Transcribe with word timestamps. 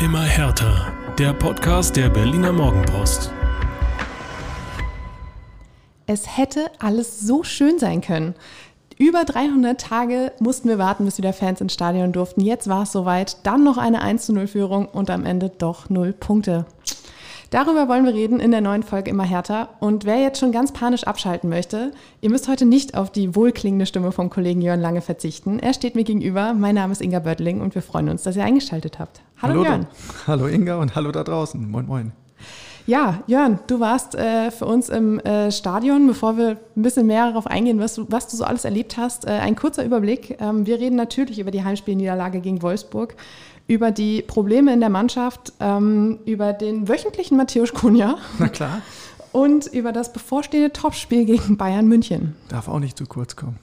Immer 0.00 0.22
härter. 0.22 0.94
Der 1.18 1.34
Podcast 1.34 1.94
der 1.94 2.08
Berliner 2.08 2.52
Morgenpost. 2.52 3.30
Es 6.06 6.38
hätte 6.38 6.70
alles 6.78 7.20
so 7.20 7.42
schön 7.42 7.78
sein 7.78 8.00
können. 8.00 8.34
Über 8.96 9.26
300 9.26 9.78
Tage 9.78 10.32
mussten 10.40 10.70
wir 10.70 10.78
warten, 10.78 11.04
bis 11.04 11.18
wieder 11.18 11.34
Fans 11.34 11.60
ins 11.60 11.74
Stadion 11.74 12.12
durften. 12.12 12.40
Jetzt 12.40 12.66
war 12.66 12.84
es 12.84 12.92
soweit. 12.92 13.44
Dann 13.46 13.62
noch 13.62 13.76
eine 13.76 14.02
1-0-Führung 14.02 14.86
und 14.86 15.10
am 15.10 15.26
Ende 15.26 15.50
doch 15.50 15.90
0 15.90 16.14
Punkte. 16.14 16.64
Darüber 17.50 17.88
wollen 17.88 18.04
wir 18.04 18.14
reden 18.14 18.38
in 18.38 18.52
der 18.52 18.60
neuen 18.60 18.84
Folge 18.84 19.10
immer 19.10 19.24
härter. 19.24 19.70
Und 19.80 20.04
wer 20.04 20.20
jetzt 20.20 20.38
schon 20.38 20.52
ganz 20.52 20.70
panisch 20.72 21.02
abschalten 21.02 21.50
möchte, 21.50 21.90
ihr 22.20 22.30
müsst 22.30 22.46
heute 22.46 22.64
nicht 22.64 22.96
auf 22.96 23.10
die 23.10 23.34
wohlklingende 23.34 23.86
Stimme 23.86 24.12
vom 24.12 24.30
Kollegen 24.30 24.62
Jörn 24.62 24.80
Lange 24.80 25.00
verzichten. 25.00 25.58
Er 25.58 25.74
steht 25.74 25.96
mir 25.96 26.04
gegenüber. 26.04 26.54
Mein 26.54 26.76
Name 26.76 26.92
ist 26.92 27.02
Inga 27.02 27.18
Böttling 27.18 27.60
und 27.60 27.74
wir 27.74 27.82
freuen 27.82 28.08
uns, 28.08 28.22
dass 28.22 28.36
ihr 28.36 28.44
eingeschaltet 28.44 29.00
habt. 29.00 29.20
Hallo, 29.42 29.54
hallo 29.54 29.64
Jörn. 29.64 29.80
Da. 29.90 30.26
Hallo 30.28 30.46
Inga 30.46 30.76
und 30.76 30.94
hallo 30.94 31.10
da 31.10 31.24
draußen. 31.24 31.68
Moin, 31.68 31.86
moin. 31.86 32.12
Ja, 32.86 33.22
Jörn, 33.26 33.58
du 33.66 33.80
warst 33.80 34.14
äh, 34.14 34.50
für 34.50 34.66
uns 34.66 34.88
im 34.88 35.18
äh, 35.20 35.50
Stadion. 35.50 36.06
Bevor 36.06 36.36
wir 36.36 36.56
ein 36.76 36.82
bisschen 36.82 37.06
mehr 37.06 37.26
darauf 37.26 37.46
eingehen, 37.48 37.80
was 37.80 37.94
du, 37.94 38.06
was 38.08 38.28
du 38.28 38.36
so 38.36 38.44
alles 38.44 38.64
erlebt 38.64 38.96
hast, 38.96 39.26
äh, 39.26 39.30
ein 39.30 39.56
kurzer 39.56 39.84
Überblick. 39.84 40.36
Ähm, 40.40 40.66
wir 40.66 40.78
reden 40.78 40.96
natürlich 40.96 41.40
über 41.40 41.50
die 41.50 41.64
Heimspielniederlage 41.64 42.40
gegen 42.40 42.62
Wolfsburg 42.62 43.16
über 43.66 43.90
die 43.90 44.22
Probleme 44.22 44.72
in 44.72 44.80
der 44.80 44.90
Mannschaft, 44.90 45.52
ähm, 45.60 46.18
über 46.24 46.52
den 46.52 46.88
wöchentlichen 46.88 47.36
Matthäus 47.36 47.72
Kunja. 47.72 48.16
Na 48.38 48.48
klar. 48.48 48.82
Und 49.32 49.68
über 49.68 49.92
das 49.92 50.12
bevorstehende 50.12 50.72
Topspiel 50.72 51.24
gegen 51.24 51.56
Bayern 51.56 51.86
München. 51.86 52.34
Darf 52.48 52.66
auch 52.66 52.80
nicht 52.80 52.98
zu 52.98 53.06
kurz 53.06 53.36
kommen. 53.36 53.58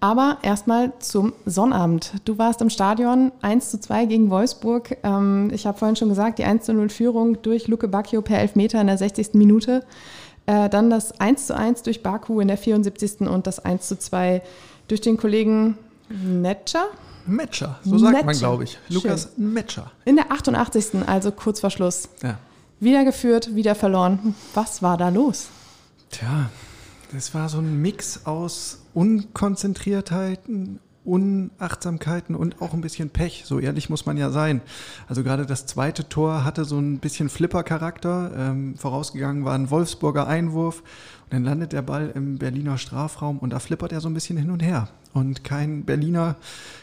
Aber 0.00 0.38
erstmal 0.42 0.92
zum 1.00 1.32
Sonnabend. 1.44 2.12
Du 2.24 2.38
warst 2.38 2.60
im 2.60 2.70
Stadion 2.70 3.32
1 3.42 3.70
zu 3.70 3.80
2 3.80 4.06
gegen 4.06 4.30
Wolfsburg. 4.30 4.96
Ähm, 5.02 5.50
ich 5.52 5.66
habe 5.66 5.78
vorhin 5.78 5.96
schon 5.96 6.08
gesagt, 6.08 6.38
die 6.38 6.44
1 6.44 6.66
zu 6.66 6.72
0 6.72 6.88
Führung 6.88 7.42
durch 7.42 7.66
Luke 7.66 7.88
Bacchio 7.88 8.22
per 8.22 8.38
Elfmeter 8.38 8.80
in 8.80 8.86
der 8.86 8.98
60. 8.98 9.34
Minute. 9.34 9.84
Äh, 10.46 10.68
dann 10.68 10.88
das 10.88 11.18
1 11.20 11.46
zu 11.48 11.56
1 11.56 11.82
durch 11.82 12.02
Baku 12.02 12.40
in 12.40 12.48
der 12.48 12.58
74. 12.58 13.22
und 13.22 13.46
das 13.46 13.64
1 13.64 13.88
zu 13.88 13.98
2 13.98 14.42
durch 14.86 15.00
den 15.00 15.16
Kollegen 15.16 15.76
Netscher. 16.08 16.86
Metscher, 17.28 17.78
so 17.84 17.98
sagt 17.98 18.12
Metscher. 18.12 18.26
man, 18.26 18.36
glaube 18.36 18.64
ich. 18.64 18.78
Lukas. 18.88 19.30
Metscher. 19.36 19.90
In 20.04 20.16
der 20.16 20.32
88. 20.32 21.06
also 21.06 21.30
kurz 21.30 21.60
vor 21.60 21.70
Schluss. 21.70 22.08
Ja. 22.22 22.38
Wieder 22.80 23.04
geführt, 23.04 23.54
wieder 23.54 23.74
verloren. 23.74 24.34
Was 24.54 24.82
war 24.82 24.96
da 24.96 25.08
los? 25.08 25.48
Tja, 26.10 26.50
das 27.12 27.34
war 27.34 27.48
so 27.48 27.58
ein 27.58 27.80
Mix 27.80 28.24
aus 28.24 28.78
Unkonzentriertheiten, 28.94 30.80
Unachtsamkeiten 31.08 32.34
und 32.34 32.60
auch 32.60 32.74
ein 32.74 32.80
bisschen 32.80 33.10
Pech. 33.10 33.42
So 33.46 33.58
ehrlich 33.58 33.88
muss 33.88 34.06
man 34.06 34.16
ja 34.16 34.30
sein. 34.30 34.60
Also 35.08 35.22
gerade 35.22 35.46
das 35.46 35.66
zweite 35.66 36.08
Tor 36.08 36.44
hatte 36.44 36.64
so 36.64 36.78
ein 36.78 36.98
bisschen 36.98 37.28
Flipper-Charakter. 37.28 38.32
Ähm, 38.36 38.76
vorausgegangen 38.76 39.44
war 39.44 39.54
ein 39.54 39.70
Wolfsburger 39.70 40.26
Einwurf. 40.26 40.82
Und 41.24 41.32
dann 41.32 41.44
landet 41.44 41.72
der 41.72 41.82
Ball 41.82 42.12
im 42.14 42.38
Berliner 42.38 42.78
Strafraum 42.78 43.38
und 43.38 43.50
da 43.50 43.58
flippert 43.58 43.92
er 43.92 44.00
so 44.00 44.08
ein 44.08 44.14
bisschen 44.14 44.38
hin 44.38 44.50
und 44.50 44.62
her. 44.62 44.88
Und 45.12 45.44
kein 45.44 45.84
Berliner 45.84 46.36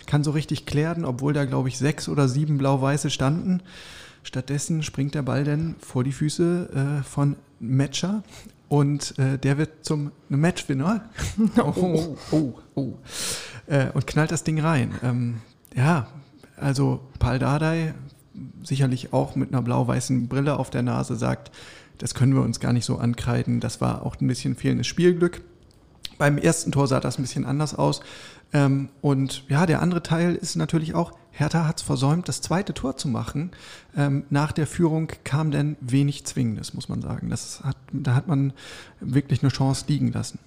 kann 0.08 0.24
so 0.24 0.32
richtig 0.32 0.66
klären, 0.66 1.06
obwohl 1.06 1.34
da, 1.34 1.46
glaube 1.46 1.70
ich, 1.70 1.78
sechs 1.78 2.10
oder 2.10 2.28
sieben 2.28 2.58
Blau-Weiße 2.58 3.10
standen. 3.10 3.62
Stattdessen 4.24 4.82
springt 4.84 5.14
der 5.14 5.22
Ball 5.22 5.44
dann 5.44 5.76
vor 5.80 6.04
die 6.04 6.12
Füße 6.12 7.00
äh, 7.00 7.04
von 7.04 7.36
Matcher 7.60 8.24
und 8.68 9.18
äh, 9.20 9.38
der 9.38 9.58
wird 9.58 9.86
zum 9.86 10.12
Matchwinner. 10.30 11.10
oh, 11.58 11.74
oh, 11.76 12.18
oh, 12.32 12.54
oh. 12.76 12.94
Äh, 13.68 13.90
und 13.94 14.08
knallt 14.08 14.32
das 14.32 14.44
Ding 14.44 14.60
rein. 14.60 14.96
Ähm, 15.04 15.42
ja, 15.76 16.08
also 16.58 17.02
Paul 17.20 17.40
Dardai, 17.40 17.94
sicherlich 18.64 19.14
auch 19.14 19.36
mit 19.36 19.50
einer 19.52 19.62
blau-weißen 19.62 20.28
Brille 20.28 20.58
auf 20.58 20.70
der 20.70 20.84
Nase, 20.84 21.16
sagt, 21.16 21.52
das 21.98 22.14
können 22.14 22.34
wir 22.34 22.42
uns 22.42 22.60
gar 22.60 22.74
nicht 22.74 22.86
so 22.86 22.98
ankreiden. 22.98 23.60
Das 23.60 23.82
war 23.82 24.06
auch 24.06 24.20
ein 24.20 24.28
bisschen 24.28 24.56
fehlendes 24.56 24.88
Spielglück. 24.88 25.42
Beim 26.18 26.38
ersten 26.38 26.72
Tor 26.72 26.88
sah 26.88 27.00
das 27.00 27.18
ein 27.18 27.24
bisschen 27.24 27.46
anders 27.46 27.76
aus. 27.76 28.02
Ähm, 28.54 28.90
und 29.02 29.44
ja, 29.50 29.66
der 29.66 29.82
andere 29.82 30.04
Teil 30.04 30.36
ist 30.36 30.56
natürlich 30.56 30.94
auch, 30.94 31.14
Hertha 31.32 31.68
hat 31.68 31.78
es 31.78 31.84
versäumt, 31.84 32.30
das 32.30 32.42
zweite 32.42 32.74
Tor 32.74 32.96
zu 32.96 33.10
machen. 33.10 33.52
Ähm, 33.98 34.24
nach 34.30 34.52
der 34.52 34.68
Führung 34.68 35.12
kam 35.24 35.52
dann 35.52 35.76
wenig 35.82 36.26
Zwingendes, 36.26 36.74
muss 36.74 36.88
man 36.88 37.02
sagen. 37.02 37.30
Das 37.30 37.64
hat, 37.64 37.78
da 37.92 38.16
hat 38.16 38.28
man 38.28 38.54
wirklich 39.02 39.42
eine 39.42 39.52
Chance 39.52 39.86
liegen 39.88 40.12
lassen. 40.12 40.40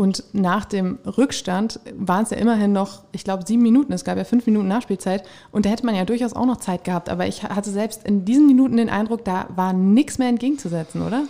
Und 0.00 0.24
nach 0.32 0.64
dem 0.64 0.98
Rückstand 1.04 1.78
waren 1.94 2.22
es 2.22 2.30
ja 2.30 2.38
immerhin 2.38 2.72
noch, 2.72 3.02
ich 3.12 3.22
glaube, 3.22 3.44
sieben 3.46 3.62
Minuten. 3.62 3.92
Es 3.92 4.02
gab 4.02 4.16
ja 4.16 4.24
fünf 4.24 4.46
Minuten 4.46 4.66
Nachspielzeit. 4.66 5.24
Und 5.52 5.66
da 5.66 5.68
hätte 5.70 5.84
man 5.84 5.94
ja 5.94 6.06
durchaus 6.06 6.32
auch 6.32 6.46
noch 6.46 6.56
Zeit 6.56 6.84
gehabt. 6.84 7.10
Aber 7.10 7.26
ich 7.26 7.42
hatte 7.42 7.68
selbst 7.68 8.04
in 8.04 8.24
diesen 8.24 8.46
Minuten 8.46 8.78
den 8.78 8.88
Eindruck, 8.88 9.26
da 9.26 9.48
war 9.54 9.74
nichts 9.74 10.16
mehr 10.16 10.30
entgegenzusetzen, 10.30 11.02
oder? 11.02 11.24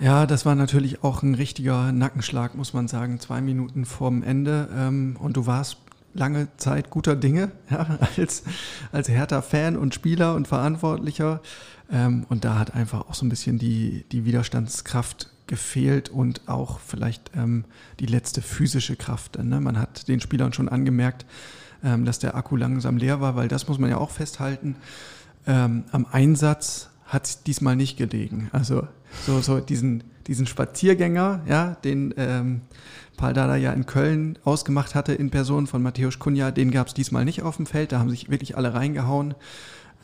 Ja, 0.00 0.24
das 0.24 0.46
war 0.46 0.54
natürlich 0.54 1.04
auch 1.04 1.22
ein 1.22 1.34
richtiger 1.34 1.92
Nackenschlag, 1.92 2.54
muss 2.54 2.72
man 2.72 2.88
sagen. 2.88 3.20
Zwei 3.20 3.42
Minuten 3.42 3.84
vorm 3.84 4.22
Ende. 4.22 4.70
Ähm, 4.74 5.18
und 5.20 5.36
du 5.36 5.44
warst 5.44 5.76
lange 6.14 6.48
Zeit 6.56 6.90
guter 6.90 7.16
Dinge 7.16 7.52
ja, 7.70 7.98
als, 8.16 8.44
als 8.92 9.08
Hertha-Fan 9.08 9.76
und 9.76 9.94
Spieler 9.94 10.34
und 10.34 10.48
Verantwortlicher. 10.48 11.40
Ähm, 11.90 12.24
und 12.28 12.44
da 12.44 12.58
hat 12.58 12.74
einfach 12.74 13.08
auch 13.08 13.14
so 13.14 13.26
ein 13.26 13.28
bisschen 13.28 13.58
die, 13.58 14.06
die 14.10 14.24
Widerstandskraft 14.24 15.30
gefehlt 15.46 16.08
und 16.08 16.48
auch 16.48 16.80
vielleicht 16.80 17.32
ähm, 17.36 17.64
die 18.00 18.06
letzte 18.06 18.40
physische 18.40 18.96
Kraft. 18.96 19.38
Ne? 19.42 19.60
Man 19.60 19.78
hat 19.78 20.08
den 20.08 20.20
Spielern 20.20 20.52
schon 20.52 20.68
angemerkt, 20.68 21.26
ähm, 21.82 22.04
dass 22.04 22.18
der 22.18 22.34
Akku 22.34 22.56
langsam 22.56 22.96
leer 22.96 23.20
war, 23.20 23.36
weil 23.36 23.48
das 23.48 23.68
muss 23.68 23.78
man 23.78 23.90
ja 23.90 23.98
auch 23.98 24.10
festhalten. 24.10 24.76
Ähm, 25.46 25.84
am 25.92 26.06
Einsatz 26.10 26.88
hat 27.14 27.26
es 27.26 27.42
diesmal 27.42 27.76
nicht 27.76 27.96
gelegen. 27.96 28.48
Also 28.52 28.86
so, 29.24 29.40
so 29.40 29.60
diesen, 29.60 30.04
diesen 30.26 30.46
Spaziergänger, 30.46 31.40
ja, 31.48 31.76
den 31.84 32.12
ähm, 32.16 32.60
Paul 33.16 33.32
Dada 33.32 33.56
ja 33.56 33.72
in 33.72 33.86
Köln 33.86 34.38
ausgemacht 34.44 34.94
hatte 34.94 35.14
in 35.14 35.30
Person 35.30 35.66
von 35.66 35.82
Matthäus 35.82 36.18
Kunja, 36.18 36.50
den 36.50 36.70
gab 36.70 36.88
es 36.88 36.94
diesmal 36.94 37.24
nicht 37.24 37.42
auf 37.42 37.56
dem 37.56 37.66
Feld. 37.66 37.92
Da 37.92 38.00
haben 38.00 38.10
sich 38.10 38.28
wirklich 38.28 38.56
alle 38.56 38.74
reingehauen. 38.74 39.34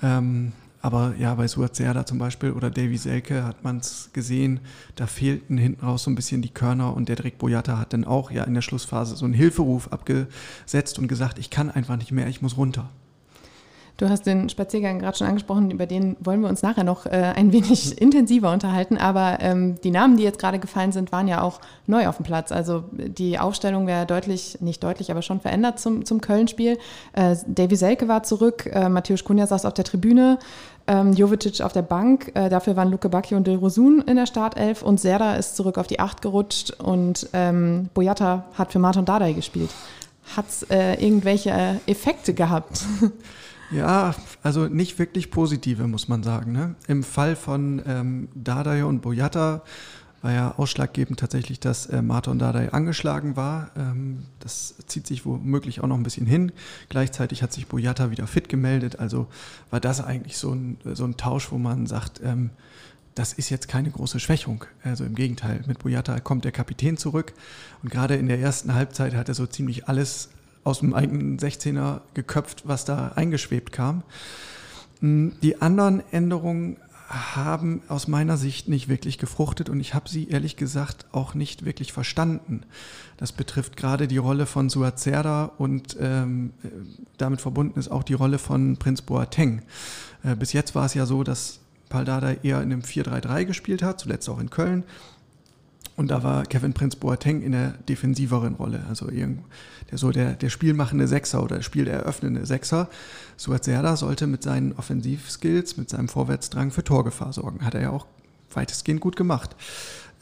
Ähm, 0.02 0.52
aber 0.82 1.14
ja, 1.18 1.34
bei 1.34 1.46
Suat 1.46 1.76
Serda 1.76 2.06
zum 2.06 2.18
Beispiel 2.18 2.52
oder 2.52 2.70
Davy 2.70 2.96
Selke 2.96 3.44
hat 3.44 3.64
man 3.64 3.78
es 3.78 4.10
gesehen, 4.14 4.60
da 4.96 5.06
fehlten 5.06 5.58
hinten 5.58 5.84
raus 5.84 6.04
so 6.04 6.10
ein 6.10 6.14
bisschen 6.14 6.40
die 6.40 6.48
Körner 6.48 6.96
und 6.96 7.08
der 7.08 7.16
Derek 7.16 7.36
Boyata 7.36 7.78
hat 7.78 7.92
dann 7.92 8.04
auch 8.04 8.30
ja 8.30 8.44
in 8.44 8.54
der 8.54 8.62
Schlussphase 8.62 9.14
so 9.14 9.26
einen 9.26 9.34
Hilferuf 9.34 9.92
abgesetzt 9.92 10.98
und 10.98 11.06
gesagt, 11.06 11.38
ich 11.38 11.50
kann 11.50 11.70
einfach 11.70 11.98
nicht 11.98 12.12
mehr, 12.12 12.28
ich 12.28 12.40
muss 12.40 12.56
runter. 12.56 12.88
Du 14.00 14.08
hast 14.08 14.24
den 14.24 14.48
Spaziergang 14.48 14.98
gerade 14.98 15.18
schon 15.18 15.26
angesprochen, 15.26 15.70
über 15.70 15.84
den 15.84 16.16
wollen 16.20 16.40
wir 16.40 16.48
uns 16.48 16.62
nachher 16.62 16.84
noch 16.84 17.04
äh, 17.04 17.10
ein 17.36 17.52
wenig 17.52 18.00
intensiver 18.00 18.50
unterhalten. 18.50 18.96
Aber 18.96 19.36
ähm, 19.40 19.78
die 19.82 19.90
Namen, 19.90 20.16
die 20.16 20.22
jetzt 20.22 20.38
gerade 20.38 20.58
gefallen 20.58 20.90
sind, 20.90 21.12
waren 21.12 21.28
ja 21.28 21.42
auch 21.42 21.60
neu 21.86 22.08
auf 22.08 22.16
dem 22.16 22.24
Platz. 22.24 22.50
Also 22.50 22.84
die 22.92 23.38
Aufstellung 23.38 23.86
wäre 23.86 24.06
deutlich, 24.06 24.56
nicht 24.62 24.82
deutlich, 24.82 25.10
aber 25.10 25.20
schon 25.20 25.38
verändert 25.38 25.80
zum, 25.80 26.06
zum 26.06 26.22
Köln-Spiel. 26.22 26.78
Äh, 27.12 27.36
Davy 27.46 27.76
Selke 27.76 28.08
war 28.08 28.22
zurück, 28.22 28.64
äh, 28.72 28.88
Matthäus 28.88 29.22
Kunja 29.22 29.46
saß 29.46 29.66
auf 29.66 29.74
der 29.74 29.84
Tribüne, 29.84 30.38
ähm, 30.86 31.12
Jovetic 31.12 31.60
auf 31.60 31.74
der 31.74 31.82
Bank. 31.82 32.32
Äh, 32.34 32.48
dafür 32.48 32.76
waren 32.76 32.90
Luke 32.90 33.10
Bacchi 33.10 33.34
und 33.34 33.46
Rosun 33.48 34.00
in 34.06 34.16
der 34.16 34.24
Startelf 34.24 34.80
und 34.80 34.98
Serda 34.98 35.34
ist 35.34 35.56
zurück 35.56 35.76
auf 35.76 35.88
die 35.88 36.00
Acht 36.00 36.22
gerutscht 36.22 36.70
und 36.70 37.28
ähm, 37.34 37.90
Boyata 37.92 38.46
hat 38.54 38.72
für 38.72 38.78
Martin 38.78 39.04
Dardai 39.04 39.34
gespielt. 39.34 39.68
Hat 40.38 40.48
es 40.48 40.62
äh, 40.70 40.94
irgendwelche 40.94 41.80
Effekte 41.86 42.32
gehabt? 42.32 42.86
Ja, 43.70 44.14
also 44.42 44.66
nicht 44.66 44.98
wirklich 44.98 45.30
positive, 45.30 45.86
muss 45.86 46.08
man 46.08 46.22
sagen. 46.22 46.52
Ne? 46.52 46.74
Im 46.88 47.02
Fall 47.02 47.36
von 47.36 47.82
ähm, 47.86 48.28
Dardai 48.34 48.84
und 48.84 49.00
Boyata 49.00 49.62
war 50.22 50.32
ja 50.32 50.54
ausschlaggebend 50.56 51.18
tatsächlich, 51.18 51.60
dass 51.60 51.86
äh, 51.86 52.02
Martin 52.02 52.38
Dardai 52.38 52.72
angeschlagen 52.72 53.36
war. 53.36 53.70
Ähm, 53.76 54.24
das 54.40 54.74
zieht 54.86 55.06
sich 55.06 55.24
womöglich 55.24 55.80
auch 55.80 55.86
noch 55.86 55.96
ein 55.96 56.02
bisschen 56.02 56.26
hin. 56.26 56.52
Gleichzeitig 56.88 57.42
hat 57.42 57.52
sich 57.52 57.68
Boyata 57.68 58.10
wieder 58.10 58.26
fit 58.26 58.48
gemeldet. 58.48 58.98
Also 58.98 59.28
war 59.70 59.80
das 59.80 60.02
eigentlich 60.02 60.36
so 60.36 60.52
ein, 60.52 60.76
so 60.84 61.04
ein 61.04 61.16
Tausch, 61.16 61.52
wo 61.52 61.58
man 61.58 61.86
sagt, 61.86 62.20
ähm, 62.22 62.50
das 63.14 63.32
ist 63.32 63.50
jetzt 63.50 63.68
keine 63.68 63.90
große 63.90 64.20
Schwächung. 64.20 64.64
Also 64.84 65.04
im 65.04 65.14
Gegenteil, 65.14 65.62
mit 65.66 65.78
Boyata 65.78 66.20
kommt 66.20 66.44
der 66.44 66.52
Kapitän 66.52 66.96
zurück. 66.96 67.32
Und 67.82 67.90
gerade 67.90 68.16
in 68.16 68.28
der 68.28 68.40
ersten 68.40 68.74
Halbzeit 68.74 69.14
hat 69.14 69.28
er 69.28 69.34
so 69.34 69.46
ziemlich 69.46 69.88
alles 69.88 70.30
aus 70.64 70.80
dem 70.80 70.94
eigenen 70.94 71.38
16er 71.38 72.00
geköpft, 72.14 72.62
was 72.66 72.84
da 72.84 73.12
eingeschwebt 73.14 73.72
kam. 73.72 74.02
Hm, 75.00 75.32
die 75.42 75.60
anderen 75.60 76.02
Änderungen 76.12 76.76
haben 77.10 77.82
aus 77.88 78.06
meiner 78.06 78.36
Sicht 78.36 78.68
nicht 78.68 78.88
wirklich 78.88 79.18
gefruchtet 79.18 79.68
und 79.68 79.80
ich 79.80 79.94
habe 79.94 80.08
sie 80.08 80.28
ehrlich 80.28 80.56
gesagt 80.56 81.06
auch 81.10 81.34
nicht 81.34 81.64
wirklich 81.64 81.92
verstanden. 81.92 82.62
Das 83.16 83.32
betrifft 83.32 83.76
gerade 83.76 84.06
die 84.06 84.18
Rolle 84.18 84.46
von 84.46 84.70
Suazerda 84.70 85.50
und 85.58 85.96
ähm, 86.00 86.52
damit 87.18 87.40
verbunden 87.40 87.80
ist 87.80 87.90
auch 87.90 88.04
die 88.04 88.14
Rolle 88.14 88.38
von 88.38 88.76
Prinz 88.76 89.02
Boateng. 89.02 89.62
Äh, 90.22 90.36
bis 90.36 90.52
jetzt 90.52 90.76
war 90.76 90.86
es 90.86 90.94
ja 90.94 91.04
so, 91.04 91.24
dass 91.24 91.58
Paldada 91.88 92.30
eher 92.44 92.62
in 92.62 92.72
einem 92.72 92.82
4-3-3 92.82 93.44
gespielt 93.44 93.82
hat, 93.82 93.98
zuletzt 93.98 94.28
auch 94.28 94.38
in 94.38 94.50
Köln 94.50 94.84
Und 96.00 96.10
da 96.10 96.22
war 96.22 96.46
Kevin 96.46 96.72
Prince 96.72 96.96
Boateng 96.96 97.42
in 97.42 97.52
der 97.52 97.72
defensiveren 97.86 98.54
Rolle, 98.54 98.86
also 98.88 99.08
der 99.08 99.28
so 99.98 100.10
der, 100.10 100.32
der 100.32 100.48
spielmachende 100.48 101.06
Sechser 101.06 101.42
oder 101.42 101.56
der 101.56 101.62
spieleröffnende 101.62 102.46
Sechser. 102.46 102.88
Suat 103.36 103.64
Serdar 103.64 103.98
sollte 103.98 104.26
mit 104.26 104.42
seinen 104.42 104.72
Offensivskills, 104.72 105.76
mit 105.76 105.90
seinem 105.90 106.08
Vorwärtsdrang 106.08 106.70
für 106.70 106.82
Torgefahr 106.82 107.34
sorgen. 107.34 107.66
Hat 107.66 107.74
er 107.74 107.82
ja 107.82 107.90
auch 107.90 108.06
weitestgehend 108.50 109.02
gut 109.02 109.14
gemacht. 109.14 109.54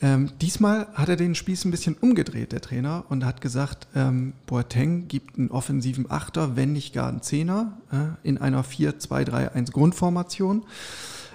Ähm, 0.02 0.30
diesmal 0.40 0.88
hat 0.94 1.10
er 1.10 1.16
den 1.16 1.36
Spieß 1.36 1.64
ein 1.64 1.70
bisschen 1.70 1.94
umgedreht, 2.00 2.50
der 2.50 2.60
Trainer, 2.60 3.04
und 3.08 3.24
hat 3.24 3.40
gesagt, 3.40 3.86
ähm, 3.94 4.32
Boateng 4.46 5.06
gibt 5.06 5.38
einen 5.38 5.52
offensiven 5.52 6.10
Achter, 6.10 6.56
wenn 6.56 6.72
nicht 6.72 6.92
gar 6.92 7.08
einen 7.08 7.22
Zehner, 7.22 7.78
äh, 7.92 8.28
in 8.28 8.38
einer 8.38 8.64
4-2-3-1 8.64 9.70
Grundformation. 9.70 10.64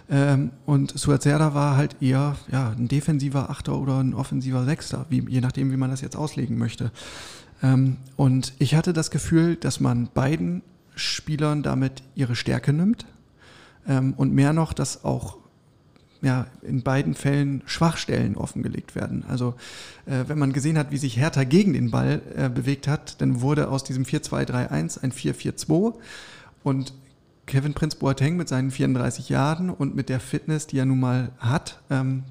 Ähm, 0.09 0.51
und 0.65 0.97
Suazerda 0.97 1.53
war 1.53 1.77
halt 1.77 2.01
eher 2.01 2.35
ja, 2.51 2.71
ein 2.77 2.87
defensiver 2.87 3.49
Achter 3.49 3.77
oder 3.77 3.99
ein 3.99 4.13
offensiver 4.13 4.65
Sechster, 4.65 5.05
wie, 5.09 5.25
je 5.27 5.41
nachdem, 5.41 5.71
wie 5.71 5.77
man 5.77 5.89
das 5.89 6.01
jetzt 6.01 6.15
auslegen 6.15 6.57
möchte. 6.57 6.91
Ähm, 7.61 7.97
und 8.15 8.53
ich 8.59 8.75
hatte 8.75 8.93
das 8.93 9.11
Gefühl, 9.11 9.55
dass 9.55 9.79
man 9.79 10.09
beiden 10.13 10.61
Spielern 10.95 11.63
damit 11.63 12.03
ihre 12.15 12.35
Stärke 12.35 12.73
nimmt 12.73 13.05
ähm, 13.87 14.13
und 14.15 14.33
mehr 14.33 14.53
noch, 14.53 14.73
dass 14.73 15.03
auch 15.03 15.37
ja, 16.21 16.47
in 16.61 16.83
beiden 16.83 17.15
Fällen 17.15 17.61
Schwachstellen 17.65 18.37
offengelegt 18.37 18.95
werden. 18.95 19.25
Also 19.27 19.55
äh, 20.05 20.23
wenn 20.27 20.39
man 20.39 20.53
gesehen 20.53 20.77
hat, 20.77 20.91
wie 20.91 20.97
sich 20.97 21.17
Hertha 21.17 21.43
gegen 21.43 21.73
den 21.73 21.91
Ball 21.91 22.21
äh, 22.35 22.49
bewegt 22.49 22.87
hat, 22.87 23.19
dann 23.19 23.41
wurde 23.41 23.67
aus 23.69 23.83
diesem 23.83 24.05
4-2-3-1 24.05 25.03
ein 25.03 25.11
4-4-2 25.11 25.95
und 26.63 26.93
Kevin 27.45 27.73
Prince 27.73 27.97
Boateng 27.97 28.37
mit 28.37 28.47
seinen 28.47 28.71
34 28.71 29.29
Jahren 29.29 29.69
und 29.69 29.95
mit 29.95 30.09
der 30.09 30.19
Fitness, 30.19 30.67
die 30.67 30.79
er 30.79 30.85
nun 30.85 30.99
mal 30.99 31.31
hat, 31.39 31.81
ähm, 31.89 32.23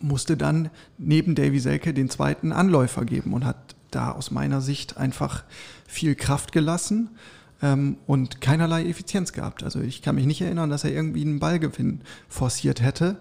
musste 0.00 0.36
dann 0.36 0.70
neben 0.98 1.34
Davy 1.34 1.58
Selke 1.58 1.94
den 1.94 2.10
zweiten 2.10 2.52
Anläufer 2.52 3.04
geben 3.04 3.32
und 3.32 3.44
hat 3.44 3.76
da 3.90 4.12
aus 4.12 4.30
meiner 4.30 4.60
Sicht 4.60 4.96
einfach 4.96 5.44
viel 5.86 6.14
Kraft 6.14 6.52
gelassen 6.52 7.10
ähm, 7.62 7.96
und 8.06 8.40
keinerlei 8.40 8.86
Effizienz 8.86 9.32
gehabt. 9.32 9.62
Also 9.62 9.80
ich 9.80 10.02
kann 10.02 10.16
mich 10.16 10.26
nicht 10.26 10.40
erinnern, 10.40 10.70
dass 10.70 10.84
er 10.84 10.92
irgendwie 10.92 11.22
einen 11.22 11.38
Ballgewinn 11.38 12.00
forciert 12.28 12.82
hätte. 12.82 13.16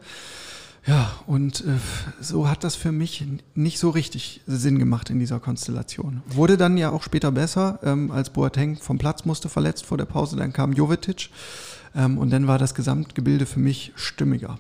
Ja, 0.88 1.12
und 1.26 1.62
äh, 1.62 1.80
so 2.22 2.48
hat 2.48 2.64
das 2.64 2.76
für 2.76 2.92
mich 2.92 3.26
nicht 3.56 3.80
so 3.80 3.90
richtig 3.90 4.42
Sinn 4.46 4.78
gemacht 4.78 5.10
in 5.10 5.18
dieser 5.18 5.40
Konstellation. 5.40 6.22
Wurde 6.28 6.58
dann 6.58 6.78
ja 6.78 6.92
auch 6.92 7.02
später 7.02 7.32
besser, 7.32 7.80
ähm, 7.84 8.12
als 8.12 8.30
Boateng 8.30 8.78
vom 8.78 9.00
Platz 9.00 9.26
musste, 9.26 9.50
verletzt 9.50 9.86
vor 9.86 9.98
der 9.98 10.06
Pause, 10.06 10.36
dann 10.36 10.54
kam 10.54 10.74
Jovetic 10.74 11.30
ähm, 11.96 12.20
und 12.20 12.30
dann 12.30 12.46
war 12.46 12.60
das 12.60 12.76
Gesamtgebilde 12.76 13.48
für 13.48 13.60
mich 13.60 13.94
stimmiger. 13.96 14.60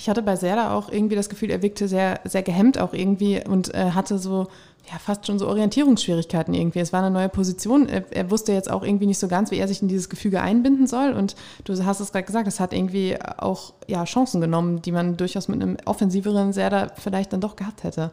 Ich 0.00 0.08
hatte 0.08 0.22
bei 0.22 0.34
Serda 0.34 0.74
auch 0.74 0.90
irgendwie 0.90 1.14
das 1.14 1.28
Gefühl, 1.28 1.50
er 1.50 1.60
wirkte 1.60 1.86
sehr, 1.86 2.20
sehr 2.24 2.42
gehemmt 2.42 2.78
auch 2.78 2.94
irgendwie 2.94 3.46
und 3.46 3.74
äh, 3.74 3.90
hatte 3.90 4.18
so 4.18 4.46
ja, 4.90 4.98
fast 4.98 5.26
schon 5.26 5.38
so 5.38 5.46
Orientierungsschwierigkeiten 5.46 6.54
irgendwie. 6.54 6.78
Es 6.78 6.94
war 6.94 7.00
eine 7.00 7.10
neue 7.10 7.28
Position. 7.28 7.86
Er, 7.86 8.10
er, 8.10 8.30
wusste 8.30 8.54
jetzt 8.54 8.70
auch 8.70 8.82
irgendwie 8.82 9.04
nicht 9.04 9.18
so 9.18 9.28
ganz, 9.28 9.50
wie 9.50 9.58
er 9.58 9.68
sich 9.68 9.82
in 9.82 9.88
dieses 9.88 10.08
Gefüge 10.08 10.40
einbinden 10.40 10.86
soll. 10.86 11.12
Und 11.12 11.36
du 11.64 11.84
hast 11.84 12.00
es 12.00 12.12
gerade 12.12 12.24
gesagt, 12.24 12.48
es 12.48 12.60
hat 12.60 12.72
irgendwie 12.72 13.18
auch 13.36 13.74
ja, 13.88 14.04
Chancen 14.04 14.40
genommen, 14.40 14.80
die 14.80 14.90
man 14.90 15.18
durchaus 15.18 15.48
mit 15.48 15.60
einem 15.60 15.76
offensiveren 15.84 16.54
Serda 16.54 16.92
vielleicht 16.96 17.34
dann 17.34 17.42
doch 17.42 17.54
gehabt 17.54 17.84
hätte. 17.84 18.08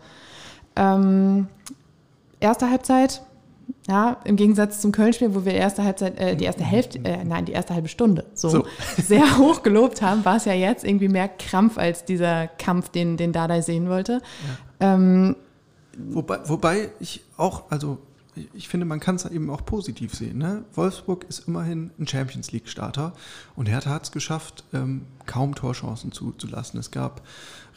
Ähm, 0.75 1.47
erste 2.41 2.69
Halbzeit, 2.69 3.21
ja, 3.87 4.17
im 4.25 4.35
Gegensatz 4.35 4.81
zum 4.81 4.91
Köln-Spiel, 4.91 5.33
wo 5.33 5.45
wir 5.45 5.53
erste 5.53 5.83
Halbzeit, 5.83 6.19
äh, 6.19 6.35
die 6.35 6.45
erste 6.45 6.63
Hälfte, 6.63 6.99
äh, 7.03 7.23
nein, 7.23 7.45
die 7.45 7.53
erste 7.53 7.73
halbe 7.73 7.87
Stunde 7.87 8.25
so, 8.33 8.49
so. 8.49 8.65
sehr 8.97 9.37
hoch 9.37 9.63
gelobt 9.63 10.01
haben, 10.01 10.25
war 10.25 10.37
es 10.37 10.45
ja 10.45 10.53
jetzt 10.53 10.83
irgendwie 10.83 11.07
mehr 11.07 11.27
Krampf 11.29 11.77
als 11.77 12.05
dieser 12.05 12.47
Kampf, 12.47 12.89
den, 12.89 13.17
den 13.17 13.31
Dardai 13.31 13.61
sehen 13.61 13.89
wollte. 13.89 14.21
Ja. 14.81 14.93
Ähm, 14.93 15.35
Wobei, 15.97 16.39
wobei 16.45 16.89
ich 16.99 17.23
auch, 17.37 17.63
also 17.71 17.97
ich 18.53 18.67
finde, 18.67 18.85
man 18.85 18.99
kann 18.99 19.15
es 19.15 19.25
eben 19.25 19.49
auch 19.49 19.65
positiv 19.65 20.13
sehen. 20.13 20.37
Ne? 20.37 20.63
Wolfsburg 20.73 21.25
ist 21.29 21.47
immerhin 21.47 21.91
ein 21.99 22.07
Champions 22.07 22.51
League-Starter 22.51 23.13
und 23.55 23.67
Hertha 23.67 23.89
hat 23.89 24.03
es 24.03 24.11
geschafft, 24.11 24.63
ähm, 24.73 25.05
kaum 25.25 25.55
Torchancen 25.55 26.11
zuzulassen. 26.11 26.79
Es 26.79 26.91
gab 26.91 27.21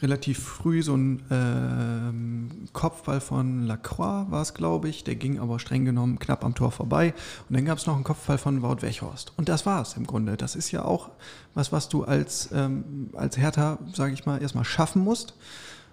relativ 0.01 0.39
früh 0.39 0.81
so 0.81 0.93
einen 0.93 1.23
ähm, 1.29 2.67
Kopfball 2.73 3.21
von 3.21 3.67
Lacroix, 3.67 4.31
war 4.31 4.41
es, 4.41 4.53
glaube 4.53 4.89
ich. 4.89 5.03
Der 5.03 5.15
ging 5.15 5.39
aber 5.39 5.59
streng 5.59 5.85
genommen 5.85 6.17
knapp 6.19 6.43
am 6.43 6.55
Tor 6.55 6.71
vorbei. 6.71 7.13
Und 7.49 7.55
dann 7.55 7.65
gab 7.65 7.77
es 7.77 7.85
noch 7.85 7.95
einen 7.95 8.03
Kopfball 8.03 8.37
von 8.37 8.61
Wout 8.61 8.81
Weghorst. 8.81 9.33
Und 9.37 9.49
das 9.49 9.65
war 9.65 9.81
es 9.81 9.95
im 9.95 10.07
Grunde. 10.07 10.37
Das 10.37 10.55
ist 10.55 10.71
ja 10.71 10.85
auch 10.85 11.09
was, 11.53 11.71
was 11.71 11.89
du 11.89 12.03
als, 12.03 12.49
ähm, 12.53 13.09
als 13.13 13.37
Hertha, 13.37 13.79
sage 13.93 14.13
ich 14.13 14.25
mal, 14.25 14.41
erstmal 14.41 14.65
schaffen 14.65 15.03
musst 15.03 15.35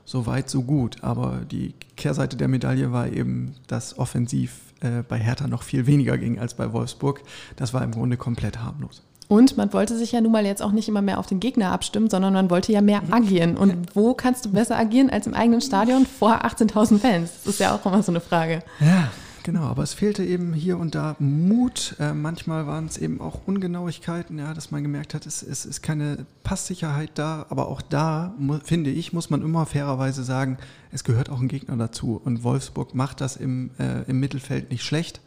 so 0.09 0.25
weit, 0.25 0.49
so 0.49 0.63
gut. 0.63 0.97
Aber 1.03 1.43
die 1.51 1.75
Kehrseite 1.97 2.39
der 2.39 2.49
Medaille 2.49 2.93
war 2.93 3.09
eben, 3.09 3.55
dass 3.67 3.99
offensiv 3.99 4.73
äh, 4.81 5.03
bei 5.07 5.19
Hertha 5.19 5.47
noch 5.47 5.63
viel 5.63 5.87
weniger 5.87 6.17
ging 6.17 6.39
als 6.39 6.55
bei 6.55 6.73
Wolfsburg. 6.73 7.21
Das 7.57 7.75
war 7.75 7.85
im 7.85 7.91
Grunde 7.91 8.17
komplett 8.17 8.59
harmlos. 8.59 9.03
Und 9.29 9.59
man 9.59 9.71
wollte 9.75 9.99
sich 9.99 10.13
ja 10.13 10.23
nun 10.23 10.33
mal 10.33 10.47
jetzt 10.47 10.63
auch 10.63 10.73
nicht 10.73 10.89
immer 10.89 11.03
mehr 11.03 11.19
auf 11.19 11.27
den 11.27 11.41
Gegner 11.41 11.73
abstimmen, 11.73 12.09
sondern 12.09 12.33
man 12.33 12.49
wollte 12.49 12.73
ja 12.73 12.81
mehr 12.81 13.03
agieren. 13.11 13.59
Und 13.59 13.95
wo 13.95 14.15
kannst 14.15 14.47
du 14.47 14.51
besser 14.51 14.79
agieren 14.79 15.11
als 15.11 15.27
im 15.27 15.35
eigenen 15.35 15.61
Stadion 15.61 16.07
vor 16.07 16.43
18.000 16.47 16.99
Fans? 16.99 17.33
Das 17.45 17.55
ist 17.55 17.61
ja 17.61 17.75
auch 17.75 17.85
immer 17.85 18.03
so 18.03 18.11
eine 18.11 18.21
Frage. 18.21 18.63
Ja, 18.81 19.11
Genau, 19.45 19.63
aber 19.63 19.83
es 19.83 19.95
fehlte 19.95 20.25
eben 20.25 20.53
hier 20.53 20.79
und 20.79 20.95
da 20.95 21.17
Mut. 21.19 21.97
Äh, 21.99 22.13
manchmal 22.13 22.67
waren 22.67 22.87
es 22.87 22.99
eben 22.99 23.21
auch 23.21 23.47
Ungenauigkeiten, 23.47 24.39
ja, 24.39 24.53
dass 24.53 24.71
man 24.71 24.83
gemerkt 24.83 25.15
hat, 25.15 25.27
es, 25.27 25.43
es 25.43 25.65
ist 25.65 25.83
keine 25.83 26.27
Passsicherheit 26.43 27.13
da. 27.15 27.47
Aber 27.49 27.69
auch 27.69 27.81
da, 27.81 28.35
finde 28.65 28.91
ich, 28.91 29.13
muss 29.13 29.31
man 29.31 29.43
immer 29.43 29.65
fairerweise 29.67 30.25
sagen, 30.25 30.59
es 30.91 31.05
gehört 31.05 31.31
auch 31.31 31.41
ein 31.41 31.49
Gegner 31.49 31.77
dazu. 31.77 32.21
Und 32.23 32.43
Wolfsburg 32.43 32.95
macht 32.95 33.21
das 33.21 33.37
im, 33.37 33.71
äh, 33.79 34.03
im 34.03 34.21
Mittelfeld 34.21 34.71
nicht 34.71 34.83
schlecht, 34.83 35.21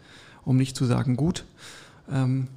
um 0.46 0.58
nicht 0.58 0.76
zu 0.76 0.86
sagen 0.86 1.16
gut. 1.16 1.46
Ähm, 2.12 2.48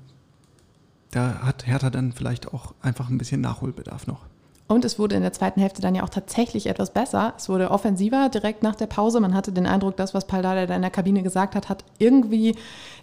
da 1.12 1.42
hat 1.42 1.66
Hertha 1.66 1.90
dann 1.90 2.12
vielleicht 2.12 2.52
auch 2.52 2.74
einfach 2.82 3.08
ein 3.08 3.18
bisschen 3.18 3.40
Nachholbedarf 3.40 4.06
noch. 4.06 4.26
Und 4.74 4.84
es 4.84 4.98
wurde 4.98 5.14
in 5.14 5.22
der 5.22 5.32
zweiten 5.32 5.60
Hälfte 5.60 5.80
dann 5.80 5.94
ja 5.94 6.02
auch 6.02 6.08
tatsächlich 6.08 6.66
etwas 6.66 6.90
besser. 6.90 7.32
Es 7.36 7.48
wurde 7.48 7.70
offensiver 7.70 8.28
direkt 8.28 8.64
nach 8.64 8.74
der 8.74 8.86
Pause. 8.86 9.20
Man 9.20 9.32
hatte 9.32 9.52
den 9.52 9.66
Eindruck, 9.66 9.96
das, 9.96 10.14
was 10.14 10.26
Paldada 10.26 10.66
da 10.66 10.74
in 10.74 10.82
der 10.82 10.90
Kabine 10.90 11.22
gesagt 11.22 11.54
hat, 11.54 11.68
hat 11.68 11.84
irgendwie 11.98 12.56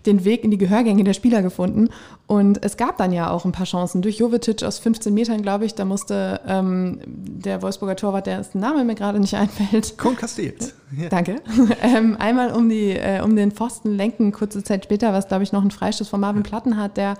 den 0.05 0.25
Weg 0.25 0.43
in 0.43 0.51
die 0.51 0.57
Gehörgänge 0.57 1.05
der 1.05 1.13
Spieler 1.13 1.41
gefunden. 1.41 1.87
Und 2.27 2.63
es 2.65 2.75
gab 2.75 2.97
dann 2.97 3.13
ja 3.13 3.31
auch 3.31 3.45
ein 3.45 3.53
paar 3.53 3.65
Chancen. 3.65 4.01
Durch 4.01 4.17
Jovetic 4.17 4.63
aus 4.63 4.79
15 4.79 5.13
Metern, 5.13 5.41
glaube 5.41 5.63
ich, 5.63 5.73
da 5.73 5.85
musste 5.85 6.41
ähm, 6.45 6.99
der 7.05 7.61
Wolfsburger 7.61 7.95
Torwart, 7.95 8.27
der 8.27 8.45
Name 8.53 8.83
mir 8.83 8.95
gerade 8.95 9.21
nicht 9.21 9.35
einfällt. 9.37 9.97
Kohn 9.97 10.17
Castells. 10.17 10.73
Ja. 10.97 11.07
Danke. 11.07 11.37
ähm, 11.81 12.17
einmal 12.19 12.51
um, 12.51 12.67
die, 12.67 12.97
äh, 12.97 13.21
um 13.21 13.37
den 13.37 13.51
Pfosten 13.51 13.95
lenken, 13.95 14.33
kurze 14.33 14.61
Zeit 14.61 14.83
später, 14.83 15.13
was, 15.13 15.29
glaube 15.29 15.43
ich, 15.43 15.53
noch 15.53 15.63
ein 15.63 15.71
Freistoß 15.71 16.09
von 16.09 16.19
Marvin 16.19 16.43
Platten 16.43 16.75
hat, 16.75 16.97
der 16.97 17.15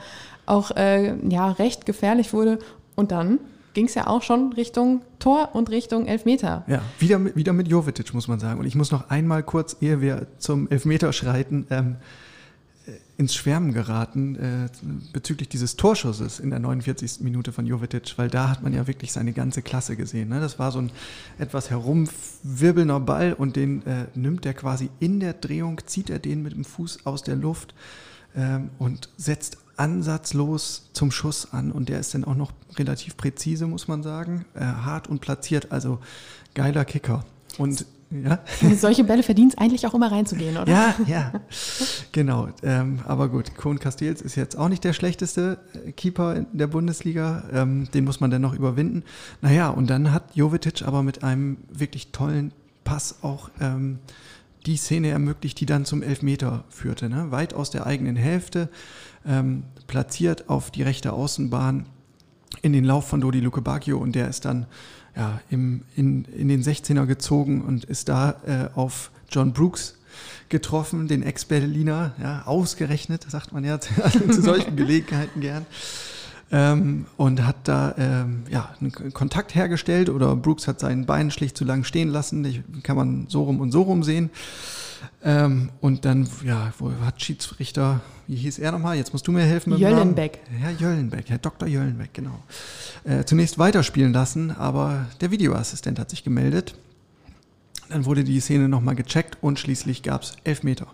auch 0.45 0.71
äh, 0.71 1.15
ja, 1.29 1.51
recht 1.51 1.85
gefährlich 1.85 2.33
wurde. 2.33 2.59
Und 2.97 3.11
dann 3.11 3.39
ging 3.73 3.85
es 3.85 3.95
ja 3.95 4.07
auch 4.07 4.21
schon 4.21 4.53
Richtung 4.53 5.01
Tor 5.19 5.49
und 5.53 5.69
Richtung 5.69 6.05
Elfmeter. 6.07 6.63
Ja, 6.67 6.81
wieder 6.99 7.19
mit, 7.19 7.35
wieder 7.35 7.53
mit 7.53 7.67
Jovetic, 7.67 8.13
muss 8.13 8.27
man 8.27 8.39
sagen. 8.39 8.59
Und 8.59 8.65
ich 8.65 8.75
muss 8.75 8.91
noch 8.91 9.09
einmal 9.09 9.43
kurz, 9.43 9.77
ehe 9.81 10.01
wir 10.01 10.27
zum 10.37 10.69
Elfmeter 10.69 11.13
schreiten, 11.13 11.67
ähm, 11.69 11.97
äh, 12.85 12.91
ins 13.17 13.35
Schwärmen 13.35 13.73
geraten 13.73 14.35
äh, 14.35 14.69
bezüglich 15.13 15.47
dieses 15.49 15.75
Torschusses 15.75 16.39
in 16.39 16.49
der 16.49 16.59
49. 16.59 17.21
Minute 17.21 17.51
von 17.51 17.65
Jovetic, 17.65 18.17
weil 18.17 18.29
da 18.29 18.49
hat 18.49 18.63
man 18.63 18.73
ja 18.73 18.87
wirklich 18.87 19.11
seine 19.11 19.33
ganze 19.33 19.61
Klasse 19.61 19.95
gesehen. 19.95 20.29
Ne? 20.29 20.39
Das 20.39 20.57
war 20.57 20.71
so 20.71 20.79
ein 20.79 20.91
etwas 21.37 21.69
herumwirbelnder 21.69 22.99
Ball 22.99 23.33
und 23.33 23.55
den 23.55 23.85
äh, 23.85 24.07
nimmt 24.15 24.45
er 24.45 24.53
quasi 24.53 24.89
in 24.99 25.19
der 25.19 25.33
Drehung, 25.33 25.79
zieht 25.85 26.09
er 26.09 26.19
den 26.19 26.41
mit 26.41 26.53
dem 26.53 26.65
Fuß 26.65 27.05
aus 27.05 27.21
der 27.21 27.35
Luft 27.35 27.75
ähm, 28.35 28.69
und 28.79 29.09
setzt 29.17 29.57
ansatzlos 29.77 30.89
zum 30.93 31.11
Schuss 31.11 31.53
an 31.53 31.71
und 31.71 31.89
der 31.89 31.99
ist 31.99 32.13
dann 32.13 32.23
auch 32.23 32.35
noch 32.35 32.51
relativ 32.77 33.17
präzise, 33.17 33.67
muss 33.67 33.87
man 33.87 34.03
sagen, 34.03 34.45
äh, 34.53 34.61
hart 34.61 35.07
und 35.07 35.19
platziert, 35.21 35.71
also 35.71 35.99
geiler 36.53 36.85
Kicker. 36.85 37.25
Und 37.57 37.85
ja. 38.11 38.39
Solche 38.77 39.05
Bälle 39.05 39.23
verdient 39.23 39.53
es 39.53 39.57
eigentlich 39.57 39.87
auch 39.87 39.93
immer 39.93 40.11
reinzugehen, 40.11 40.57
oder? 40.57 40.71
Ja, 40.71 40.95
ja, 41.07 41.33
genau. 42.11 42.49
Ähm, 42.61 42.99
aber 43.07 43.29
gut, 43.29 43.55
Kohn 43.55 43.79
Castells 43.79 44.21
ist 44.21 44.35
jetzt 44.35 44.57
auch 44.57 44.67
nicht 44.67 44.83
der 44.83 44.93
schlechteste 44.93 45.59
äh, 45.85 45.93
Keeper 45.93 46.35
in 46.35 46.45
der 46.51 46.67
Bundesliga. 46.67 47.43
Ähm, 47.53 47.89
den 47.93 48.03
muss 48.03 48.19
man 48.19 48.29
dann 48.29 48.41
noch 48.41 48.53
überwinden. 48.53 49.03
Naja, 49.41 49.69
und 49.69 49.89
dann 49.89 50.11
hat 50.11 50.35
Jovetic 50.35 50.81
aber 50.81 51.03
mit 51.03 51.23
einem 51.23 51.57
wirklich 51.71 52.11
tollen 52.11 52.51
Pass 52.83 53.15
auch 53.21 53.49
ähm, 53.61 53.99
die 54.65 54.77
Szene 54.77 55.09
ermöglicht, 55.09 55.59
die 55.59 55.65
dann 55.65 55.85
zum 55.85 56.03
Elfmeter 56.03 56.65
führte. 56.69 57.09
Ne? 57.09 57.31
Weit 57.31 57.53
aus 57.53 57.71
der 57.71 57.85
eigenen 57.85 58.15
Hälfte, 58.15 58.69
ähm, 59.25 59.63
platziert 59.87 60.49
auf 60.49 60.71
die 60.71 60.83
rechte 60.83 61.13
Außenbahn 61.13 61.85
in 62.61 62.73
den 62.73 62.83
Lauf 62.83 63.07
von 63.07 63.21
Dodi 63.21 63.39
Luke 63.39 63.61
Bacchio 63.61 63.97
und 63.97 64.15
der 64.15 64.27
ist 64.27 64.45
dann 64.45 64.65
ja, 65.15 65.41
im, 65.49 65.83
in, 65.95 66.25
in 66.25 66.47
den 66.47 66.63
16er 66.63 67.05
gezogen 67.05 67.61
und 67.61 67.85
ist 67.85 68.09
da 68.09 68.35
äh, 68.45 68.77
auf 68.77 69.11
John 69.29 69.53
Brooks 69.53 69.97
getroffen, 70.49 71.07
den 71.07 71.23
Ex-Berliner, 71.23 72.13
ja, 72.21 72.43
ausgerechnet, 72.45 73.25
sagt 73.29 73.53
man 73.53 73.63
ja 73.63 73.79
zu 74.31 74.41
solchen 74.41 74.75
Gelegenheiten 74.75 75.41
gern. 75.41 75.65
ähm, 76.51 77.05
und 77.17 77.45
hat 77.45 77.55
da 77.63 77.95
ähm, 77.97 78.43
ja, 78.49 78.69
einen 78.79 79.13
Kontakt 79.13 79.55
hergestellt 79.55 80.09
oder 80.09 80.35
Brooks 80.35 80.67
hat 80.67 80.79
sein 80.79 81.05
Bein 81.05 81.31
schlicht 81.31 81.57
zu 81.57 81.63
lang 81.63 81.83
stehen 81.83 82.09
lassen. 82.09 82.43
Die 82.43 82.61
kann 82.83 82.97
man 82.97 83.25
so 83.29 83.43
rum 83.43 83.61
und 83.61 83.71
so 83.71 83.83
rum 83.83 84.03
sehen. 84.03 84.29
Ähm, 85.23 85.69
und 85.81 86.05
dann, 86.05 86.27
ja, 86.43 86.73
wo 86.79 86.91
hat 87.05 87.21
Schiedsrichter, 87.21 88.01
wie 88.27 88.35
hieß 88.35 88.59
er 88.59 88.71
nochmal? 88.71 88.97
Jetzt 88.97 89.13
musst 89.13 89.27
du 89.27 89.31
mir 89.31 89.43
helfen. 89.43 89.77
Jöllenbeck. 89.77 90.39
Herr 90.59 90.71
Jöllenbeck, 90.71 91.29
Herr 91.29 91.37
Dr. 91.37 91.67
Jöllenbeck, 91.67 92.13
genau. 92.13 92.39
Äh, 93.03 93.23
zunächst 93.25 93.59
weiterspielen 93.59 94.13
lassen, 94.13 94.51
aber 94.51 95.05
der 95.21 95.31
Videoassistent 95.31 95.99
hat 95.99 96.09
sich 96.09 96.23
gemeldet. 96.23 96.75
Dann 97.89 98.05
wurde 98.05 98.23
die 98.23 98.39
Szene 98.39 98.69
nochmal 98.69 98.95
gecheckt 98.95 99.37
und 99.41 99.59
schließlich 99.59 100.01
gab 100.01 100.23
es 100.23 100.33
Elfmeter. 100.43 100.87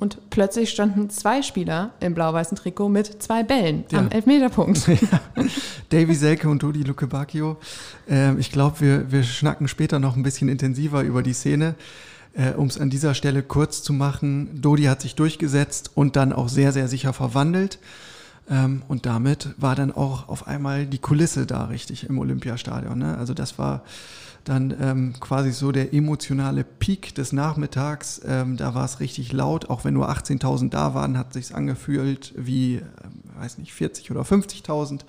Und 0.00 0.18
plötzlich 0.30 0.70
standen 0.70 1.10
zwei 1.10 1.42
Spieler 1.42 1.90
im 2.00 2.14
blau-weißen 2.14 2.56
Trikot 2.56 2.88
mit 2.88 3.20
zwei 3.20 3.42
Bällen 3.42 3.84
ja. 3.90 3.98
am 3.98 4.10
Elfmeterpunkt. 4.10 4.88
Ja. 5.10 5.20
Davy 5.90 6.14
Selke 6.14 6.48
und 6.48 6.62
Dodi 6.62 6.82
Lukebakio. 6.82 7.56
Äh, 8.08 8.34
ich 8.38 8.52
glaube, 8.52 8.80
wir, 8.80 9.12
wir 9.12 9.22
schnacken 9.22 9.68
später 9.68 9.98
noch 9.98 10.16
ein 10.16 10.22
bisschen 10.22 10.48
intensiver 10.48 11.02
über 11.02 11.22
die 11.22 11.32
Szene. 11.32 11.74
Äh, 12.34 12.52
um 12.52 12.66
es 12.66 12.78
an 12.78 12.90
dieser 12.90 13.14
Stelle 13.14 13.42
kurz 13.42 13.82
zu 13.82 13.92
machen, 13.92 14.60
Dodi 14.60 14.84
hat 14.84 15.00
sich 15.00 15.14
durchgesetzt 15.14 15.90
und 15.94 16.16
dann 16.16 16.32
auch 16.32 16.48
sehr, 16.48 16.72
sehr 16.72 16.88
sicher 16.88 17.12
verwandelt. 17.12 17.78
Ähm, 18.50 18.82
und 18.88 19.06
damit 19.06 19.54
war 19.56 19.74
dann 19.74 19.92
auch 19.92 20.28
auf 20.28 20.46
einmal 20.46 20.86
die 20.86 20.98
Kulisse 20.98 21.46
da 21.46 21.64
richtig 21.64 22.08
im 22.08 22.18
Olympiastadion. 22.18 22.98
Ne? 22.98 23.16
Also 23.18 23.34
das 23.34 23.58
war 23.58 23.82
dann 24.44 24.74
ähm, 24.80 25.14
quasi 25.20 25.52
so 25.52 25.72
der 25.72 25.92
emotionale 25.92 26.64
Peak 26.64 27.14
des 27.14 27.32
Nachmittags. 27.32 28.20
Ähm, 28.24 28.56
da 28.56 28.74
war 28.74 28.84
es 28.84 29.00
richtig 29.00 29.32
laut, 29.32 29.68
auch 29.68 29.84
wenn 29.84 29.94
nur 29.94 30.10
18.000 30.10 30.70
da 30.70 30.94
waren, 30.94 31.18
hat 31.18 31.34
sich 31.34 31.54
angefühlt 31.54 32.32
wie, 32.36 32.76
äh, 32.76 32.82
weiß 33.38 33.58
nicht, 33.58 33.74
40 33.74 34.10
oder 34.10 34.22
50.000. 34.22 35.00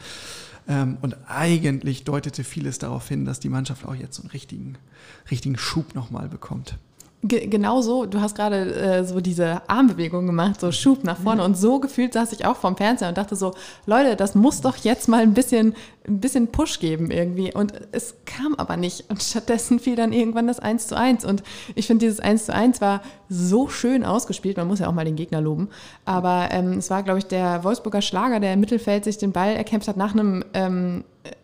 Ähm, 0.67 0.97
und 1.01 1.17
eigentlich 1.27 2.03
deutete 2.03 2.43
vieles 2.43 2.79
darauf 2.79 3.07
hin, 3.07 3.25
dass 3.25 3.39
die 3.39 3.49
Mannschaft 3.49 3.85
auch 3.85 3.95
jetzt 3.95 4.17
so 4.17 4.23
einen 4.23 4.31
richtigen, 4.31 4.77
richtigen 5.31 5.57
Schub 5.57 5.95
nochmal 5.95 6.27
bekommt. 6.27 6.77
Ge 7.21 7.47
genau 7.47 7.81
so, 7.81 8.05
du 8.05 8.21
hast 8.21 8.35
gerade 8.35 8.73
äh, 8.75 9.03
so 9.03 9.19
diese 9.19 9.61
Armbewegung 9.67 10.25
gemacht, 10.25 10.61
so 10.61 10.71
Schub 10.71 11.03
nach 11.03 11.17
vorne. 11.17 11.43
Und 11.43 11.57
so 11.57 11.81
gefühlt 11.81 12.13
saß 12.13 12.31
ich 12.31 12.45
auch 12.45 12.55
vorm 12.55 12.77
Fernseher 12.77 13.09
und 13.09 13.17
dachte 13.17 13.35
so, 13.35 13.53
Leute, 13.85 14.15
das 14.15 14.35
muss 14.35 14.61
doch 14.61 14.77
jetzt 14.77 15.09
mal 15.09 15.21
ein 15.21 15.33
bisschen, 15.33 15.75
ein 16.07 16.21
bisschen 16.21 16.47
Push 16.47 16.79
geben 16.79 17.11
irgendwie. 17.11 17.53
Und 17.53 17.73
es 17.91 18.15
kam 18.25 18.55
aber 18.55 18.77
nicht. 18.77 19.09
Und 19.09 19.21
stattdessen 19.21 19.79
fiel 19.79 19.97
dann 19.97 20.13
irgendwann 20.13 20.47
das 20.47 20.59
1 20.59 20.88
zu 20.88 20.97
1. 20.97 21.25
Und 21.25 21.43
ich 21.75 21.88
finde, 21.88 22.05
dieses 22.05 22.21
1 22.21 22.45
zu 22.45 22.53
1 22.53 22.79
war 22.79 23.01
so 23.27 23.67
schön 23.67 24.05
ausgespielt. 24.05 24.55
Man 24.55 24.69
muss 24.69 24.79
ja 24.79 24.88
auch 24.88 24.93
mal 24.93 25.03
den 25.03 25.17
Gegner 25.17 25.41
loben. 25.41 25.67
Aber 26.05 26.47
ähm, 26.51 26.77
es 26.77 26.89
war, 26.89 27.03
glaube 27.03 27.19
ich, 27.19 27.25
der 27.25 27.65
Wolfsburger 27.65 28.01
Schlager, 28.01 28.39
der 28.39 28.53
im 28.53 28.61
Mittelfeld 28.61 29.03
sich 29.03 29.17
den 29.17 29.33
Ball 29.33 29.57
erkämpft 29.57 29.89
hat 29.89 29.97
nach 29.97 30.13
einem 30.13 30.45
ähm, 30.53 31.03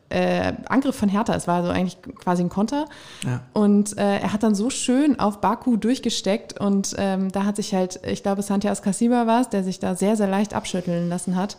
äh, 0.09 0.53
Angriff 0.67 0.95
von 0.95 1.09
Hertha. 1.09 1.35
Es 1.35 1.47
war 1.47 1.63
so 1.63 1.69
eigentlich 1.69 1.97
quasi 2.19 2.43
ein 2.43 2.49
Konter. 2.49 2.85
Ja. 3.23 3.41
Und 3.53 3.97
äh, 3.97 4.19
er 4.19 4.33
hat 4.33 4.43
dann 4.43 4.55
so 4.55 4.69
schön 4.69 5.19
auf 5.19 5.41
Baku 5.41 5.77
durchgesteckt 5.77 6.59
und 6.59 6.95
ähm, 6.97 7.31
da 7.31 7.45
hat 7.45 7.55
sich 7.55 7.73
halt, 7.73 7.99
ich 8.05 8.23
glaube, 8.23 8.41
Santiago 8.41 8.81
Kasiba 8.81 9.27
war 9.27 9.41
es, 9.41 9.49
der 9.49 9.63
sich 9.63 9.79
da 9.79 9.95
sehr, 9.95 10.15
sehr 10.15 10.27
leicht 10.27 10.53
abschütteln 10.53 11.09
lassen 11.09 11.35
hat. 11.35 11.57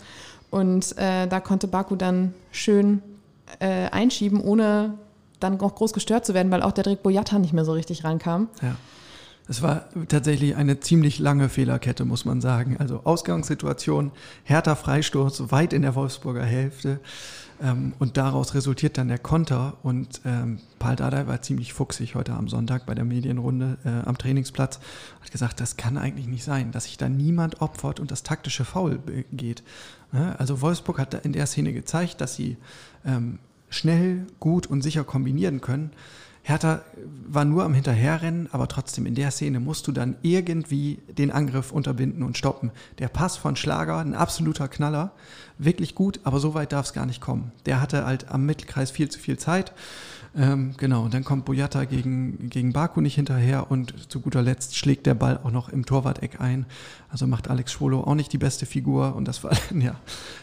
Und 0.50 0.96
äh, 0.96 1.26
da 1.26 1.40
konnte 1.40 1.66
Baku 1.66 1.96
dann 1.96 2.34
schön 2.52 3.02
äh, 3.58 3.88
einschieben, 3.90 4.40
ohne 4.40 4.94
dann 5.40 5.60
auch 5.60 5.74
groß 5.74 5.92
gestört 5.92 6.24
zu 6.24 6.34
werden, 6.34 6.50
weil 6.50 6.62
auch 6.62 6.72
der 6.72 6.84
Dirk 6.84 7.02
Boyata 7.02 7.38
nicht 7.38 7.52
mehr 7.52 7.64
so 7.64 7.72
richtig 7.72 8.04
rankam. 8.04 8.48
Ja. 8.62 8.76
Es 9.48 9.62
war 9.62 9.84
tatsächlich 10.08 10.56
eine 10.56 10.80
ziemlich 10.80 11.18
lange 11.20 11.48
Fehlerkette, 11.48 12.04
muss 12.04 12.24
man 12.24 12.40
sagen. 12.40 12.76
Also 12.78 13.02
Ausgangssituation, 13.04 14.10
härter 14.42 14.74
Freistoß, 14.74 15.52
weit 15.52 15.72
in 15.72 15.82
der 15.82 15.94
Wolfsburger 15.94 16.44
Hälfte. 16.44 16.98
Ähm, 17.62 17.94
und 17.98 18.16
daraus 18.16 18.54
resultiert 18.54 18.98
dann 18.98 19.08
der 19.08 19.18
Konter. 19.18 19.76
Und 19.82 20.20
ähm, 20.24 20.60
Paul 20.78 20.96
Dardai 20.96 21.26
war 21.26 21.42
ziemlich 21.42 21.72
fuchsig 21.72 22.14
heute 22.14 22.32
am 22.32 22.48
Sonntag 22.48 22.86
bei 22.86 22.94
der 22.94 23.04
Medienrunde 23.04 23.78
äh, 23.84 24.06
am 24.06 24.18
Trainingsplatz. 24.18 24.78
Hat 25.20 25.30
gesagt, 25.30 25.60
das 25.60 25.76
kann 25.76 25.96
eigentlich 25.98 26.26
nicht 26.26 26.44
sein, 26.44 26.72
dass 26.72 26.84
sich 26.84 26.96
da 26.96 27.08
niemand 27.08 27.60
opfert 27.60 28.00
und 28.00 28.10
das 28.10 28.22
taktische 28.22 28.64
Foul 28.64 28.98
geht. 29.32 29.62
Ja, 30.12 30.34
also 30.36 30.60
Wolfsburg 30.60 30.98
hat 30.98 31.14
in 31.24 31.32
der 31.32 31.46
Szene 31.46 31.72
gezeigt, 31.72 32.20
dass 32.20 32.36
sie 32.36 32.56
ähm, 33.04 33.38
schnell, 33.68 34.26
gut 34.40 34.66
und 34.66 34.82
sicher 34.82 35.04
kombinieren 35.04 35.60
können. 35.60 35.90
Hertha 36.48 36.82
war 37.26 37.44
nur 37.44 37.64
am 37.64 37.74
Hinterherrennen, 37.74 38.48
aber 38.52 38.68
trotzdem 38.68 39.04
in 39.04 39.16
der 39.16 39.32
Szene 39.32 39.58
musst 39.58 39.88
du 39.88 39.90
dann 39.90 40.14
irgendwie 40.22 41.00
den 41.08 41.32
Angriff 41.32 41.72
unterbinden 41.72 42.22
und 42.22 42.38
stoppen. 42.38 42.70
Der 43.00 43.08
Pass 43.08 43.36
von 43.36 43.56
Schlager, 43.56 43.98
ein 43.98 44.14
absoluter 44.14 44.68
Knaller, 44.68 45.10
wirklich 45.58 45.96
gut, 45.96 46.20
aber 46.22 46.38
so 46.38 46.54
weit 46.54 46.70
darf 46.70 46.86
es 46.86 46.92
gar 46.92 47.04
nicht 47.04 47.20
kommen. 47.20 47.50
Der 47.66 47.80
hatte 47.80 48.06
halt 48.06 48.30
am 48.30 48.46
Mittelkreis 48.46 48.92
viel 48.92 49.08
zu 49.08 49.18
viel 49.18 49.38
Zeit. 49.38 49.72
Ähm, 50.36 50.74
genau, 50.76 51.02
und 51.02 51.14
dann 51.14 51.24
kommt 51.24 51.46
Boyata 51.46 51.84
gegen, 51.84 52.48
gegen 52.48 52.72
Baku 52.72 53.00
nicht 53.00 53.16
hinterher 53.16 53.68
und 53.68 54.08
zu 54.08 54.20
guter 54.20 54.42
Letzt 54.42 54.76
schlägt 54.76 55.06
der 55.06 55.14
Ball 55.14 55.40
auch 55.42 55.50
noch 55.50 55.68
im 55.68 55.84
Torwart-Eck 55.84 56.40
ein. 56.40 56.64
Also 57.10 57.26
macht 57.26 57.50
Alex 57.50 57.72
Schwolo 57.72 58.02
auch 58.02 58.14
nicht 58.14 58.32
die 58.32 58.38
beste 58.38 58.66
Figur 58.66 59.16
und 59.16 59.26
das 59.26 59.42
war 59.42 59.50
ja 59.74 59.96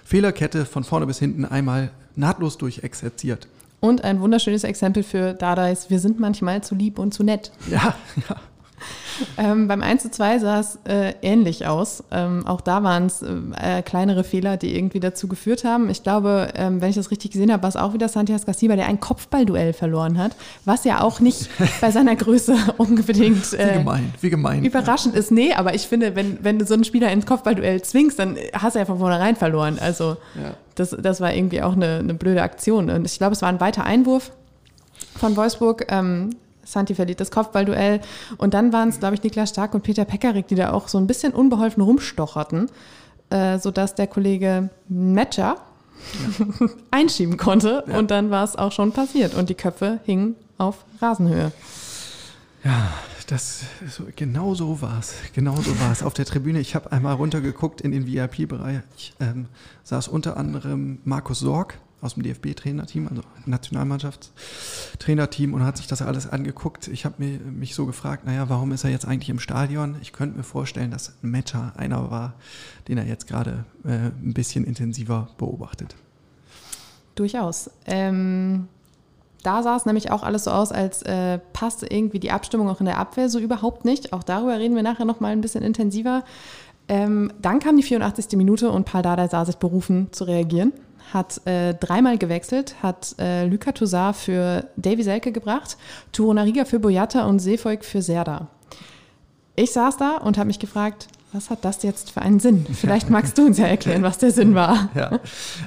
Fehlerkette 0.03 0.65
von 0.65 0.83
vorne 0.83 1.05
bis 1.05 1.19
hinten 1.19 1.45
einmal 1.45 1.91
nahtlos 2.17 2.57
durchexerziert. 2.57 3.47
Und 3.83 4.05
ein 4.05 4.21
wunderschönes 4.21 4.63
Exempel 4.63 5.03
für 5.03 5.33
Dardais, 5.33 5.89
wir 5.89 5.99
sind 5.99 6.17
manchmal 6.17 6.63
zu 6.63 6.73
lieb 6.73 6.97
und 6.97 7.13
zu 7.13 7.21
nett. 7.21 7.51
Ja, 7.69 7.93
ja. 8.29 8.37
Ähm, 9.37 9.67
beim 9.67 9.81
1 9.83 10.03
zu 10.03 10.11
2 10.11 10.39
sah 10.39 10.59
es 10.59 10.79
äh, 10.85 11.13
ähnlich 11.21 11.67
aus. 11.67 12.03
Ähm, 12.11 12.45
auch 12.47 12.61
da 12.61 12.83
waren 12.83 13.05
es 13.05 13.21
äh, 13.21 13.81
kleinere 13.83 14.23
Fehler, 14.23 14.57
die 14.57 14.75
irgendwie 14.75 14.99
dazu 14.99 15.27
geführt 15.27 15.63
haben. 15.63 15.89
Ich 15.89 16.03
glaube, 16.03 16.49
ähm, 16.55 16.81
wenn 16.81 16.89
ich 16.89 16.95
das 16.95 17.11
richtig 17.11 17.31
gesehen 17.31 17.51
habe, 17.51 17.61
war 17.61 17.69
es 17.69 17.75
auch 17.75 17.93
wieder 17.93 18.09
Santiago 18.09 18.43
Garcia, 18.45 18.75
der 18.75 18.87
ein 18.87 18.99
Kopfballduell 18.99 19.73
verloren 19.73 20.17
hat, 20.17 20.35
was 20.65 20.83
ja 20.83 21.01
auch 21.01 21.19
nicht 21.19 21.49
bei 21.81 21.91
seiner 21.91 22.15
Größe 22.15 22.55
unbedingt 22.77 23.53
äh, 23.53 23.69
wie 23.69 23.77
gemein, 23.79 24.13
wie 24.21 24.29
gemein. 24.29 24.65
überraschend 24.65 25.15
ist. 25.15 25.31
Nee, 25.31 25.53
aber 25.53 25.75
ich 25.75 25.87
finde, 25.87 26.15
wenn, 26.15 26.43
wenn 26.43 26.59
du 26.59 26.65
so 26.65 26.73
einen 26.73 26.83
Spieler 26.83 27.11
ins 27.11 27.25
Kopfballduell 27.25 27.81
zwingst, 27.81 28.17
dann 28.19 28.37
hast 28.53 28.75
du 28.75 28.79
ja 28.79 28.85
von 28.85 28.99
vornherein 28.99 29.35
verloren. 29.35 29.77
Also 29.79 30.17
ja. 30.35 30.55
das, 30.75 30.95
das 30.99 31.21
war 31.21 31.33
irgendwie 31.33 31.61
auch 31.61 31.73
eine, 31.73 31.99
eine 31.99 32.13
blöde 32.13 32.41
Aktion. 32.41 32.89
Und 32.89 33.05
ich 33.05 33.17
glaube, 33.17 33.33
es 33.33 33.41
war 33.41 33.49
ein 33.49 33.59
weiter 33.59 33.83
Einwurf 33.83 34.31
von 35.15 35.35
Wolfsburg. 35.35 35.85
Ähm, 35.89 36.31
Santi 36.63 36.95
verliert 36.95 37.19
das 37.19 37.31
Kopfballduell. 37.31 38.01
Und 38.37 38.53
dann 38.53 38.73
waren 38.73 38.89
es, 38.89 38.99
glaube 38.99 39.15
ich, 39.15 39.23
Niklas 39.23 39.49
Stark 39.49 39.73
und 39.73 39.83
Peter 39.83 40.05
Pekarik, 40.05 40.47
die 40.47 40.55
da 40.55 40.71
auch 40.71 40.87
so 40.87 40.97
ein 40.97 41.07
bisschen 41.07 41.33
unbeholfen 41.33 41.83
rumstocherten, 41.83 42.69
äh, 43.29 43.59
sodass 43.59 43.95
der 43.95 44.07
Kollege 44.07 44.69
Metscher 44.89 45.57
ja. 46.39 46.67
einschieben 46.91 47.37
konnte. 47.37 47.83
Ja. 47.87 47.97
Und 47.97 48.11
dann 48.11 48.29
war 48.29 48.43
es 48.43 48.55
auch 48.55 48.71
schon 48.71 48.91
passiert. 48.91 49.33
Und 49.35 49.49
die 49.49 49.55
Köpfe 49.55 49.99
hingen 50.05 50.35
auf 50.57 50.85
Rasenhöhe. 51.01 51.51
Ja, 52.63 52.93
das 53.27 53.63
so, 53.89 54.03
genau 54.15 54.53
so 54.53 54.81
war 54.81 54.99
es. 54.99 55.15
Genau 55.33 55.55
so 55.55 55.79
war 55.79 55.91
es. 55.91 56.03
Auf 56.03 56.13
der 56.13 56.25
Tribüne, 56.25 56.59
ich 56.59 56.75
habe 56.75 56.91
einmal 56.91 57.15
runtergeguckt 57.15 57.81
in 57.81 57.91
den 57.91 58.07
VIP-Bereich, 58.07 59.13
ähm, 59.19 59.47
saß 59.83 60.07
unter 60.07 60.37
anderem 60.37 60.99
Markus 61.03 61.39
Sorg, 61.39 61.77
aus 62.03 62.15
dem 62.15 62.23
DFB-Trainerteam, 62.23 63.07
also 63.07 63.21
Nationalmannschaftstrainerteam 63.45 65.53
und 65.53 65.63
hat 65.63 65.77
sich 65.77 65.87
das 65.87 66.01
alles 66.01 66.29
angeguckt. 66.29 66.89
Ich 66.89 67.05
habe 67.05 67.23
mich 67.23 67.75
so 67.75 67.85
gefragt, 67.85 68.25
naja, 68.25 68.49
warum 68.49 68.71
ist 68.71 68.83
er 68.83 68.89
jetzt 68.89 69.07
eigentlich 69.07 69.29
im 69.29 69.39
Stadion? 69.39 69.95
Ich 70.01 70.11
könnte 70.11 70.37
mir 70.37 70.43
vorstellen, 70.43 70.91
dass 70.91 71.13
ein 71.23 71.31
Matcher 71.31 71.73
einer 71.77 72.11
war, 72.11 72.33
den 72.87 72.97
er 72.97 73.05
jetzt 73.05 73.27
gerade 73.27 73.65
äh, 73.85 73.89
ein 73.89 74.33
bisschen 74.33 74.65
intensiver 74.65 75.29
beobachtet. 75.37 75.95
Durchaus. 77.15 77.69
Ähm, 77.85 78.67
da 79.43 79.63
sah 79.63 79.75
es 79.75 79.85
nämlich 79.85 80.11
auch 80.11 80.23
alles 80.23 80.45
so 80.45 80.51
aus, 80.51 80.71
als 80.71 81.03
äh, 81.03 81.39
passte 81.53 81.87
irgendwie 81.87 82.19
die 82.19 82.31
Abstimmung 82.31 82.69
auch 82.69 82.79
in 82.79 82.85
der 82.85 82.97
Abwehr 82.97 83.29
so 83.29 83.39
überhaupt 83.39 83.85
nicht. 83.85 84.13
Auch 84.13 84.23
darüber 84.23 84.57
reden 84.57 84.75
wir 84.75 84.83
nachher 84.83 85.05
nochmal 85.05 85.31
ein 85.31 85.41
bisschen 85.41 85.63
intensiver. 85.63 86.23
Ähm, 86.87 87.31
dann 87.41 87.59
kam 87.59 87.77
die 87.77 87.83
84. 87.83 88.37
Minute 88.37 88.71
und 88.71 88.85
Paul 88.85 89.03
Dardai 89.03 89.27
sah 89.27 89.45
sich 89.45 89.57
berufen 89.57 90.09
zu 90.11 90.25
reagieren 90.25 90.73
hat 91.11 91.45
äh, 91.45 91.73
dreimal 91.73 92.17
gewechselt, 92.17 92.75
hat 92.81 93.15
äh, 93.19 93.45
Luka 93.45 93.71
Toussaint 93.71 94.15
für 94.15 94.67
Davy 94.77 95.03
Selke 95.03 95.31
gebracht, 95.31 95.77
Turunariga 96.11 96.65
für 96.65 96.79
Boyata 96.79 97.25
und 97.25 97.39
Seefolk 97.39 97.83
für 97.83 98.01
Serda. 98.01 98.47
Ich 99.55 99.71
saß 99.71 99.97
da 99.97 100.17
und 100.17 100.37
habe 100.37 100.47
mich 100.47 100.59
gefragt, 100.59 101.07
was 101.33 101.49
hat 101.49 101.65
das 101.65 101.81
jetzt 101.81 102.11
für 102.11 102.21
einen 102.21 102.39
Sinn? 102.39 102.65
Vielleicht 102.71 103.09
magst 103.09 103.37
du 103.37 103.45
uns 103.45 103.57
ja 103.57 103.65
erklären, 103.65 104.03
was 104.03 104.19
der 104.19 104.31
Sinn 104.31 104.55
war. 104.55 104.73
Ja, 104.93 105.19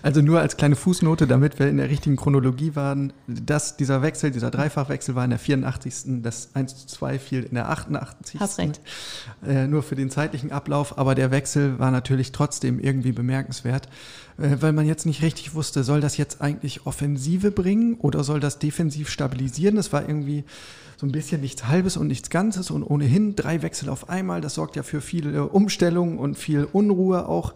also 0.02 0.20
nur 0.20 0.40
als 0.40 0.56
kleine 0.56 0.76
Fußnote, 0.76 1.26
damit 1.26 1.58
wir 1.58 1.68
in 1.68 1.78
der 1.78 1.90
richtigen 1.90 2.16
Chronologie 2.16 2.76
waren, 2.76 3.12
dass 3.26 3.76
dieser 3.76 4.00
Wechsel, 4.00 4.30
dieser 4.30 4.50
Dreifachwechsel 4.50 5.14
war 5.14 5.24
in 5.24 5.30
der 5.30 5.38
84. 5.38 6.22
Das 6.22 6.50
1 6.54 6.76
zu 6.76 6.86
2 6.86 7.18
fiel 7.18 7.42
in 7.42 7.54
der 7.54 7.68
88. 7.68 8.38
Hast 8.38 8.58
recht. 8.58 8.80
Äh, 9.46 9.66
nur 9.66 9.82
für 9.82 9.96
den 9.96 10.10
zeitlichen 10.10 10.52
Ablauf, 10.52 10.96
aber 10.96 11.14
der 11.14 11.30
Wechsel 11.30 11.78
war 11.78 11.90
natürlich 11.90 12.30
trotzdem 12.32 12.78
irgendwie 12.78 13.12
bemerkenswert, 13.12 13.88
äh, 14.38 14.56
weil 14.60 14.72
man 14.72 14.86
jetzt 14.86 15.06
nicht 15.06 15.22
richtig 15.22 15.54
wusste, 15.54 15.82
soll 15.82 16.00
das 16.00 16.16
jetzt 16.16 16.40
eigentlich 16.40 16.86
Offensive 16.86 17.50
bringen 17.50 17.96
oder 17.98 18.22
soll 18.22 18.38
das 18.38 18.58
defensiv 18.58 19.08
stabilisieren? 19.08 19.74
Das 19.74 19.92
war 19.92 20.08
irgendwie 20.08 20.44
so 20.96 21.06
ein 21.06 21.12
bisschen 21.12 21.40
nichts 21.42 21.66
Halbes 21.66 21.96
und 21.96 22.06
nichts 22.06 22.30
Ganzes 22.30 22.70
und 22.70 22.82
ohnehin 22.82 23.36
drei 23.36 23.62
Wechsel 23.62 23.88
auf 23.90 24.08
einmal. 24.08 24.40
Das 24.40 24.54
sorgt 24.54 24.76
ja 24.76 24.82
für 24.82 25.00
viele 25.00 25.48
Umstellungen 25.48 26.18
und 26.18 26.36
viel 26.36 26.66
Unruhe 26.72 27.28
auch. 27.28 27.54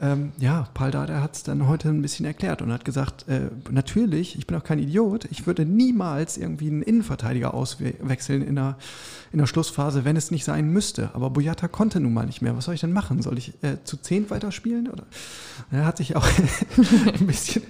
Ähm, 0.00 0.32
ja, 0.38 0.68
Paul 0.74 0.92
Dardai 0.92 1.20
hat 1.20 1.34
es 1.34 1.42
dann 1.42 1.66
heute 1.66 1.88
ein 1.88 2.02
bisschen 2.02 2.24
erklärt 2.24 2.62
und 2.62 2.72
hat 2.72 2.84
gesagt, 2.84 3.26
äh, 3.28 3.48
natürlich, 3.68 4.38
ich 4.38 4.46
bin 4.46 4.56
auch 4.56 4.62
kein 4.62 4.78
Idiot, 4.78 5.24
ich 5.30 5.46
würde 5.48 5.64
niemals 5.64 6.36
irgendwie 6.36 6.68
einen 6.68 6.82
Innenverteidiger 6.82 7.52
auswechseln 7.52 8.42
in 8.42 8.54
der, 8.54 8.76
in 9.32 9.40
der 9.40 9.46
Schlussphase, 9.46 10.04
wenn 10.04 10.16
es 10.16 10.30
nicht 10.30 10.44
sein 10.44 10.70
müsste. 10.72 11.10
Aber 11.14 11.30
Boyata 11.30 11.66
konnte 11.66 11.98
nun 11.98 12.14
mal 12.14 12.26
nicht 12.26 12.42
mehr. 12.42 12.56
Was 12.56 12.66
soll 12.66 12.74
ich 12.74 12.80
denn 12.80 12.92
machen? 12.92 13.22
Soll 13.22 13.38
ich 13.38 13.54
äh, 13.64 13.78
zu 13.82 13.96
zehn 13.96 14.30
weiterspielen? 14.30 14.88
Oder? 14.88 15.04
Er 15.72 15.84
hat 15.84 15.96
sich 15.96 16.14
auch 16.14 16.26
ein 17.18 17.26
bisschen, 17.26 17.64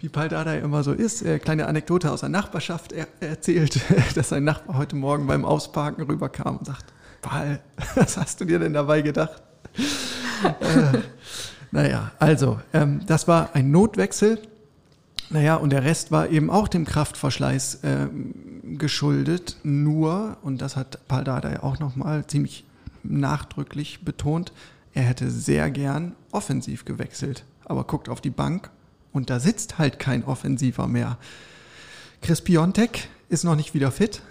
wie 0.00 0.08
Paul 0.08 0.28
Dardai 0.28 0.60
immer 0.60 0.82
so 0.84 0.92
ist, 0.92 1.20
äh, 1.20 1.38
kleine 1.38 1.66
Anekdote 1.66 2.10
aus 2.10 2.20
der 2.20 2.30
Nachbarschaft 2.30 2.92
er 2.92 3.08
erzählt, 3.20 3.78
dass 4.14 4.30
sein 4.30 4.44
Nachbar 4.44 4.78
heute 4.78 4.96
Morgen 4.96 5.26
beim 5.26 5.44
Ausparken 5.44 6.04
rüberkam 6.04 6.56
und 6.56 6.66
sagt, 6.66 6.86
Paul, 7.20 7.60
was 7.94 8.16
hast 8.16 8.40
du 8.40 8.46
dir 8.46 8.58
denn 8.58 8.72
dabei 8.72 9.02
gedacht? 9.02 9.42
Naja, 11.74 12.12
also, 12.20 12.60
ähm, 12.72 13.00
das 13.04 13.26
war 13.26 13.50
ein 13.54 13.72
Notwechsel. 13.72 14.40
Naja, 15.30 15.56
und 15.56 15.70
der 15.70 15.82
Rest 15.82 16.12
war 16.12 16.28
eben 16.30 16.48
auch 16.48 16.68
dem 16.68 16.84
Kraftverschleiß 16.84 17.80
ähm, 17.82 18.78
geschuldet. 18.78 19.56
Nur, 19.64 20.36
und 20.42 20.62
das 20.62 20.76
hat 20.76 21.08
Paldada 21.08 21.50
ja 21.50 21.62
auch 21.64 21.80
nochmal 21.80 22.28
ziemlich 22.28 22.64
nachdrücklich 23.02 24.04
betont, 24.04 24.52
er 24.92 25.02
hätte 25.02 25.32
sehr 25.32 25.68
gern 25.72 26.14
offensiv 26.30 26.84
gewechselt. 26.84 27.44
Aber 27.64 27.82
guckt 27.82 28.08
auf 28.08 28.20
die 28.20 28.30
Bank 28.30 28.70
und 29.12 29.28
da 29.28 29.40
sitzt 29.40 29.76
halt 29.76 29.98
kein 29.98 30.22
Offensiver 30.24 30.86
mehr. 30.86 31.18
Chris 32.22 32.40
Piontek 32.40 33.08
ist 33.28 33.42
noch 33.42 33.56
nicht 33.56 33.74
wieder 33.74 33.90
fit. 33.90 34.22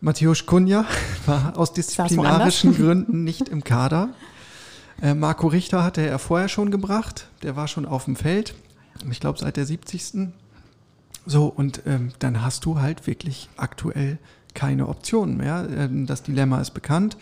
Matthäus 0.00 0.46
Kunja 0.46 0.84
war 1.26 1.56
aus 1.56 1.72
disziplinarischen 1.74 2.74
Gründen 2.74 3.22
nicht 3.22 3.48
im 3.48 3.62
Kader. 3.62 4.08
Äh, 5.00 5.14
Marco 5.14 5.46
Richter 5.46 5.84
hatte 5.84 6.06
er 6.06 6.18
vorher 6.18 6.48
schon 6.48 6.70
gebracht. 6.70 7.28
Der 7.42 7.56
war 7.56 7.68
schon 7.68 7.86
auf 7.86 8.04
dem 8.06 8.16
Feld. 8.16 8.54
Ich 9.10 9.20
glaube, 9.20 9.38
seit 9.38 9.56
der 9.56 9.66
70. 9.66 10.28
So, 11.26 11.46
und 11.46 11.82
ähm, 11.86 12.12
dann 12.18 12.42
hast 12.42 12.64
du 12.64 12.80
halt 12.80 13.06
wirklich 13.06 13.48
aktuell 13.56 14.18
keine 14.54 14.88
Optionen 14.88 15.36
mehr. 15.36 15.68
Ähm, 15.70 16.06
das 16.06 16.22
Dilemma 16.22 16.60
ist 16.60 16.72
bekannt. 16.72 17.16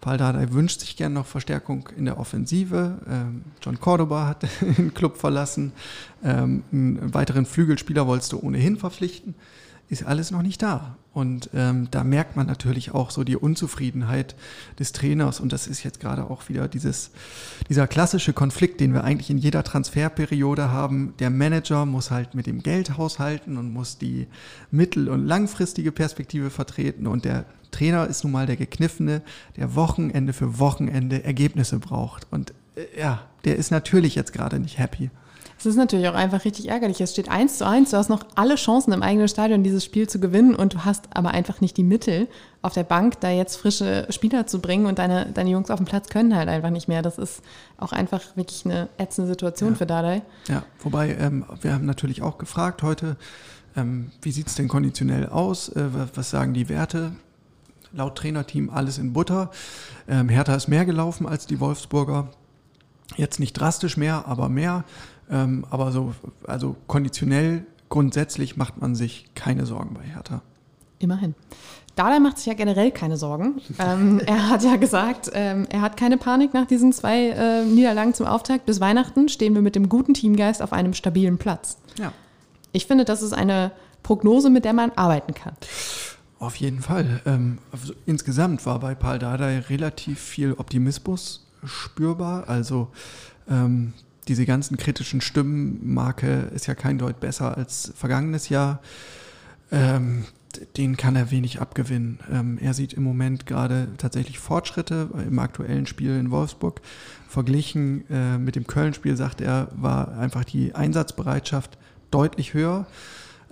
Paldadei 0.00 0.52
wünscht 0.52 0.80
sich 0.80 0.96
gerne 0.96 1.16
noch 1.16 1.26
Verstärkung 1.26 1.88
in 1.96 2.04
der 2.04 2.20
Offensive. 2.20 2.98
Ähm, 3.10 3.42
John 3.60 3.80
Cordoba 3.80 4.28
hat 4.28 4.42
den 4.60 4.94
Club 4.94 5.16
verlassen. 5.16 5.72
Ähm, 6.22 6.62
einen 6.70 7.14
weiteren 7.14 7.46
Flügelspieler 7.46 8.06
wolltest 8.06 8.32
du 8.32 8.38
ohnehin 8.38 8.76
verpflichten 8.76 9.34
ist 9.88 10.04
alles 10.04 10.30
noch 10.30 10.42
nicht 10.42 10.62
da. 10.62 10.96
Und 11.12 11.50
ähm, 11.54 11.88
da 11.90 12.04
merkt 12.04 12.36
man 12.36 12.46
natürlich 12.46 12.92
auch 12.94 13.10
so 13.10 13.24
die 13.24 13.36
Unzufriedenheit 13.36 14.36
des 14.78 14.92
Trainers. 14.92 15.40
Und 15.40 15.52
das 15.52 15.66
ist 15.66 15.82
jetzt 15.82 15.98
gerade 15.98 16.30
auch 16.30 16.48
wieder 16.48 16.68
dieses, 16.68 17.10
dieser 17.68 17.88
klassische 17.88 18.32
Konflikt, 18.32 18.80
den 18.80 18.92
wir 18.92 19.02
eigentlich 19.02 19.30
in 19.30 19.38
jeder 19.38 19.64
Transferperiode 19.64 20.70
haben. 20.70 21.14
Der 21.18 21.30
Manager 21.30 21.86
muss 21.86 22.10
halt 22.10 22.34
mit 22.34 22.46
dem 22.46 22.62
Geld 22.62 22.96
haushalten 22.98 23.56
und 23.56 23.72
muss 23.72 23.98
die 23.98 24.28
mittel- 24.70 25.08
und 25.08 25.26
langfristige 25.26 25.90
Perspektive 25.90 26.50
vertreten. 26.50 27.06
Und 27.06 27.24
der 27.24 27.46
Trainer 27.70 28.06
ist 28.06 28.22
nun 28.22 28.32
mal 28.32 28.46
der 28.46 28.56
Gekniffene, 28.56 29.22
der 29.56 29.74
Wochenende 29.74 30.32
für 30.32 30.58
Wochenende 30.58 31.24
Ergebnisse 31.24 31.78
braucht. 31.78 32.26
Und 32.30 32.52
äh, 32.76 33.00
ja, 33.00 33.22
der 33.44 33.56
ist 33.56 33.70
natürlich 33.70 34.14
jetzt 34.14 34.32
gerade 34.32 34.60
nicht 34.60 34.78
happy. 34.78 35.10
Es 35.58 35.66
ist 35.66 35.76
natürlich 35.76 36.08
auch 36.08 36.14
einfach 36.14 36.44
richtig 36.44 36.68
ärgerlich. 36.68 37.00
Es 37.00 37.10
steht 37.10 37.28
eins 37.28 37.58
zu 37.58 37.66
eins. 37.66 37.90
Du 37.90 37.96
hast 37.96 38.08
noch 38.08 38.24
alle 38.36 38.54
Chancen 38.54 38.92
im 38.92 39.02
eigenen 39.02 39.26
Stadion, 39.26 39.64
dieses 39.64 39.84
Spiel 39.84 40.08
zu 40.08 40.20
gewinnen 40.20 40.54
und 40.54 40.74
du 40.74 40.84
hast 40.84 41.08
aber 41.14 41.32
einfach 41.32 41.60
nicht 41.60 41.76
die 41.76 41.82
Mittel 41.82 42.28
auf 42.62 42.74
der 42.74 42.84
Bank, 42.84 43.20
da 43.20 43.30
jetzt 43.30 43.56
frische 43.56 44.06
Spieler 44.10 44.46
zu 44.46 44.60
bringen 44.60 44.86
und 44.86 45.00
deine, 45.00 45.26
deine 45.32 45.50
Jungs 45.50 45.70
auf 45.70 45.78
dem 45.78 45.86
Platz 45.86 46.10
können 46.10 46.36
halt 46.36 46.48
einfach 46.48 46.70
nicht 46.70 46.86
mehr. 46.86 47.02
Das 47.02 47.18
ist 47.18 47.42
auch 47.76 47.92
einfach 47.92 48.36
wirklich 48.36 48.64
eine 48.64 48.88
ätzende 48.98 49.28
Situation 49.28 49.70
ja. 49.70 49.74
für 49.76 49.86
Dardai. 49.86 50.22
Ja, 50.46 50.62
wobei 50.80 51.16
ähm, 51.16 51.44
wir 51.60 51.72
haben 51.72 51.86
natürlich 51.86 52.22
auch 52.22 52.38
gefragt 52.38 52.84
heute, 52.84 53.16
ähm, 53.76 54.12
wie 54.22 54.30
sieht 54.30 54.46
es 54.46 54.54
denn 54.54 54.68
konditionell 54.68 55.28
aus? 55.28 55.70
Äh, 55.70 55.86
was 56.14 56.30
sagen 56.30 56.54
die 56.54 56.68
Werte? 56.68 57.12
Laut 57.92 58.16
Trainerteam 58.16 58.70
alles 58.70 58.98
in 58.98 59.12
Butter. 59.12 59.50
Ähm, 60.06 60.28
Hertha 60.28 60.54
ist 60.54 60.68
mehr 60.68 60.84
gelaufen 60.84 61.26
als 61.26 61.46
die 61.46 61.58
Wolfsburger. 61.58 62.28
Jetzt 63.16 63.40
nicht 63.40 63.54
drastisch 63.54 63.96
mehr, 63.96 64.24
aber 64.26 64.48
mehr. 64.48 64.84
Ähm, 65.30 65.64
aber 65.70 65.92
so, 65.92 66.14
also 66.46 66.76
konditionell 66.86 67.64
grundsätzlich 67.88 68.56
macht 68.56 68.80
man 68.80 68.94
sich 68.94 69.26
keine 69.34 69.66
Sorgen 69.66 69.94
bei 69.94 70.02
Hertha. 70.02 70.42
Immerhin. 70.98 71.34
Dada 71.94 72.20
macht 72.20 72.38
sich 72.38 72.46
ja 72.46 72.54
generell 72.54 72.92
keine 72.92 73.16
Sorgen. 73.16 73.60
ähm, 73.78 74.20
er 74.26 74.48
hat 74.48 74.62
ja 74.62 74.76
gesagt, 74.76 75.30
ähm, 75.34 75.66
er 75.68 75.80
hat 75.80 75.96
keine 75.96 76.16
Panik 76.16 76.54
nach 76.54 76.66
diesen 76.66 76.92
zwei 76.92 77.30
äh, 77.30 77.64
Niederlagen 77.64 78.14
zum 78.14 78.26
Auftakt. 78.26 78.66
Bis 78.66 78.80
Weihnachten 78.80 79.28
stehen 79.28 79.54
wir 79.54 79.62
mit 79.62 79.74
dem 79.74 79.88
guten 79.88 80.14
Teamgeist 80.14 80.62
auf 80.62 80.72
einem 80.72 80.94
stabilen 80.94 81.38
Platz. 81.38 81.78
Ja. 81.98 82.12
Ich 82.72 82.86
finde, 82.86 83.04
das 83.04 83.22
ist 83.22 83.32
eine 83.32 83.72
Prognose, 84.02 84.48
mit 84.48 84.64
der 84.64 84.74
man 84.74 84.92
arbeiten 84.92 85.34
kann. 85.34 85.54
Auf 86.38 86.54
jeden 86.56 86.82
Fall. 86.82 87.20
Ähm, 87.26 87.58
also 87.72 87.94
insgesamt 88.06 88.64
war 88.64 88.78
bei 88.78 88.94
Paul 88.94 89.18
Dardai 89.18 89.58
relativ 89.58 90.20
viel 90.20 90.52
Optimismus 90.52 91.46
spürbar. 91.64 92.48
Also 92.48 92.88
ähm, 93.50 93.92
diese 94.28 94.46
ganzen 94.46 94.76
kritischen 94.76 95.20
Stimmen, 95.20 95.80
Marke 95.94 96.50
ist 96.54 96.66
ja 96.66 96.74
kein 96.74 96.98
Deut 96.98 97.20
besser 97.20 97.56
als 97.56 97.92
vergangenes 97.96 98.48
Jahr, 98.48 98.80
ähm, 99.72 100.24
den 100.76 100.96
kann 100.96 101.16
er 101.16 101.30
wenig 101.30 101.60
abgewinnen. 101.60 102.20
Ähm, 102.30 102.58
er 102.60 102.74
sieht 102.74 102.92
im 102.92 103.02
Moment 103.02 103.46
gerade 103.46 103.88
tatsächlich 103.98 104.38
Fortschritte 104.38 105.08
im 105.26 105.38
aktuellen 105.38 105.86
Spiel 105.86 106.16
in 106.16 106.30
Wolfsburg. 106.30 106.80
Verglichen 107.28 108.08
äh, 108.10 108.38
mit 108.38 108.56
dem 108.56 108.66
Köln-Spiel, 108.66 109.16
sagt 109.16 109.40
er, 109.40 109.68
war 109.76 110.16
einfach 110.18 110.44
die 110.44 110.74
Einsatzbereitschaft 110.74 111.78
deutlich 112.10 112.54
höher. 112.54 112.86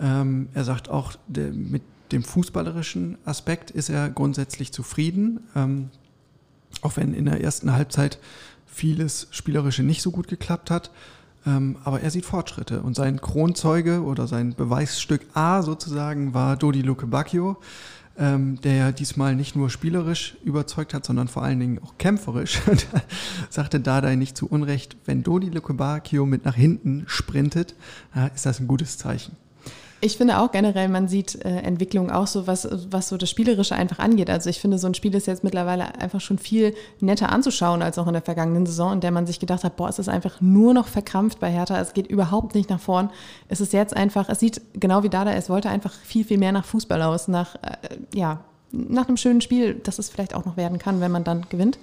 Ähm, 0.00 0.48
er 0.54 0.64
sagt 0.64 0.88
auch, 0.88 1.14
der, 1.26 1.52
mit 1.52 1.82
dem 2.12 2.22
fußballerischen 2.22 3.18
Aspekt 3.24 3.70
ist 3.70 3.88
er 3.90 4.08
grundsätzlich 4.08 4.72
zufrieden. 4.72 5.40
Ähm, 5.54 5.90
auch 6.82 6.96
wenn 6.96 7.14
in 7.14 7.26
der 7.26 7.42
ersten 7.42 7.72
Halbzeit 7.72 8.18
vieles 8.76 9.28
Spielerische 9.30 9.82
nicht 9.82 10.02
so 10.02 10.10
gut 10.10 10.28
geklappt 10.28 10.70
hat. 10.70 10.90
Ähm, 11.46 11.76
aber 11.84 12.00
er 12.00 12.10
sieht 12.10 12.26
Fortschritte 12.26 12.82
und 12.82 12.94
sein 12.94 13.20
Kronzeuge 13.20 14.02
oder 14.02 14.26
sein 14.26 14.54
Beweisstück 14.54 15.22
A 15.32 15.62
sozusagen 15.62 16.34
war 16.34 16.56
Dodi 16.56 16.82
Luke 16.82 17.06
Bacchio, 17.06 17.56
ähm, 18.18 18.60
der 18.60 18.92
diesmal 18.92 19.34
nicht 19.34 19.56
nur 19.56 19.70
spielerisch 19.70 20.36
überzeugt 20.44 20.92
hat, 20.92 21.06
sondern 21.06 21.28
vor 21.28 21.42
allen 21.42 21.60
Dingen 21.60 21.80
auch 21.82 21.96
kämpferisch. 21.98 22.60
Da 22.92 23.00
sagte 23.48 23.80
Dardai 23.80 24.16
nicht 24.16 24.36
zu 24.36 24.46
Unrecht, 24.46 24.96
wenn 25.06 25.22
Dodi 25.22 25.48
Luke 25.48 25.72
Bacchio 25.72 26.26
mit 26.26 26.44
nach 26.44 26.56
hinten 26.56 27.04
sprintet, 27.06 27.74
ist 28.34 28.44
das 28.44 28.60
ein 28.60 28.66
gutes 28.66 28.98
Zeichen. 28.98 29.36
Ich 30.02 30.18
finde 30.18 30.38
auch 30.38 30.52
generell, 30.52 30.88
man 30.88 31.08
sieht 31.08 31.42
äh, 31.44 31.48
Entwicklung 31.60 32.10
auch 32.10 32.26
so, 32.26 32.46
was, 32.46 32.68
was 32.90 33.08
so 33.08 33.16
das 33.16 33.30
Spielerische 33.30 33.74
einfach 33.74 33.98
angeht. 33.98 34.28
Also 34.28 34.50
ich 34.50 34.60
finde, 34.60 34.78
so 34.78 34.86
ein 34.86 34.94
Spiel 34.94 35.14
ist 35.14 35.26
jetzt 35.26 35.42
mittlerweile 35.42 35.98
einfach 35.98 36.20
schon 36.20 36.38
viel 36.38 36.74
netter 37.00 37.32
anzuschauen 37.32 37.80
als 37.80 37.98
auch 37.98 38.06
in 38.06 38.12
der 38.12 38.20
vergangenen 38.20 38.66
Saison, 38.66 38.92
in 38.92 39.00
der 39.00 39.10
man 39.10 39.26
sich 39.26 39.40
gedacht 39.40 39.64
hat, 39.64 39.76
boah, 39.76 39.88
es 39.88 39.98
ist 39.98 40.10
einfach 40.10 40.40
nur 40.42 40.74
noch 40.74 40.88
verkrampft 40.88 41.40
bei 41.40 41.50
Hertha, 41.50 41.80
es 41.80 41.94
geht 41.94 42.08
überhaupt 42.08 42.54
nicht 42.54 42.68
nach 42.68 42.80
vorn. 42.80 43.08
Es 43.48 43.62
ist 43.62 43.72
jetzt 43.72 43.96
einfach, 43.96 44.28
es 44.28 44.38
sieht 44.38 44.60
genau 44.74 45.02
wie 45.02 45.08
Dada, 45.08 45.32
es 45.32 45.48
wollte 45.48 45.70
einfach 45.70 45.92
viel, 45.92 46.24
viel 46.24 46.38
mehr 46.38 46.52
nach 46.52 46.66
Fußball 46.66 47.00
aus, 47.00 47.26
nach, 47.26 47.54
äh, 47.56 47.96
ja, 48.14 48.40
nach 48.72 49.08
einem 49.08 49.16
schönen 49.16 49.40
Spiel, 49.40 49.74
das 49.74 49.98
es 49.98 50.10
vielleicht 50.10 50.34
auch 50.34 50.44
noch 50.44 50.58
werden 50.58 50.78
kann, 50.78 51.00
wenn 51.00 51.10
man 51.10 51.24
dann 51.24 51.46
gewinnt. 51.48 51.78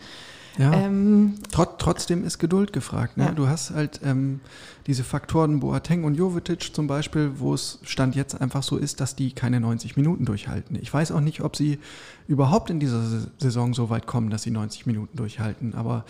Ja. 0.58 0.72
Ähm, 0.74 1.36
Trot, 1.52 1.80
trotzdem 1.80 2.24
ist 2.26 2.38
Geduld 2.38 2.74
gefragt. 2.74 3.18
Ne? 3.18 3.26
Ja. 3.26 3.32
Du 3.32 3.48
hast 3.48 3.72
halt 3.72 4.02
ähm, 4.04 4.39
diese 4.86 5.04
Faktoren 5.04 5.60
Boateng 5.60 6.04
und 6.04 6.16
Jovetic 6.16 6.76
zum 6.76 6.88
Beispiel, 6.88 7.32
wo 7.38 7.54
es 7.54 7.80
Stand 7.84 8.16
jetzt 8.16 8.39
einfach 8.39 8.63
so 8.63 8.78
ist, 8.78 9.00
dass 9.00 9.16
die 9.16 9.32
keine 9.32 9.60
90 9.60 9.98
Minuten 9.98 10.26
durchhalten. 10.26 10.78
Ich 10.80 10.94
weiß 10.94 11.12
auch 11.12 11.22
nicht, 11.22 11.42
ob 11.42 11.56
sie 11.56 11.80
überhaupt 12.28 12.70
in 12.70 12.80
dieser 12.80 13.04
Saison 13.39 13.74
so 13.74 13.89
weit 13.89 14.06
kommen, 14.06 14.30
dass 14.30 14.44
sie 14.44 14.52
90 14.52 14.86
Minuten 14.86 15.18
durchhalten. 15.18 15.74
Aber 15.74 16.06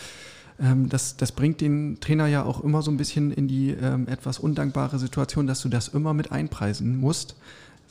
ähm, 0.60 0.90
das, 0.90 1.16
das 1.16 1.32
bringt 1.32 1.62
den 1.62 2.00
Trainer 2.02 2.28
ja 2.28 2.44
auch 2.44 2.62
immer 2.64 2.82
so 2.82 2.92
ein 2.92 2.98
bisschen 2.98 3.32
in 3.32 3.48
die 3.48 3.72
ähm, 3.72 4.08
etwas 4.08 4.40
undankbare 4.40 5.00
Situation, 5.00 5.48
dass 5.48 5.62
du 5.62 5.70
das 5.70 5.88
immer 5.88 6.14
mit 6.14 6.32
einpreisen 6.32 6.98
musst 7.00 7.36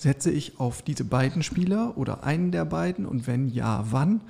setze 0.02 0.30
ich 0.30 0.58
auf 0.58 0.82
diese 0.82 1.04
beiden 1.04 1.42
Spieler 1.42 1.96
oder 1.96 2.24
einen 2.24 2.50
der 2.50 2.64
beiden 2.64 3.06
und 3.06 3.26
wenn 3.26 3.48
ja, 3.48 3.84
wann? 3.90 4.20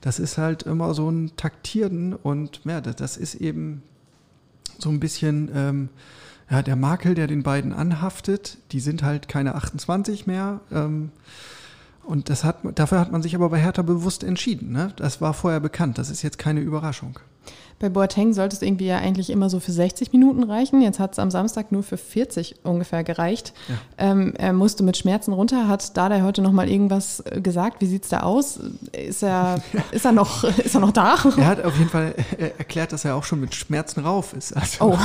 Das 0.00 0.18
ist 0.18 0.38
halt 0.38 0.64
immer 0.64 0.92
so 0.94 1.08
ein 1.08 1.32
Taktieren 1.36 2.14
und 2.14 2.60
ja, 2.64 2.80
das 2.80 3.16
ist 3.16 3.36
eben 3.36 3.82
so 4.78 4.90
ein 4.90 5.00
bisschen 5.00 5.50
ähm, 5.54 5.88
ja, 6.50 6.62
der 6.62 6.76
Makel, 6.76 7.14
der 7.14 7.28
den 7.28 7.42
beiden 7.42 7.72
anhaftet. 7.72 8.58
Die 8.72 8.80
sind 8.80 9.02
halt 9.02 9.28
keine 9.28 9.54
28 9.54 10.26
mehr. 10.26 10.60
Ähm, 10.72 11.12
und 12.10 12.28
das 12.28 12.42
hat, 12.42 12.56
dafür 12.74 12.98
hat 12.98 13.12
man 13.12 13.22
sich 13.22 13.36
aber 13.36 13.50
bei 13.50 13.60
Hertha 13.60 13.82
bewusst 13.82 14.24
entschieden. 14.24 14.72
Ne? 14.72 14.92
Das 14.96 15.20
war 15.20 15.32
vorher 15.32 15.60
bekannt. 15.60 15.96
Das 15.96 16.10
ist 16.10 16.22
jetzt 16.22 16.38
keine 16.38 16.58
Überraschung. 16.58 17.20
Bei 17.78 17.88
Boateng 17.88 18.32
sollte 18.34 18.56
es 18.56 18.62
irgendwie 18.62 18.86
ja 18.86 18.98
eigentlich 18.98 19.30
immer 19.30 19.48
so 19.48 19.60
für 19.60 19.70
60 19.70 20.12
Minuten 20.12 20.42
reichen. 20.42 20.82
Jetzt 20.82 20.98
hat 20.98 21.12
es 21.12 21.20
am 21.20 21.30
Samstag 21.30 21.70
nur 21.70 21.84
für 21.84 21.96
40 21.96 22.56
ungefähr 22.64 23.04
gereicht. 23.04 23.54
Ja. 23.68 24.10
Ähm, 24.10 24.34
er 24.36 24.52
musste 24.52 24.82
mit 24.82 24.96
Schmerzen 24.96 25.32
runter. 25.32 25.68
Hat 25.68 25.96
Dada 25.96 26.20
heute 26.22 26.42
noch 26.42 26.50
mal 26.50 26.68
irgendwas 26.68 27.20
äh, 27.20 27.40
gesagt? 27.40 27.80
Wie 27.80 27.86
sieht 27.86 28.02
es 28.02 28.08
da 28.08 28.20
aus? 28.20 28.58
Ist 28.90 29.22
er, 29.22 29.62
ist, 29.92 30.04
er 30.04 30.12
noch, 30.12 30.42
ist 30.42 30.74
er 30.74 30.80
noch 30.80 30.92
da? 30.92 31.14
Er 31.36 31.46
hat 31.46 31.64
auf 31.64 31.78
jeden 31.78 31.90
Fall 31.90 32.16
erklärt, 32.58 32.92
dass 32.92 33.04
er 33.04 33.14
auch 33.14 33.24
schon 33.24 33.40
mit 33.40 33.54
Schmerzen 33.54 34.00
rauf 34.00 34.34
ist. 34.34 34.52
Also, 34.54 34.92
oh. 34.92 34.98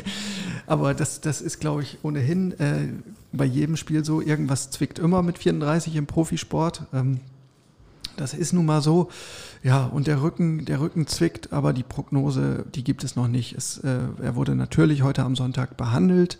aber 0.66 0.94
das, 0.94 1.20
das 1.20 1.42
ist, 1.42 1.60
glaube 1.60 1.82
ich, 1.82 1.98
ohnehin 2.02 2.58
äh, 2.58 2.88
bei 3.32 3.44
jedem 3.44 3.76
Spiel 3.76 4.04
so. 4.04 4.20
Irgendwas 4.20 4.70
zwickt 4.70 4.98
immer 4.98 5.22
mit 5.22 5.38
34 5.38 5.96
im 5.96 6.06
Profisport. 6.06 6.86
Ähm, 6.92 7.20
das 8.16 8.34
ist 8.34 8.52
nun 8.52 8.66
mal 8.66 8.82
so. 8.82 9.08
Ja, 9.62 9.86
und 9.86 10.06
der 10.06 10.22
Rücken, 10.22 10.64
der 10.64 10.80
Rücken 10.80 11.06
zwickt, 11.06 11.52
aber 11.52 11.72
die 11.72 11.82
Prognose, 11.82 12.64
die 12.74 12.84
gibt 12.84 13.04
es 13.04 13.16
noch 13.16 13.28
nicht. 13.28 13.56
Es, 13.56 13.78
äh, 13.78 13.98
er 14.20 14.34
wurde 14.34 14.54
natürlich 14.54 15.02
heute 15.02 15.22
am 15.24 15.36
Sonntag 15.36 15.76
behandelt, 15.76 16.38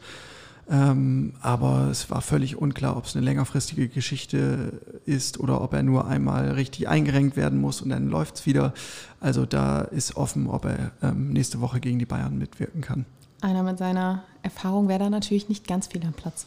ähm, 0.69 1.35
aber 1.41 1.89
es 1.91 2.11
war 2.11 2.21
völlig 2.21 2.57
unklar, 2.57 2.97
ob 2.97 3.07
es 3.07 3.17
eine 3.17 3.25
längerfristige 3.25 3.89
Geschichte 3.89 4.81
ist 5.07 5.41
oder 5.41 5.61
ob 5.61 5.73
er 5.73 5.83
nur 5.83 6.07
einmal 6.07 6.51
richtig 6.51 6.89
eingerenkt 6.89 7.37
werden 7.37 7.61
muss 7.61 7.81
und 7.81 7.91
dann 7.91 8.09
läuft 8.09 8.37
es 8.37 8.47
wieder. 8.47 8.75
Also 9.21 9.47
da 9.47 9.81
ist 9.81 10.17
offen, 10.17 10.49
ob 10.49 10.65
er 10.65 10.93
ähm, 11.03 11.31
nächste 11.33 11.61
Woche 11.61 11.81
gegen 11.81 11.99
die 11.99 12.07
Bayern 12.07 12.39
mitwirken 12.39 12.81
kann. 12.81 13.07
Einer 13.41 13.63
mit 13.63 13.79
seiner 13.79 14.25
Erfahrung 14.43 14.89
wäre 14.89 14.99
da 14.99 15.11
natürlich 15.11 15.49
nicht 15.49 15.67
ganz 15.67 15.87
viel 15.87 16.03
am 16.05 16.13
Platz. 16.13 16.47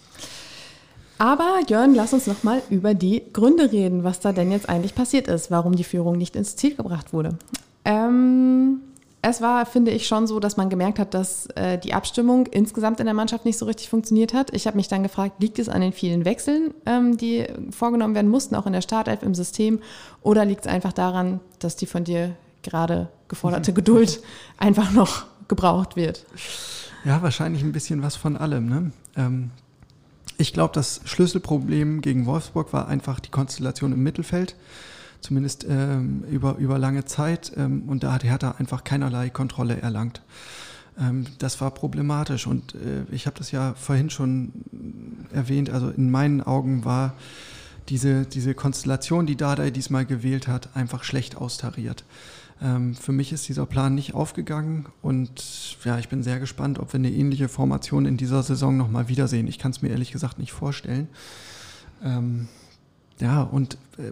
Aber 1.17 1.60
Jörn, 1.67 1.93
lass 1.93 2.13
uns 2.13 2.25
noch 2.25 2.43
mal 2.43 2.62
über 2.69 2.95
die 2.95 3.21
Gründe 3.32 3.71
reden, 3.71 4.04
was 4.04 4.19
da 4.19 4.32
denn 4.32 4.51
jetzt 4.51 4.67
eigentlich 4.67 4.95
passiert 4.95 5.27
ist, 5.27 5.51
warum 5.51 5.75
die 5.75 5.84
Führung 5.84 6.17
nicht 6.17 6.36
ins 6.36 6.56
Ziel 6.56 6.75
gebracht 6.75 7.13
wurde. 7.13 7.38
Ähm, 7.86 8.82
es 9.21 9.39
war, 9.39 9.67
finde 9.67 9.91
ich, 9.91 10.08
schon 10.08 10.25
so, 10.25 10.39
dass 10.39 10.58
man 10.58 10.69
gemerkt 10.69 10.97
hat, 10.97 11.13
dass 11.13 11.45
äh, 11.56 11.77
die 11.77 11.93
Abstimmung 11.93 12.47
insgesamt 12.47 12.99
in 12.99 13.06
der 13.06 13.13
Mannschaft 13.13 13.45
nicht 13.45 13.60
so 13.60 13.67
richtig 13.67 13.88
funktioniert 13.88 14.34
hat. 14.34 14.51
Ich 14.54 14.65
habe 14.65 14.77
mich 14.77 14.88
dann 14.88 15.04
gefragt, 15.04 15.36
liegt 15.39 15.60
es 15.60 15.69
an 15.69 15.82
den 15.82 15.93
vielen 15.93 16.25
Wechseln, 16.25 16.73
ähm, 16.88 17.17
die 17.17 17.45
vorgenommen 17.69 18.15
werden 18.15 18.32
mussten, 18.32 18.56
auch 18.56 18.65
in 18.65 18.73
der 18.73 18.82
Startelf 18.82 19.21
im 19.21 19.36
System, 19.36 19.80
oder 20.23 20.43
liegt 20.43 20.65
es 20.65 20.71
einfach 20.71 20.91
daran, 20.91 21.39
dass 21.60 21.75
die 21.75 21.86
von 21.86 22.04
dir 22.04 22.36
gerade 22.63 23.10
geforderte 23.27 23.73
Geduld 23.75 24.21
einfach 24.58 24.91
noch 24.91 25.25
gebraucht 25.52 25.98
wird? 25.98 26.26
Ja, 27.04 27.22
wahrscheinlich 27.22 27.62
ein 27.62 27.74
bisschen 27.74 28.02
was 28.04 28.16
von 28.16 28.38
allem. 28.38 28.70
Ne? 28.70 28.92
Ähm, 29.18 29.52
ich 30.38 30.54
glaube, 30.54 30.74
das 30.74 31.02
Schlüsselproblem 31.04 32.00
gegen 32.00 32.26
Wolfsburg 32.26 32.72
war 32.72 32.88
einfach 32.88 33.20
die 33.20 33.32
Konstellation 33.32 33.92
im 33.92 34.02
Mittelfeld, 34.02 34.56
zumindest 35.20 35.66
ähm, 35.68 36.24
über, 36.32 36.56
über 36.56 36.80
lange 36.80 37.04
Zeit. 37.04 37.52
Ähm, 37.58 37.84
und 37.88 38.04
da 38.04 38.14
hat 38.14 38.24
Hertha 38.24 38.56
einfach 38.60 38.86
keinerlei 38.86 39.30
Kontrolle 39.30 39.82
erlangt. 39.82 40.22
Ähm, 40.98 41.26
das 41.40 41.60
war 41.60 41.72
problematisch 41.72 42.48
und 42.48 42.76
äh, 42.76 43.04
ich 43.12 43.26
habe 43.26 43.38
das 43.38 43.52
ja 43.52 43.74
vorhin 43.74 44.10
schon 44.10 44.54
erwähnt. 45.34 45.70
Also 45.70 45.90
in 45.90 46.10
meinen 46.12 46.42
Augen 46.42 46.86
war 46.86 47.16
diese, 47.90 48.26
diese 48.26 48.54
Konstellation, 48.54 49.26
die 49.26 49.36
Dardai 49.36 49.70
diesmal 49.70 50.06
gewählt 50.06 50.48
hat, 50.48 50.70
einfach 50.76 51.04
schlecht 51.04 51.36
austariert. 51.36 52.06
Ähm, 52.62 52.93
für 52.95 53.12
mich 53.12 53.34
ist 53.34 53.47
dieser 53.50 53.65
Plan 53.65 53.95
nicht 53.95 54.13
aufgegangen 54.13 54.86
und 55.02 55.78
ja, 55.84 55.97
ich 55.97 56.10
bin 56.10 56.21
sehr 56.21 56.39
gespannt, 56.39 56.78
ob 56.80 56.93
wir 56.93 57.00
eine 57.00 57.12
ähnliche 57.12 57.50
Formation 57.50 58.06
in 58.06 58.17
dieser 58.17 58.43
Saison 58.43 58.78
nochmal 58.78 59.08
wiedersehen. 59.08 59.47
Ich 59.47 59.58
kann 59.58 59.71
es 59.71 59.82
mir 59.82 59.89
ehrlich 59.89 60.12
gesagt 60.12 60.38
nicht 60.38 60.52
vorstellen. 60.52 61.08
Ähm, 62.04 62.47
ja, 63.19 63.41
und 63.41 63.78
äh, 63.97 64.12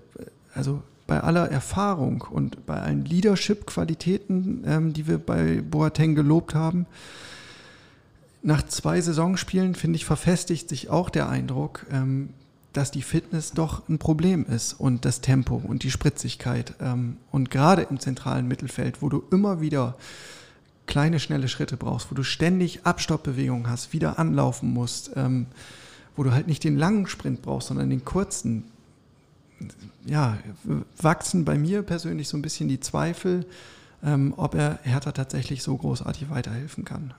also 0.54 0.82
bei 1.06 1.22
aller 1.22 1.50
Erfahrung 1.50 2.22
und 2.30 2.66
bei 2.66 2.80
allen 2.80 3.06
Leadership-Qualitäten, 3.06 4.64
ähm, 4.66 4.94
die 4.94 5.08
wir 5.08 5.18
bei 5.18 5.62
Boateng 5.62 6.16
gelobt 6.16 6.56
haben, 6.56 6.86
nach 8.42 8.64
zwei 8.66 9.02
Saisonspielen, 9.02 9.76
finde 9.76 9.98
ich, 9.98 10.06
verfestigt 10.06 10.70
sich 10.70 10.90
auch 10.90 11.10
der 11.10 11.28
Eindruck, 11.28 11.86
ähm, 11.92 12.30
dass 12.74 12.92
die 12.92 13.02
Fitness 13.02 13.52
doch 13.52 13.88
ein 13.90 13.98
Problem 13.98 14.46
ist 14.46 14.74
und 14.74 15.06
das 15.06 15.22
Tempo 15.22 15.56
und 15.56 15.84
die 15.84 15.92
Spritzigkeit. 15.92 16.76
Ähm, 16.80 17.18
und 17.32 17.50
gerade 17.50 17.84
im 17.84 18.00
zentralen 18.00 18.48
Mittelfeld, 18.48 19.02
wo 19.02 19.10
du 19.10 19.24
immer 19.32 19.62
wieder 19.62 19.96
kleine, 20.86 21.20
schnelle 21.20 21.48
Schritte 21.48 21.78
brauchst, 21.78 22.12
wo 22.12 22.16
du 22.16 22.24
ständig 22.24 22.86
Abstoppbewegungen 22.86 23.70
hast, 23.70 23.94
wieder 23.94 24.20
anlaufen 24.20 24.72
musst, 24.72 25.12
ähm, 25.16 25.48
wo 26.16 26.24
du 26.24 26.32
halt 26.32 26.48
nicht 26.48 26.64
den 26.64 26.78
langen 26.78 27.08
Sprint 27.08 27.42
brauchst, 27.42 27.70
sondern 27.70 27.90
den 27.90 28.06
kurzen, 28.06 28.66
ja, 30.06 30.38
wachsen 30.98 31.46
bei 31.46 31.58
mir 31.58 31.84
persönlich 31.84 32.28
so 32.28 32.38
ein 32.38 32.42
bisschen 32.42 32.70
die 32.70 32.80
Zweifel, 32.80 33.46
ähm, 34.04 34.34
ob 34.38 34.56
er 34.56 34.80
Hertha 34.84 35.12
tatsächlich 35.12 35.64
so 35.64 35.76
großartig 35.76 36.30
weiterhelfen 36.30 36.86
kann. 36.86 37.14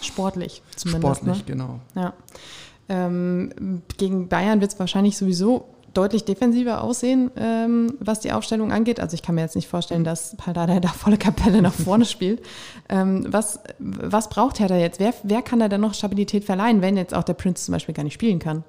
Sportlich 0.00 0.62
zumindest. 0.74 1.20
Sportlich, 1.20 1.38
ne? 1.38 1.44
genau. 1.46 1.80
Ja. 1.94 2.12
Ähm, 2.88 3.82
gegen 3.96 4.28
Bayern 4.28 4.60
wird 4.60 4.72
es 4.72 4.78
wahrscheinlich 4.78 5.16
sowieso 5.16 5.68
deutlich 5.96 6.24
defensiver 6.24 6.82
aussehen, 6.82 7.30
ähm, 7.36 7.94
was 8.00 8.20
die 8.20 8.32
Aufstellung 8.32 8.70
angeht. 8.70 9.00
Also 9.00 9.14
ich 9.14 9.22
kann 9.22 9.34
mir 9.34 9.40
jetzt 9.40 9.56
nicht 9.56 9.68
vorstellen, 9.68 10.04
dass 10.04 10.36
Paldada 10.36 10.78
da 10.80 10.88
volle 10.88 11.16
Kapelle 11.16 11.62
nach 11.62 11.72
vorne 11.72 12.04
spielt. 12.06 12.42
Ähm, 12.88 13.26
was, 13.28 13.60
was 13.78 14.28
braucht 14.28 14.60
Hertha 14.60 14.76
jetzt? 14.76 15.00
Wer, 15.00 15.14
wer 15.22 15.42
kann 15.42 15.58
da 15.58 15.68
denn 15.68 15.80
noch 15.80 15.94
Stabilität 15.94 16.44
verleihen, 16.44 16.82
wenn 16.82 16.96
jetzt 16.96 17.14
auch 17.14 17.24
der 17.24 17.34
Prinz 17.34 17.64
zum 17.64 17.72
Beispiel 17.72 17.94
gar 17.94 18.04
nicht 18.04 18.14
spielen 18.14 18.38
kann? 18.38 18.64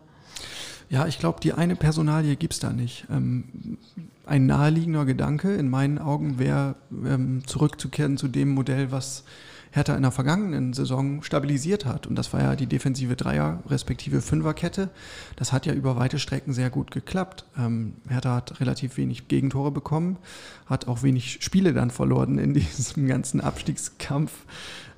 Ja, 0.90 1.06
ich 1.06 1.20
glaube, 1.20 1.42
die 1.42 1.52
eine 1.52 1.76
Personalie 1.76 2.38
gibt 2.38 2.54
es 2.54 2.60
da 2.60 2.72
nicht. 2.72 3.06
Ähm, 3.12 3.78
ein 4.26 4.46
naheliegender 4.46 5.06
Gedanke 5.06 5.54
in 5.56 5.70
meinen 5.70 6.00
Augen 6.00 6.40
wäre, 6.40 6.76
ähm, 6.92 7.44
zurückzukehren 7.46 8.18
zu 8.18 8.30
dem 8.30 8.54
Modell, 8.54 8.92
was 8.92 9.26
Hertha 9.72 9.96
in 9.96 10.02
der 10.02 10.12
vergangenen 10.12 10.74
Saison 10.74 11.22
stabilisiert 11.24 11.86
hat. 11.86 12.08
Und 12.08 12.16
das 12.16 12.34
war 12.34 12.42
ja 12.42 12.56
die 12.56 12.68
defensive 12.68 13.16
Dreier- 13.16 13.62
respektive 13.68 14.22
Fünferkette. 14.22 14.90
Das 15.36 15.52
hat 15.52 15.66
ja 15.66 15.74
über 15.74 15.96
weite 15.96 16.20
Strecken 16.20 16.54
sehr 16.54 16.70
gut 16.70 16.92
geklappt. 16.92 17.46
Ähm, 17.58 17.94
Hertha 18.08 18.36
hat 18.36 18.60
relativ 18.60 18.98
wenig 18.98 19.28
Gegentore 19.28 19.72
bekommen, 19.72 20.18
hat 20.66 20.88
auch 20.88 21.04
wenig 21.04 21.40
Spiele 21.42 21.74
dann 21.74 21.92
verloren 21.92 22.38
in 22.40 22.54
diesem 22.56 23.08
ganzen 23.08 23.42
Abstiegskampf. 23.42 24.32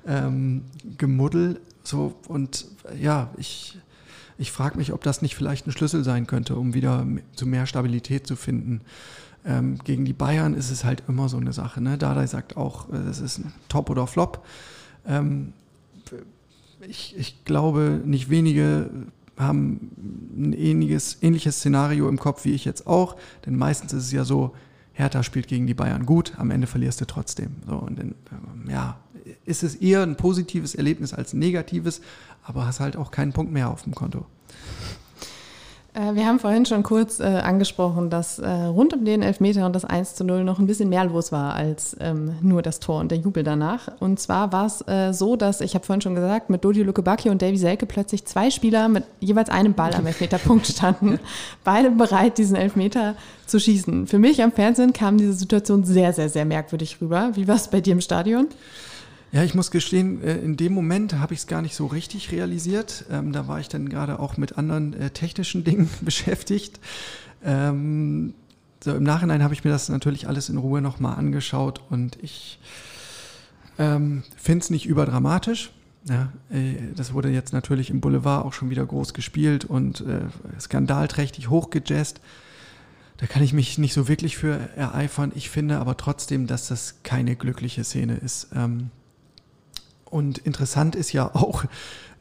Ähm, 0.06 0.64
Gemuddel. 0.98 1.60
So, 1.82 2.14
und 2.28 2.66
ja, 2.98 3.30
ich, 3.36 3.78
ich 4.38 4.52
frage 4.52 4.78
mich, 4.78 4.92
ob 4.92 5.02
das 5.02 5.22
nicht 5.22 5.34
vielleicht 5.34 5.66
ein 5.66 5.72
Schlüssel 5.72 6.04
sein 6.04 6.26
könnte, 6.26 6.56
um 6.56 6.74
wieder 6.74 7.06
zu 7.34 7.46
mehr 7.46 7.66
Stabilität 7.66 8.26
zu 8.26 8.36
finden. 8.36 8.80
Ähm, 9.44 9.78
gegen 9.84 10.04
die 10.04 10.12
Bayern 10.12 10.54
ist 10.54 10.70
es 10.70 10.84
halt 10.84 11.04
immer 11.08 11.28
so 11.28 11.38
eine 11.38 11.52
Sache. 11.52 11.80
Ne? 11.80 11.96
Dardai 11.96 12.26
sagt 12.26 12.56
auch, 12.56 12.88
es 12.90 13.20
äh, 13.20 13.24
ist 13.24 13.38
ein 13.38 13.52
Top 13.68 13.88
oder 13.90 14.06
Flop. 14.06 14.44
Ähm, 15.06 15.52
ich, 16.86 17.14
ich 17.16 17.44
glaube, 17.44 18.00
nicht 18.04 18.30
wenige 18.30 18.90
haben 19.38 19.90
ein 20.36 20.52
ähnliches, 20.52 21.18
ähnliches 21.22 21.56
Szenario 21.56 22.08
im 22.08 22.18
Kopf 22.18 22.44
wie 22.44 22.52
ich 22.52 22.64
jetzt 22.64 22.86
auch, 22.86 23.16
denn 23.46 23.56
meistens 23.56 23.92
ist 23.92 24.04
es 24.04 24.12
ja 24.12 24.24
so, 24.24 24.54
Hertha 24.92 25.22
spielt 25.22 25.48
gegen 25.48 25.66
die 25.66 25.74
Bayern 25.74 26.04
gut, 26.04 26.34
am 26.36 26.50
Ende 26.50 26.66
verlierst 26.66 27.00
du 27.00 27.06
trotzdem. 27.06 27.56
So, 27.66 27.76
und 27.76 27.98
dann, 27.98 28.14
ähm, 28.32 28.70
ja, 28.70 28.98
ist 29.46 29.62
es 29.62 29.76
eher 29.76 30.02
ein 30.02 30.16
positives 30.16 30.74
Erlebnis 30.74 31.14
als 31.14 31.32
ein 31.32 31.38
negatives, 31.38 32.02
aber 32.42 32.66
hast 32.66 32.80
halt 32.80 32.96
auch 32.96 33.10
keinen 33.10 33.32
Punkt 33.32 33.52
mehr 33.52 33.70
auf 33.70 33.82
dem 33.82 33.94
Konto. 33.94 34.26
Äh, 35.94 36.14
wir 36.14 36.26
haben 36.26 36.38
vorhin 36.38 36.66
schon 36.66 36.82
kurz 36.82 37.20
äh, 37.20 37.24
angesprochen, 37.24 38.10
dass 38.10 38.38
äh, 38.38 38.48
rund 38.48 38.94
um 38.94 39.04
den 39.04 39.22
Elfmeter 39.22 39.66
und 39.66 39.74
das 39.74 39.84
1 39.84 40.14
zu 40.14 40.24
0 40.24 40.44
noch 40.44 40.58
ein 40.58 40.66
bisschen 40.66 40.88
mehr 40.88 41.04
los 41.04 41.32
war 41.32 41.54
als 41.54 41.96
ähm, 42.00 42.36
nur 42.42 42.62
das 42.62 42.80
Tor 42.80 43.00
und 43.00 43.10
der 43.10 43.18
Jubel 43.18 43.42
danach. 43.42 43.88
Und 43.98 44.20
zwar 44.20 44.52
war 44.52 44.66
es 44.66 44.86
äh, 44.86 45.12
so, 45.12 45.36
dass, 45.36 45.60
ich 45.60 45.74
habe 45.74 45.84
vorhin 45.84 46.00
schon 46.00 46.14
gesagt, 46.14 46.50
mit 46.50 46.64
Dodi 46.64 46.82
Lukebaki 46.82 47.30
und 47.30 47.42
Davy 47.42 47.56
Selke 47.56 47.86
plötzlich 47.86 48.24
zwei 48.24 48.50
Spieler 48.50 48.88
mit 48.88 49.04
jeweils 49.18 49.50
einem 49.50 49.74
Ball 49.74 49.94
am 49.94 50.06
Elfmeterpunkt 50.06 50.66
standen. 50.66 51.18
Beide 51.64 51.90
bereit, 51.90 52.38
diesen 52.38 52.56
Elfmeter 52.56 53.14
zu 53.46 53.58
schießen. 53.58 54.06
Für 54.06 54.18
mich 54.18 54.42
am 54.42 54.52
Fernsehen 54.52 54.92
kam 54.92 55.18
diese 55.18 55.32
Situation 55.32 55.84
sehr, 55.84 56.12
sehr, 56.12 56.28
sehr 56.28 56.44
merkwürdig 56.44 56.98
rüber. 57.00 57.30
Wie 57.34 57.48
war 57.48 57.56
es 57.56 57.68
bei 57.68 57.80
dir 57.80 57.92
im 57.92 58.00
Stadion? 58.00 58.46
Ja, 59.32 59.44
ich 59.44 59.54
muss 59.54 59.70
gestehen, 59.70 60.22
äh, 60.24 60.38
in 60.38 60.56
dem 60.56 60.72
Moment 60.72 61.14
habe 61.14 61.34
ich 61.34 61.40
es 61.40 61.46
gar 61.46 61.62
nicht 61.62 61.76
so 61.76 61.86
richtig 61.86 62.32
realisiert. 62.32 63.04
Ähm, 63.10 63.32
da 63.32 63.46
war 63.46 63.60
ich 63.60 63.68
dann 63.68 63.88
gerade 63.88 64.18
auch 64.18 64.36
mit 64.36 64.58
anderen 64.58 64.92
äh, 64.94 65.10
technischen 65.10 65.62
Dingen 65.64 65.88
beschäftigt. 66.00 66.80
Ähm, 67.44 68.34
so 68.82 68.94
im 68.94 69.04
Nachhinein 69.04 69.42
habe 69.42 69.54
ich 69.54 69.62
mir 69.62 69.70
das 69.70 69.88
natürlich 69.88 70.26
alles 70.26 70.48
in 70.48 70.56
Ruhe 70.56 70.80
nochmal 70.80 71.16
angeschaut 71.16 71.80
und 71.90 72.18
ich 72.22 72.58
ähm, 73.78 74.24
finde 74.36 74.64
es 74.64 74.70
nicht 74.70 74.86
überdramatisch. 74.86 75.70
Ja, 76.08 76.32
äh, 76.50 76.92
das 76.96 77.12
wurde 77.12 77.28
jetzt 77.28 77.52
natürlich 77.52 77.90
im 77.90 78.00
Boulevard 78.00 78.44
auch 78.44 78.52
schon 78.52 78.70
wieder 78.70 78.84
groß 78.84 79.14
gespielt 79.14 79.64
und 79.64 80.02
skandalträchtig 80.58 81.50
hochgejazzt. 81.50 82.20
Da 83.18 83.26
kann 83.26 83.42
ich 83.42 83.52
mich 83.52 83.76
nicht 83.76 83.92
so 83.92 84.08
wirklich 84.08 84.38
für 84.38 84.70
ereifern. 84.76 85.30
Ich 85.34 85.50
finde 85.50 85.78
aber 85.78 85.98
trotzdem, 85.98 86.46
dass 86.46 86.68
das 86.68 87.02
keine 87.02 87.36
glückliche 87.36 87.84
Szene 87.84 88.14
ist. 88.14 88.48
Ähm, 88.54 88.90
Und 90.10 90.38
interessant 90.38 90.96
ist 90.96 91.12
ja 91.12 91.34
auch, 91.34 91.64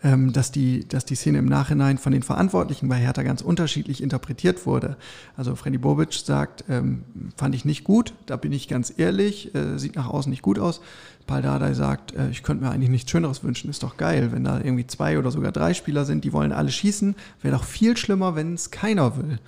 ähm, 0.04 0.32
dass, 0.32 0.52
die, 0.52 0.88
dass 0.88 1.06
die 1.06 1.16
Szene 1.16 1.40
im 1.40 1.46
Nachhinein 1.46 1.98
von 1.98 2.14
den 2.14 2.24
Verantwortlichen 2.24 2.88
bei 2.88 2.96
Hertha 2.96 3.24
ganz 3.24 3.42
unterschiedlich 3.42 4.02
interpretiert 4.02 4.66
wurde. 4.66 4.96
Also 5.36 5.56
Freddy 5.56 5.78
Bobic 5.78 6.14
sagt, 6.14 6.64
ähm, 6.70 7.04
fand 7.36 7.56
ich 7.56 7.66
nicht 7.66 7.84
gut, 7.84 8.14
da 8.26 8.38
bin 8.38 8.54
ich 8.54 8.68
ganz 8.68 8.94
ehrlich, 8.96 9.54
äh, 9.56 9.78
sieht 9.78 9.96
nach 9.96 10.08
außen 10.08 10.30
nicht 10.30 10.42
gut 10.42 10.60
aus. 10.60 10.82
Paul 11.28 11.42
Dardai 11.42 11.74
sagt, 11.74 12.16
äh, 12.16 12.30
ich 12.30 12.44
könnte 12.44 12.64
mir 12.64 12.72
eigentlich 12.72 12.90
nichts 12.90 13.12
Schöneres 13.12 13.44
wünschen, 13.44 13.70
ist 13.70 13.84
doch 13.84 13.98
geil, 13.98 14.32
wenn 14.32 14.44
da 14.44 14.60
irgendwie 14.60 14.88
zwei 14.88 15.20
oder 15.20 15.32
sogar 15.32 15.52
drei 15.52 15.74
Spieler 15.74 16.06
sind, 16.06 16.24
die 16.24 16.32
wollen 16.32 16.54
alle 16.54 16.72
schießen, 16.72 17.16
wäre 17.42 17.58
doch 17.58 17.66
viel 17.66 17.98
schlimmer, 17.98 18.36
wenn 18.36 18.54
es 18.54 18.72
keiner 18.72 19.18
will. 19.18 19.40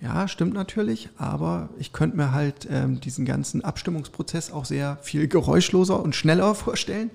Ja, 0.00 0.28
stimmt 0.28 0.54
natürlich, 0.54 1.10
aber 1.18 1.68
ich 1.78 1.92
könnte 1.92 2.16
mir 2.16 2.32
halt 2.32 2.66
ähm, 2.70 3.00
diesen 3.00 3.26
ganzen 3.26 3.62
Abstimmungsprozess 3.62 4.50
auch 4.50 4.64
sehr 4.64 4.96
viel 5.02 5.28
geräuschloser 5.28 6.02
und 6.02 6.16
schneller 6.16 6.54
vorstellen. 6.56 7.10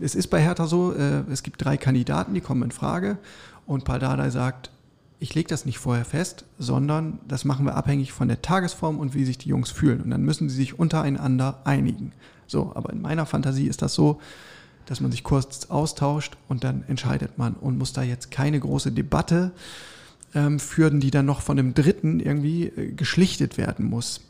Es 0.00 0.14
ist 0.14 0.28
bei 0.28 0.40
Hertha 0.40 0.66
so, 0.66 0.92
äh, 0.94 1.22
es 1.30 1.42
gibt 1.42 1.64
drei 1.64 1.76
Kandidaten, 1.76 2.34
die 2.34 2.40
kommen 2.40 2.62
in 2.62 2.70
Frage 2.70 3.18
und 3.66 3.84
Paldadei 3.84 4.30
sagt, 4.30 4.70
ich 5.20 5.34
lege 5.34 5.48
das 5.48 5.66
nicht 5.66 5.78
vorher 5.78 6.06
fest, 6.06 6.44
sondern 6.58 7.18
das 7.28 7.44
machen 7.44 7.66
wir 7.66 7.76
abhängig 7.76 8.12
von 8.12 8.28
der 8.28 8.40
Tagesform 8.40 8.98
und 8.98 9.14
wie 9.14 9.24
sich 9.24 9.36
die 9.36 9.50
Jungs 9.50 9.70
fühlen. 9.70 10.00
Und 10.00 10.10
dann 10.10 10.22
müssen 10.22 10.48
sie 10.48 10.56
sich 10.56 10.78
untereinander 10.78 11.60
einigen. 11.64 12.12
So, 12.46 12.72
aber 12.74 12.90
in 12.90 13.02
meiner 13.02 13.26
Fantasie 13.26 13.66
ist 13.66 13.82
das 13.82 13.94
so, 13.94 14.18
dass 14.86 15.00
man 15.00 15.12
sich 15.12 15.22
kurz 15.22 15.66
austauscht 15.66 16.36
und 16.48 16.64
dann 16.64 16.84
entscheidet 16.88 17.36
man 17.36 17.52
und 17.52 17.78
muss 17.78 17.92
da 17.92 18.02
jetzt 18.02 18.30
keine 18.30 18.58
große 18.58 18.92
Debatte 18.92 19.52
ähm, 20.34 20.58
führen, 20.58 21.00
die 21.00 21.10
dann 21.10 21.26
noch 21.26 21.42
von 21.42 21.56
dem 21.56 21.74
Dritten 21.74 22.18
irgendwie 22.18 22.64
äh, 22.64 22.92
geschlichtet 22.92 23.58
werden 23.58 23.84
muss. 23.84 24.22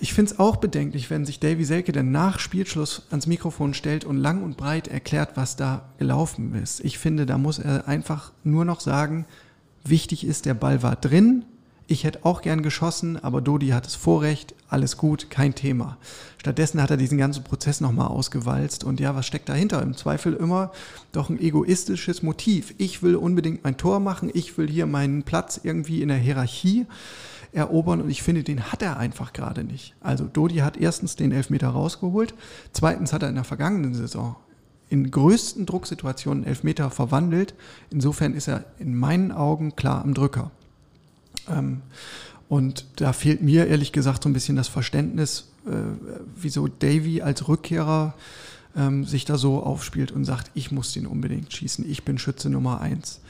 Ich 0.00 0.12
finde 0.14 0.32
es 0.32 0.38
auch 0.38 0.56
bedenklich, 0.56 1.10
wenn 1.10 1.24
sich 1.24 1.38
Davy 1.38 1.64
Selke 1.64 1.92
dann 1.92 2.10
nach 2.10 2.38
Spielschluss 2.38 3.02
ans 3.10 3.26
Mikrofon 3.26 3.74
stellt 3.74 4.04
und 4.04 4.16
lang 4.16 4.42
und 4.42 4.56
breit 4.56 4.88
erklärt, 4.88 5.36
was 5.36 5.56
da 5.56 5.88
gelaufen 5.98 6.54
ist. 6.54 6.80
Ich 6.80 6.98
finde, 6.98 7.26
da 7.26 7.38
muss 7.38 7.58
er 7.58 7.86
einfach 7.86 8.32
nur 8.42 8.64
noch 8.64 8.80
sagen, 8.80 9.24
wichtig 9.84 10.26
ist, 10.26 10.46
der 10.46 10.54
Ball 10.54 10.82
war 10.82 10.96
drin. 10.96 11.44
Ich 11.86 12.04
hätte 12.04 12.24
auch 12.24 12.42
gern 12.42 12.62
geschossen, 12.62 13.22
aber 13.22 13.40
Dodi 13.40 13.68
hat 13.68 13.84
das 13.84 13.96
Vorrecht, 13.96 14.54
alles 14.68 14.96
gut, 14.96 15.30
kein 15.30 15.54
Thema. 15.54 15.98
Stattdessen 16.38 16.80
hat 16.80 16.90
er 16.90 16.96
diesen 16.96 17.18
ganzen 17.18 17.44
Prozess 17.44 17.80
nochmal 17.80 18.08
ausgewalzt 18.08 18.84
und 18.84 18.98
ja, 18.98 19.14
was 19.14 19.26
steckt 19.26 19.48
dahinter? 19.48 19.82
Im 19.82 19.96
Zweifel 19.96 20.32
immer 20.32 20.72
doch 21.12 21.28
ein 21.28 21.38
egoistisches 21.38 22.22
Motiv. 22.22 22.74
Ich 22.78 23.02
will 23.02 23.14
unbedingt 23.14 23.62
mein 23.64 23.76
Tor 23.76 24.00
machen, 24.00 24.30
ich 24.32 24.56
will 24.56 24.68
hier 24.68 24.86
meinen 24.86 25.22
Platz 25.24 25.60
irgendwie 25.62 26.02
in 26.02 26.08
der 26.08 26.16
Hierarchie 26.16 26.86
erobern 27.52 28.00
und 28.00 28.10
ich 28.10 28.22
finde, 28.22 28.42
den 28.42 28.72
hat 28.72 28.82
er 28.82 28.96
einfach 28.96 29.32
gerade 29.32 29.64
nicht. 29.64 29.94
Also 30.00 30.24
Dodi 30.24 30.56
hat 30.56 30.76
erstens 30.76 31.16
den 31.16 31.32
Elfmeter 31.32 31.68
rausgeholt, 31.68 32.34
zweitens 32.72 33.12
hat 33.12 33.22
er 33.22 33.28
in 33.28 33.34
der 33.34 33.44
vergangenen 33.44 33.94
Saison 33.94 34.36
in 34.92 35.10
größten 35.10 35.64
Drucksituationen 35.64 36.44
Elfmeter 36.44 36.90
verwandelt. 36.90 37.54
Insofern 37.88 38.34
ist 38.34 38.46
er 38.46 38.66
in 38.78 38.94
meinen 38.94 39.32
Augen 39.32 39.74
klar 39.74 40.02
am 40.02 40.12
Drücker. 40.12 40.50
Ähm, 41.48 41.80
und 42.50 42.84
da 42.96 43.14
fehlt 43.14 43.40
mir 43.40 43.66
ehrlich 43.68 43.92
gesagt 43.92 44.22
so 44.22 44.28
ein 44.28 44.34
bisschen 44.34 44.54
das 44.54 44.68
Verständnis, 44.68 45.48
äh, 45.66 45.70
wieso 46.36 46.68
Davy 46.68 47.22
als 47.22 47.48
Rückkehrer 47.48 48.12
ähm, 48.76 49.06
sich 49.06 49.24
da 49.24 49.38
so 49.38 49.62
aufspielt 49.62 50.12
und 50.12 50.26
sagt, 50.26 50.50
ich 50.52 50.70
muss 50.70 50.92
den 50.92 51.06
unbedingt 51.06 51.50
schießen, 51.50 51.90
ich 51.90 52.04
bin 52.04 52.18
Schütze 52.18 52.50
Nummer 52.50 52.82
eins. 52.82 53.20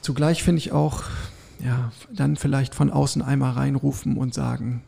Zugleich 0.00 0.42
finde 0.42 0.60
ich 0.60 0.72
auch, 0.72 1.04
ja, 1.64 1.92
dann 2.12 2.36
vielleicht 2.36 2.74
von 2.74 2.90
außen 2.90 3.22
einmal 3.22 3.52
reinrufen 3.52 4.16
und 4.16 4.34
sagen, 4.34 4.82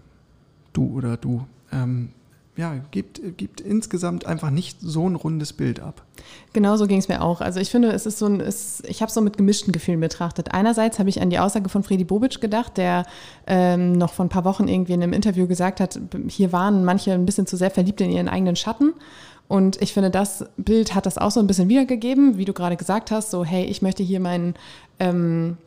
du 0.73 0.87
oder 0.95 1.17
du. 1.17 1.47
Ähm, 1.73 2.11
ja, 2.59 2.75
gibt, 2.91 3.21
gibt 3.37 3.61
insgesamt 3.61 4.27
einfach 4.27 4.51
nicht 4.51 4.79
so 4.81 5.09
ein 5.09 5.15
rundes 5.15 5.53
Bild 5.53 5.79
ab. 5.79 6.05
Genau 6.53 6.77
so 6.77 6.89
ging 6.89 6.99
es 6.99 7.07
mir 7.07 7.23
auch. 7.23 7.41
Also 7.41 7.61
ich 7.61 7.71
finde, 7.71 7.93
es 7.93 8.05
ist 8.05 8.19
so 8.19 8.27
ein, 8.27 8.41
es, 8.41 8.83
ich 8.85 9.01
habe 9.01 9.09
es 9.09 9.15
so 9.15 9.21
mit 9.21 9.37
gemischten 9.37 9.73
Gefühlen 9.73 10.01
betrachtet. 10.01 10.53
Einerseits 10.53 10.99
habe 10.99 11.09
ich 11.09 11.23
an 11.23 11.31
die 11.31 11.39
Aussage 11.39 11.69
von 11.69 11.85
Fredi 11.85 12.03
Bobic 12.03 12.41
gedacht, 12.41 12.77
der 12.77 13.07
ähm, 13.47 13.93
noch 13.93 14.13
vor 14.13 14.25
ein 14.25 14.29
paar 14.29 14.45
Wochen 14.45 14.67
irgendwie 14.67 14.95
in 14.95 15.03
einem 15.05 15.13
Interview 15.13 15.47
gesagt 15.47 15.81
hat, 15.81 16.01
hier 16.27 16.51
waren 16.51 16.85
manche 16.85 17.13
ein 17.13 17.27
bisschen 17.27 17.47
zu 17.47 17.57
sehr 17.57 17.71
verliebt 17.71 18.01
in 18.01 18.11
ihren 18.11 18.29
eigenen 18.29 18.57
Schatten. 18.57 18.93
Und 19.47 19.81
ich 19.81 19.93
finde, 19.93 20.11
das 20.11 20.45
Bild 20.57 20.97
hat 20.97 21.07
das 21.07 21.17
auch 21.17 21.31
so 21.31 21.39
ein 21.39 21.47
bisschen 21.47 21.69
wiedergegeben, 21.69 22.39
wie 22.39 22.45
du 22.45 22.53
gerade 22.53 22.77
gesagt 22.77 23.13
hast, 23.13 23.31
so 23.31 23.45
hey, 23.45 23.67
ich 23.67 23.83
möchte 23.83 24.03
hier 24.03 24.19
meinen 24.19 24.55
ähm, 24.99 25.59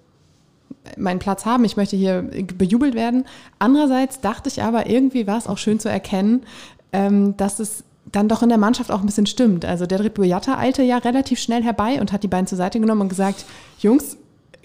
meinen 0.98 1.20
Platz 1.20 1.46
haben, 1.46 1.64
ich 1.66 1.78
möchte 1.78 1.96
hier 1.96 2.24
bejubelt 2.58 2.96
werden. 2.96 3.26
Andererseits 3.60 4.22
dachte 4.22 4.50
ich 4.50 4.62
aber, 4.62 4.88
irgendwie 4.88 5.28
war 5.28 5.38
es 5.38 5.48
auch 5.48 5.58
schön 5.58 5.80
zu 5.80 5.90
erkennen, 5.90 6.44
ähm, 6.94 7.36
dass 7.38 7.60
es 7.60 7.84
dann 8.12 8.28
doch 8.28 8.42
in 8.42 8.50
der 8.50 8.58
Mannschaft 8.58 8.92
auch 8.92 9.00
ein 9.00 9.06
bisschen 9.06 9.26
stimmt. 9.26 9.66
Also 9.66 9.86
der 9.86 9.98
Boyata 10.10 10.58
eilte 10.58 10.84
ja 10.84 10.98
relativ 10.98 11.40
schnell 11.40 11.64
herbei 11.64 12.02
und 12.02 12.12
hat 12.12 12.24
die 12.24 12.28
beiden 12.28 12.48
zur 12.48 12.58
Seite 12.58 12.80
genommen 12.80 13.02
und 13.02 13.10
gesagt, 13.10 13.46
Jungs, 13.80 14.18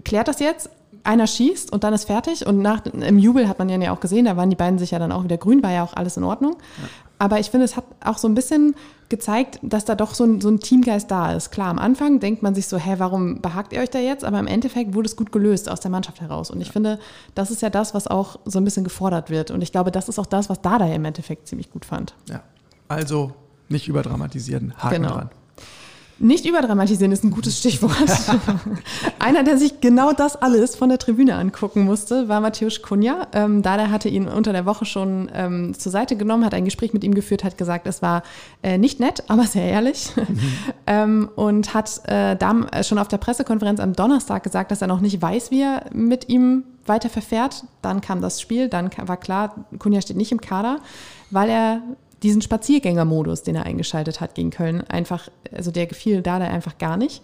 klärt 0.05 0.29
das 0.29 0.41
jetzt, 0.41 0.71
einer 1.05 1.27
schießt 1.27 1.73
und 1.73 1.85
dann 1.85 1.95
ist 1.95 2.05
fertig. 2.05 2.47
Und 2.47 2.59
nach, 2.61 2.85
im 2.87 3.19
Jubel 3.19 3.49
hat 3.49 3.59
man 3.59 3.69
ja 3.69 3.93
auch 3.93 4.01
gesehen, 4.01 4.25
da 4.25 4.37
waren 4.37 4.51
die 4.51 4.57
beiden 4.57 4.79
sich 4.79 4.91
ja 4.91 4.99
dann 4.99 5.13
auch 5.13 5.25
wieder 5.25 5.37
grün, 5.37 5.63
war 5.63 5.73
ja 5.73 5.85
auch 5.85 5.95
alles 5.95 6.17
in 6.17 6.25
Ordnung. 6.25 6.57
Aber 7.19 7.41
ich 7.41 7.51
finde, 7.51 7.65
es 7.65 7.77
hat 7.77 7.85
auch 8.05 8.19
so 8.19 8.29
ein 8.29 8.35
bisschen 8.35 8.75
gezeigt, 9.09 9.59
dass 9.63 9.85
da 9.85 9.95
doch 9.95 10.15
so 10.15 10.25
ein, 10.25 10.41
so 10.41 10.49
ein 10.49 10.61
Teamgeist 10.61 11.11
da 11.11 11.33
ist. 11.33 11.51
Klar, 11.51 11.69
am 11.69 11.79
Anfang 11.79 12.21
denkt 12.21 12.43
man 12.43 12.55
sich 12.55 12.67
so, 12.67 12.77
hä, 12.77 12.97
warum 12.99 13.41
behagt 13.41 13.73
ihr 13.73 13.81
euch 13.81 13.91
da 13.91 13.99
jetzt? 13.99 14.25
Aber 14.25 14.39
im 14.39 14.47
Endeffekt 14.47 14.95
wurde 14.95 15.07
es 15.07 15.17
gut 15.17 15.33
gelöst 15.33 15.71
aus 15.71 15.81
der 15.81 15.91
Mannschaft 15.91 16.21
heraus. 16.21 16.51
Und 16.51 16.61
ich 16.61 16.69
ja. 16.69 16.73
finde, 16.73 16.99
das 17.35 17.51
ist 17.51 17.63
ja 17.63 17.71
das, 17.71 17.95
was 17.95 18.07
auch 18.07 18.39
so 18.45 18.59
ein 18.59 18.65
bisschen 18.65 18.85
gefordert 18.85 19.31
wird. 19.31 19.51
Und 19.51 19.63
ich 19.63 19.73
glaube, 19.73 19.91
das 19.93 20.09
ist 20.09 20.19
auch 20.19 20.27
das, 20.27 20.51
was 20.51 20.61
Dada 20.61 20.87
im 20.87 21.05
Endeffekt 21.05 21.49
ziemlich 21.49 21.71
gut 21.71 21.85
fand. 21.85 22.15
Ja, 22.29 22.43
also 22.89 23.33
nicht 23.69 23.89
überdramatisieren, 23.89 24.75
Haken 24.77 25.03
genau. 25.03 25.15
dran. 25.15 25.31
Nicht 26.19 26.47
überdramatisieren 26.47 27.13
ist 27.13 27.25
ein 27.25 27.31
gutes 27.31 27.59
Stichwort. 27.59 27.93
Einer, 29.19 29.45
der 29.45 29.59
sich 29.59 29.83
genau 29.83 30.13
das 30.13 30.35
alles 30.35 30.75
von 30.75 30.89
der 30.89 30.99
Tribüne 30.99 31.35
angucken 31.35 31.85
musste, 31.85 32.27
war 32.29 32.41
Matthäus 32.41 32.81
Kunja. 32.81 33.27
Ähm, 33.35 33.61
Dada 33.61 33.91
hatte 33.91 34.09
ihn 34.09 34.27
unter 34.27 34.55
der 34.55 34.65
Woche 34.65 34.87
schon 34.87 35.31
ähm, 35.35 35.75
zur 35.79 35.93
Seite 35.93 36.17
genommen, 36.17 36.43
hat 36.45 36.55
ein 36.55 36.65
Gespräch 36.65 36.95
mit 36.95 37.05
ihm 37.05 37.15
geführt, 37.15 37.45
hat 37.45 37.59
gesagt, 37.59 37.87
es 37.87 38.01
war 38.01 38.23
äh, 38.63 38.79
nicht 38.79 38.99
nett, 38.99 39.25
aber 39.29 39.45
sehr 39.45 39.65
ehrlich. 39.65 40.11
Mhm. 40.17 40.39
ähm, 40.87 41.29
und 41.37 41.75
hat 41.75 42.01
äh, 42.07 42.35
da 42.35 42.61
äh, 42.73 42.83
schon 42.83 42.99
auf 42.99 43.09
der 43.09 43.19
Pressekonferenz 43.19 43.79
am 43.79 43.93
Donnerstag 43.93 44.43
gesagt, 44.43 44.71
dass 44.71 44.81
er 44.81 44.89
noch 44.89 45.01
nicht 45.01 45.21
weiß, 45.21 45.51
wie 45.51 45.61
er 45.61 45.85
mit 45.93 46.31
ihm 46.31 46.65
weiter 46.87 47.11
verfährt. 47.11 47.65
Dann 47.83 48.01
kam 48.01 48.23
das 48.23 48.41
Spiel, 48.41 48.69
dann 48.69 48.91
war 49.03 49.19
klar, 49.19 49.67
Kunja 49.79 50.01
steht 50.01 50.17
nicht 50.17 50.33
im 50.33 50.41
Kader, 50.41 50.79
weil 51.31 51.51
er 51.51 51.83
diesen 52.23 52.43
Spaziergängermodus, 52.43 53.43
den 53.43 53.57
er 53.57 53.67
eingeschaltet 53.67 54.21
hat 54.21 54.35
gegen 54.35 54.51
Köln, 54.51 54.83
einfach, 54.83 55.29
also 55.53 55.71
der 55.71 55.87
gefiel 55.87 56.23
da 56.23 56.37
einfach 56.37 56.79
gar 56.79 56.97
nicht. 56.97 57.23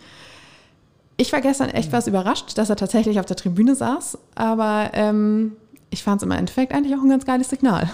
Ich 1.16 1.32
war 1.32 1.40
gestern 1.40 1.70
echt 1.70 1.92
was 1.92 2.06
überrascht, 2.06 2.56
dass 2.58 2.70
er 2.70 2.76
tatsächlich 2.76 3.20
auf 3.20 3.26
der 3.26 3.36
Tribüne 3.36 3.74
saß, 3.74 4.18
aber 4.34 4.90
ähm, 4.94 5.52
ich 5.90 6.02
fand 6.02 6.22
es 6.22 6.26
im 6.26 6.30
Endeffekt 6.30 6.72
eigentlich 6.72 6.96
auch 6.96 7.02
ein 7.02 7.08
ganz 7.08 7.24
geiles 7.24 7.50
Signal. 7.50 7.90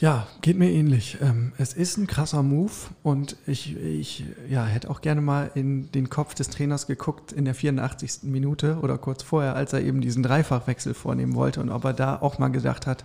Ja, 0.00 0.26
geht 0.40 0.56
mir 0.56 0.70
ähnlich. 0.70 1.18
Ähm, 1.20 1.52
es 1.58 1.74
ist 1.74 1.98
ein 1.98 2.06
krasser 2.06 2.42
Move 2.42 2.72
und 3.02 3.36
ich, 3.46 3.76
ich 3.76 4.24
ja, 4.48 4.64
hätte 4.64 4.88
auch 4.88 5.02
gerne 5.02 5.20
mal 5.20 5.50
in 5.54 5.92
den 5.92 6.08
Kopf 6.08 6.34
des 6.34 6.48
Trainers 6.48 6.86
geguckt 6.86 7.32
in 7.32 7.44
der 7.44 7.54
84. 7.54 8.20
Minute 8.22 8.78
oder 8.80 8.96
kurz 8.96 9.22
vorher, 9.22 9.54
als 9.54 9.74
er 9.74 9.82
eben 9.82 10.00
diesen 10.00 10.22
Dreifachwechsel 10.22 10.94
vornehmen 10.94 11.34
wollte 11.34 11.60
und 11.60 11.68
ob 11.68 11.84
er 11.84 11.92
da 11.92 12.16
auch 12.16 12.38
mal 12.38 12.48
gedacht 12.48 12.86
hat, 12.86 13.04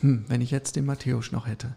hm, 0.00 0.24
wenn 0.26 0.40
ich 0.40 0.50
jetzt 0.50 0.74
den 0.74 0.84
Matthäus 0.84 1.30
noch 1.30 1.46
hätte. 1.46 1.76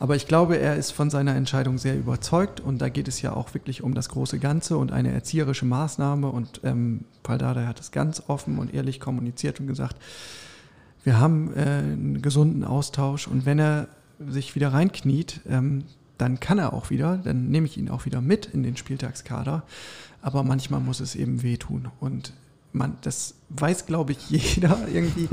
Aber 0.00 0.16
ich 0.16 0.26
glaube, 0.26 0.56
er 0.56 0.76
ist 0.76 0.92
von 0.92 1.10
seiner 1.10 1.36
Entscheidung 1.36 1.76
sehr 1.76 1.94
überzeugt 1.94 2.58
und 2.58 2.78
da 2.78 2.88
geht 2.88 3.06
es 3.06 3.20
ja 3.20 3.34
auch 3.34 3.52
wirklich 3.52 3.82
um 3.82 3.94
das 3.94 4.08
große 4.08 4.38
Ganze 4.38 4.78
und 4.78 4.92
eine 4.92 5.12
erzieherische 5.12 5.66
Maßnahme. 5.66 6.28
Und 6.28 6.62
ähm, 6.64 7.04
Paldada 7.22 7.66
hat 7.66 7.80
es 7.80 7.92
ganz 7.92 8.22
offen 8.26 8.58
und 8.58 8.72
ehrlich 8.72 8.98
kommuniziert 8.98 9.60
und 9.60 9.66
gesagt, 9.66 9.96
wir 11.04 11.20
haben 11.20 11.54
äh, 11.54 11.60
einen 11.60 12.22
gesunden 12.22 12.64
Austausch 12.64 13.28
und 13.28 13.44
wenn 13.44 13.58
er 13.58 13.88
sich 14.26 14.54
wieder 14.54 14.72
reinkniet, 14.72 15.42
ähm, 15.46 15.84
dann 16.16 16.40
kann 16.40 16.58
er 16.58 16.72
auch 16.72 16.88
wieder, 16.88 17.18
dann 17.18 17.50
nehme 17.50 17.66
ich 17.66 17.76
ihn 17.76 17.90
auch 17.90 18.06
wieder 18.06 18.22
mit 18.22 18.46
in 18.46 18.62
den 18.62 18.78
Spieltagskader. 18.78 19.64
Aber 20.22 20.44
manchmal 20.44 20.80
muss 20.80 21.00
es 21.00 21.14
eben 21.14 21.42
wehtun. 21.42 21.88
Und 22.00 22.32
man, 22.72 22.96
das 23.02 23.34
weiß, 23.50 23.86
glaube 23.86 24.12
ich, 24.12 24.30
jeder 24.30 24.78
irgendwie 24.92 25.28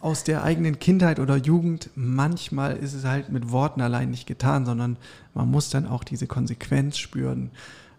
aus 0.00 0.24
der 0.24 0.42
eigenen 0.42 0.78
Kindheit 0.78 1.18
oder 1.18 1.36
Jugend. 1.36 1.90
Manchmal 1.94 2.76
ist 2.76 2.94
es 2.94 3.04
halt 3.04 3.30
mit 3.30 3.50
Worten 3.50 3.80
allein 3.80 4.10
nicht 4.10 4.26
getan, 4.26 4.64
sondern 4.64 4.96
man 5.34 5.50
muss 5.50 5.70
dann 5.70 5.86
auch 5.86 6.04
diese 6.04 6.26
Konsequenz 6.26 6.98
spüren, 6.98 7.50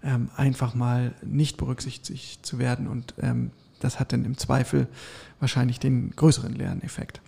ähm, 0.04 0.30
einfach 0.36 0.76
mal 0.76 1.14
nicht 1.24 1.58
berücksichtigt 1.58 2.46
zu 2.46 2.60
werden. 2.60 2.88
Und 2.88 3.14
ähm, 3.22 3.52
das 3.80 4.00
hat 4.00 4.14
dann 4.14 4.26
im 4.26 4.38
Zweifel 4.38 4.88
wahrscheinlich 5.40 5.80
den 5.80 6.12
größeren 6.16 6.54
Lerneffekt. 6.54 7.22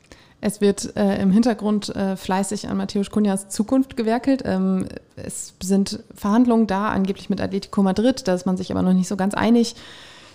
Es 0.43 0.59
wird 0.59 0.97
äh, 0.97 1.21
im 1.21 1.31
Hintergrund 1.31 1.95
äh, 1.95 2.17
fleißig 2.17 2.67
an 2.67 2.77
Matthäus 2.77 3.11
Kunjas 3.11 3.49
Zukunft 3.49 3.95
gewerkelt. 3.95 4.41
Ähm, 4.43 4.87
es 5.15 5.53
sind 5.61 6.03
Verhandlungen 6.15 6.65
da, 6.65 6.89
angeblich 6.89 7.29
mit 7.29 7.39
Atletico 7.39 7.83
Madrid, 7.83 8.27
da 8.27 8.33
ist 8.33 8.47
man 8.47 8.57
sich 8.57 8.71
aber 8.71 8.81
noch 8.81 8.93
nicht 8.93 9.07
so 9.07 9.15
ganz 9.15 9.35
einig. 9.35 9.75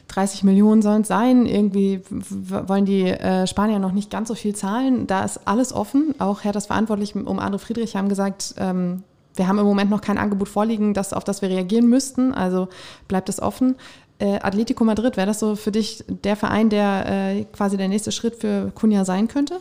30 0.08 0.44
Millionen 0.44 0.82
sollen 0.82 1.02
es 1.02 1.08
sein. 1.08 1.46
Irgendwie 1.46 2.00
wollen 2.08 2.84
die 2.84 3.04
äh, 3.04 3.46
Spanier 3.46 3.78
noch 3.78 3.92
nicht 3.92 4.10
ganz 4.10 4.28
so 4.28 4.34
viel 4.34 4.54
zahlen. 4.54 5.06
Da 5.06 5.24
ist 5.24 5.40
alles 5.46 5.72
offen. 5.72 6.14
Auch 6.18 6.44
Herr 6.44 6.52
das 6.52 6.66
verantwortlich 6.66 7.14
um 7.14 7.38
André 7.40 7.58
Friedrich 7.58 7.96
haben 7.96 8.08
gesagt, 8.08 8.54
ähm, 8.58 9.02
wir 9.36 9.48
haben 9.48 9.58
im 9.58 9.66
Moment 9.66 9.90
noch 9.90 10.00
kein 10.00 10.18
Angebot 10.18 10.48
vorliegen, 10.48 10.94
das, 10.94 11.12
auf 11.12 11.24
das 11.24 11.42
wir 11.42 11.50
reagieren 11.50 11.88
müssten, 11.88 12.32
also 12.32 12.68
bleibt 13.06 13.28
es 13.28 13.40
offen. 13.40 13.76
Äh, 14.18 14.38
Atletico 14.40 14.82
Madrid, 14.84 15.18
wäre 15.18 15.26
das 15.26 15.40
so 15.40 15.56
für 15.56 15.72
dich 15.72 16.02
der 16.08 16.36
Verein, 16.36 16.70
der 16.70 17.04
äh, 17.06 17.44
quasi 17.52 17.76
der 17.76 17.88
nächste 17.88 18.12
Schritt 18.12 18.36
für 18.36 18.72
Kunja 18.74 19.04
sein 19.04 19.28
könnte? 19.28 19.60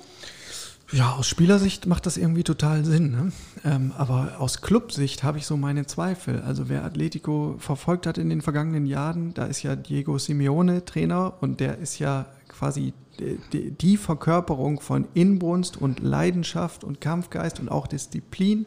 Ja, 0.92 1.14
aus 1.14 1.28
Spielersicht 1.28 1.88
macht 1.88 2.06
das 2.06 2.16
irgendwie 2.16 2.44
total 2.44 2.86
Sinn. 2.86 3.12
Ne? 3.12 3.32
Ähm, 3.64 3.92
aber 3.98 4.36
aus 4.40 4.62
Clubsicht 4.62 5.24
habe 5.24 5.40
ich 5.40 5.46
so 5.46 5.58
meine 5.58 5.88
Zweifel. 5.88 6.42
Also 6.42 6.70
wer 6.70 6.84
Atletico 6.84 7.56
verfolgt 7.58 8.06
hat 8.06 8.18
in 8.18 8.30
den 8.30 8.42
vergangenen 8.42 8.86
Jahren, 8.86 9.34
da 9.34 9.46
ist 9.46 9.64
ja 9.64 9.76
Diego 9.76 10.18
Simeone 10.20 10.86
Trainer 10.86 11.34
und 11.42 11.60
der 11.60 11.80
ist 11.80 11.98
ja 11.98 12.28
quasi 12.48 12.94
die, 13.20 13.98
Verkörperung 13.98 14.82
von 14.82 15.08
Inbrunst 15.14 15.78
und 15.78 16.00
Leidenschaft 16.00 16.84
und 16.84 17.02
Kampfgeist 17.02 17.60
und 17.60 17.70
auch 17.70 17.88
Disziplin. 17.88 18.66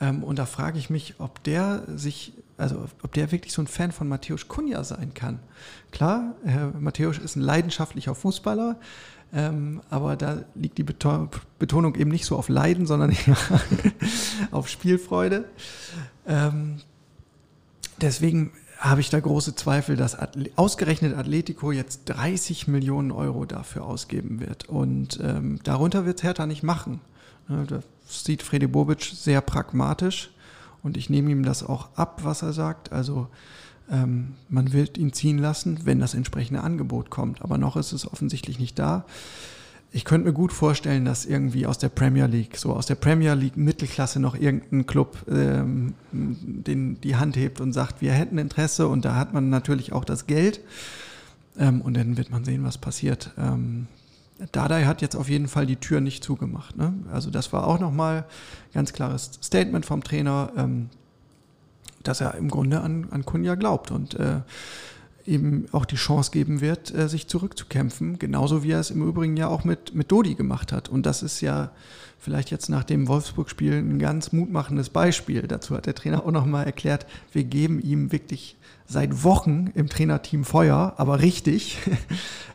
Ähm, 0.00 0.22
und 0.22 0.38
da 0.38 0.46
frage 0.46 0.78
ich 0.78 0.90
mich, 0.90 1.14
ob 1.18 1.42
der 1.44 1.82
sich, 1.94 2.32
also 2.56 2.86
ob 3.02 3.12
der 3.12 3.32
wirklich 3.32 3.52
so 3.52 3.62
ein 3.62 3.66
Fan 3.66 3.92
von 3.92 4.08
Matthäus 4.08 4.48
Kunja 4.48 4.84
sein 4.84 5.12
kann. 5.12 5.40
Klar, 5.90 6.34
Matthäus 6.78 7.18
ist 7.18 7.36
ein 7.36 7.42
leidenschaftlicher 7.42 8.14
Fußballer, 8.14 8.78
ähm, 9.34 9.80
aber 9.90 10.16
da 10.16 10.44
liegt 10.54 10.78
die 10.78 10.84
Betonung 10.84 11.94
eben 11.96 12.10
nicht 12.10 12.24
so 12.24 12.36
auf 12.36 12.48
Leiden, 12.48 12.86
sondern 12.86 13.16
auf 14.52 14.68
Spielfreude. 14.68 15.46
Ähm, 16.26 16.76
deswegen 18.00 18.52
habe 18.78 19.00
ich 19.00 19.10
da 19.10 19.18
große 19.18 19.54
Zweifel, 19.54 19.96
dass 19.96 20.14
Atle 20.14 20.50
ausgerechnet 20.56 21.16
Atletico 21.16 21.72
jetzt 21.72 22.02
30 22.06 22.68
Millionen 22.68 23.10
Euro 23.10 23.44
dafür 23.44 23.84
ausgeben 23.84 24.40
wird. 24.40 24.68
Und 24.68 25.18
ähm, 25.22 25.58
darunter 25.64 26.06
wird 26.06 26.18
es 26.18 26.22
Hertha 26.22 26.46
nicht 26.46 26.62
machen. 26.62 27.00
Ne, 27.48 27.66
das 27.68 27.84
sieht 28.06 28.42
Fredi 28.42 28.66
Bobic 28.66 29.02
sehr 29.02 29.40
pragmatisch 29.40 30.30
und 30.82 30.96
ich 30.96 31.10
nehme 31.10 31.30
ihm 31.30 31.42
das 31.42 31.64
auch 31.64 31.88
ab, 31.96 32.20
was 32.22 32.42
er 32.42 32.52
sagt. 32.52 32.92
Also 32.92 33.28
ähm, 33.90 34.34
man 34.48 34.72
wird 34.72 34.98
ihn 34.98 35.12
ziehen 35.12 35.38
lassen, 35.38 35.80
wenn 35.84 36.00
das 36.00 36.14
entsprechende 36.14 36.62
Angebot 36.62 37.10
kommt. 37.10 37.42
Aber 37.42 37.58
noch 37.58 37.76
ist 37.76 37.92
es 37.92 38.10
offensichtlich 38.10 38.58
nicht 38.58 38.78
da. 38.78 39.04
Ich 39.92 40.04
könnte 40.04 40.26
mir 40.26 40.32
gut 40.32 40.52
vorstellen, 40.52 41.04
dass 41.04 41.24
irgendwie 41.24 41.66
aus 41.66 41.78
der 41.78 41.88
Premier 41.88 42.26
League, 42.26 42.56
so 42.56 42.72
aus 42.72 42.86
der 42.86 42.96
Premier 42.96 43.34
League 43.34 43.56
Mittelklasse 43.56 44.18
noch 44.18 44.34
irgendein 44.34 44.86
Club 44.86 45.18
ähm, 45.30 45.94
den, 46.10 47.00
die 47.00 47.14
Hand 47.14 47.36
hebt 47.36 47.60
und 47.60 47.72
sagt, 47.72 48.00
wir 48.00 48.12
hätten 48.12 48.38
Interesse 48.38 48.88
und 48.88 49.04
da 49.04 49.14
hat 49.14 49.32
man 49.32 49.50
natürlich 49.50 49.92
auch 49.92 50.04
das 50.04 50.26
Geld. 50.26 50.60
Ähm, 51.56 51.80
und 51.80 51.96
dann 51.96 52.16
wird 52.16 52.30
man 52.30 52.44
sehen, 52.44 52.64
was 52.64 52.78
passiert. 52.78 53.30
Ähm, 53.38 53.86
Dardai 54.50 54.84
hat 54.84 55.00
jetzt 55.00 55.14
auf 55.14 55.28
jeden 55.28 55.46
Fall 55.46 55.66
die 55.66 55.76
Tür 55.76 56.00
nicht 56.00 56.24
zugemacht. 56.24 56.76
Ne? 56.76 56.92
Also 57.12 57.30
das 57.30 57.52
war 57.52 57.66
auch 57.66 57.78
nochmal 57.78 58.24
ganz 58.72 58.92
klares 58.92 59.30
Statement 59.42 59.86
vom 59.86 60.02
Trainer. 60.02 60.50
Ähm, 60.56 60.90
dass 62.08 62.20
er 62.20 62.34
im 62.34 62.48
Grunde 62.48 62.80
an, 62.80 63.08
an 63.10 63.24
Kunja 63.24 63.54
glaubt 63.54 63.90
und 63.90 64.14
äh, 64.14 64.40
ihm 65.26 65.66
auch 65.72 65.84
die 65.84 65.96
Chance 65.96 66.30
geben 66.30 66.60
wird, 66.60 66.94
äh, 66.94 67.08
sich 67.08 67.28
zurückzukämpfen. 67.28 68.18
Genauso 68.18 68.62
wie 68.62 68.72
er 68.72 68.80
es 68.80 68.90
im 68.90 69.06
Übrigen 69.06 69.36
ja 69.36 69.48
auch 69.48 69.64
mit, 69.64 69.94
mit 69.94 70.10
Dodi 70.12 70.34
gemacht 70.34 70.72
hat. 70.72 70.88
Und 70.88 71.06
das 71.06 71.22
ist 71.22 71.40
ja 71.40 71.70
vielleicht 72.18 72.50
jetzt 72.50 72.68
nach 72.68 72.84
dem 72.84 73.08
Wolfsburg-Spiel 73.08 73.74
ein 73.74 73.98
ganz 73.98 74.32
mutmachendes 74.32 74.90
Beispiel. 74.90 75.42
Dazu 75.42 75.74
hat 75.76 75.86
der 75.86 75.94
Trainer 75.94 76.24
auch 76.24 76.30
nochmal 76.30 76.66
erklärt, 76.66 77.06
wir 77.32 77.44
geben 77.44 77.80
ihm 77.80 78.12
wirklich 78.12 78.56
seit 78.94 79.24
Wochen 79.24 79.70
im 79.74 79.88
Trainerteam 79.88 80.44
Feuer, 80.44 80.94
aber 80.96 81.20
richtig. 81.20 81.78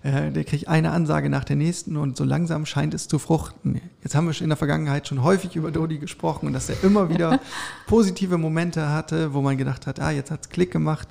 Äh, 0.02 0.32
der 0.32 0.46
kriegt 0.46 0.70
eine 0.70 0.92
Ansage 0.92 1.30
nach 1.30 1.44
der 1.44 1.58
nächsten 1.58 1.98
und 1.98 2.16
so 2.16 2.24
langsam 2.24 2.66
scheint 2.66 2.94
es 2.94 3.10
zu 3.10 3.20
fruchten. 3.20 3.82
Jetzt 4.02 4.16
haben 4.16 4.28
wir 4.28 4.42
in 4.42 4.48
der 4.48 4.56
Vergangenheit 4.56 5.10
schon 5.10 5.24
häufig 5.24 5.58
über 5.58 5.72
Dodi 5.72 5.98
gesprochen 5.98 6.48
und 6.48 6.54
dass 6.54 6.70
er 6.70 6.82
immer 6.86 7.10
wieder 7.10 7.42
positive 7.86 8.38
Momente 8.38 8.88
hatte, 8.88 9.34
wo 9.34 9.42
man 9.42 9.58
gedacht 9.58 9.88
hat, 9.88 10.00
ah, 10.00 10.12
jetzt 10.12 10.32
hat 10.32 10.40
es 10.44 10.48
Klick 10.48 10.72
gemacht. 10.72 11.10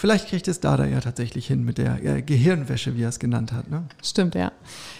Vielleicht 0.00 0.28
kriegt 0.28 0.48
es 0.48 0.60
Dada 0.60 0.86
ja 0.86 0.98
tatsächlich 0.98 1.46
hin 1.46 1.62
mit 1.62 1.76
der 1.76 2.02
äh, 2.02 2.22
Gehirnwäsche, 2.22 2.96
wie 2.96 3.02
er 3.02 3.10
es 3.10 3.18
genannt 3.18 3.52
hat. 3.52 3.70
Ne? 3.70 3.82
Stimmt, 4.02 4.34
ja. 4.34 4.50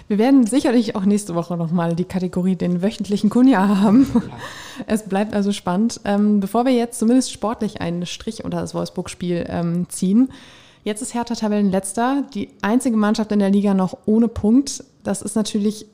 Wir 0.09 0.19
werden 0.19 0.47
sicherlich 0.47 0.95
auch 0.95 1.07
nächste 1.07 1.35
Woche 1.35 1.57
nochmal 1.57 1.97
die 1.97 2.05
Kategorie 2.05 2.55
den 2.55 2.83
wöchentlichen 2.83 3.31
Kunja 3.31 3.81
haben. 3.81 4.07
Es 4.87 5.05
bleibt 5.05 5.33
also 5.33 5.53
spannend. 5.53 6.03
Ähm, 6.05 6.41
bevor 6.41 6.67
wir 6.67 6.73
jetzt 6.73 6.99
zumindest 6.99 7.33
sportlich 7.33 7.81
einen 7.81 8.05
Strich 8.05 8.45
unter 8.45 8.61
das 8.61 8.75
Wolfsburg-Spiel 8.75 9.47
ähm, 9.49 9.89
ziehen, 9.89 10.31
jetzt 10.85 11.01
ist 11.01 11.15
Hertha 11.15 11.35
Tabellenletzter, 11.35 12.25
die 12.35 12.51
einzige 12.61 12.97
Mannschaft 12.99 13.33
in 13.33 13.39
der 13.39 13.51
Liga 13.51 13.73
noch 13.73 13.97
ohne 14.05 14.29
Punkt. 14.29 14.85
Das 15.03 15.23
ist 15.23 15.35
natürlich 15.35 15.87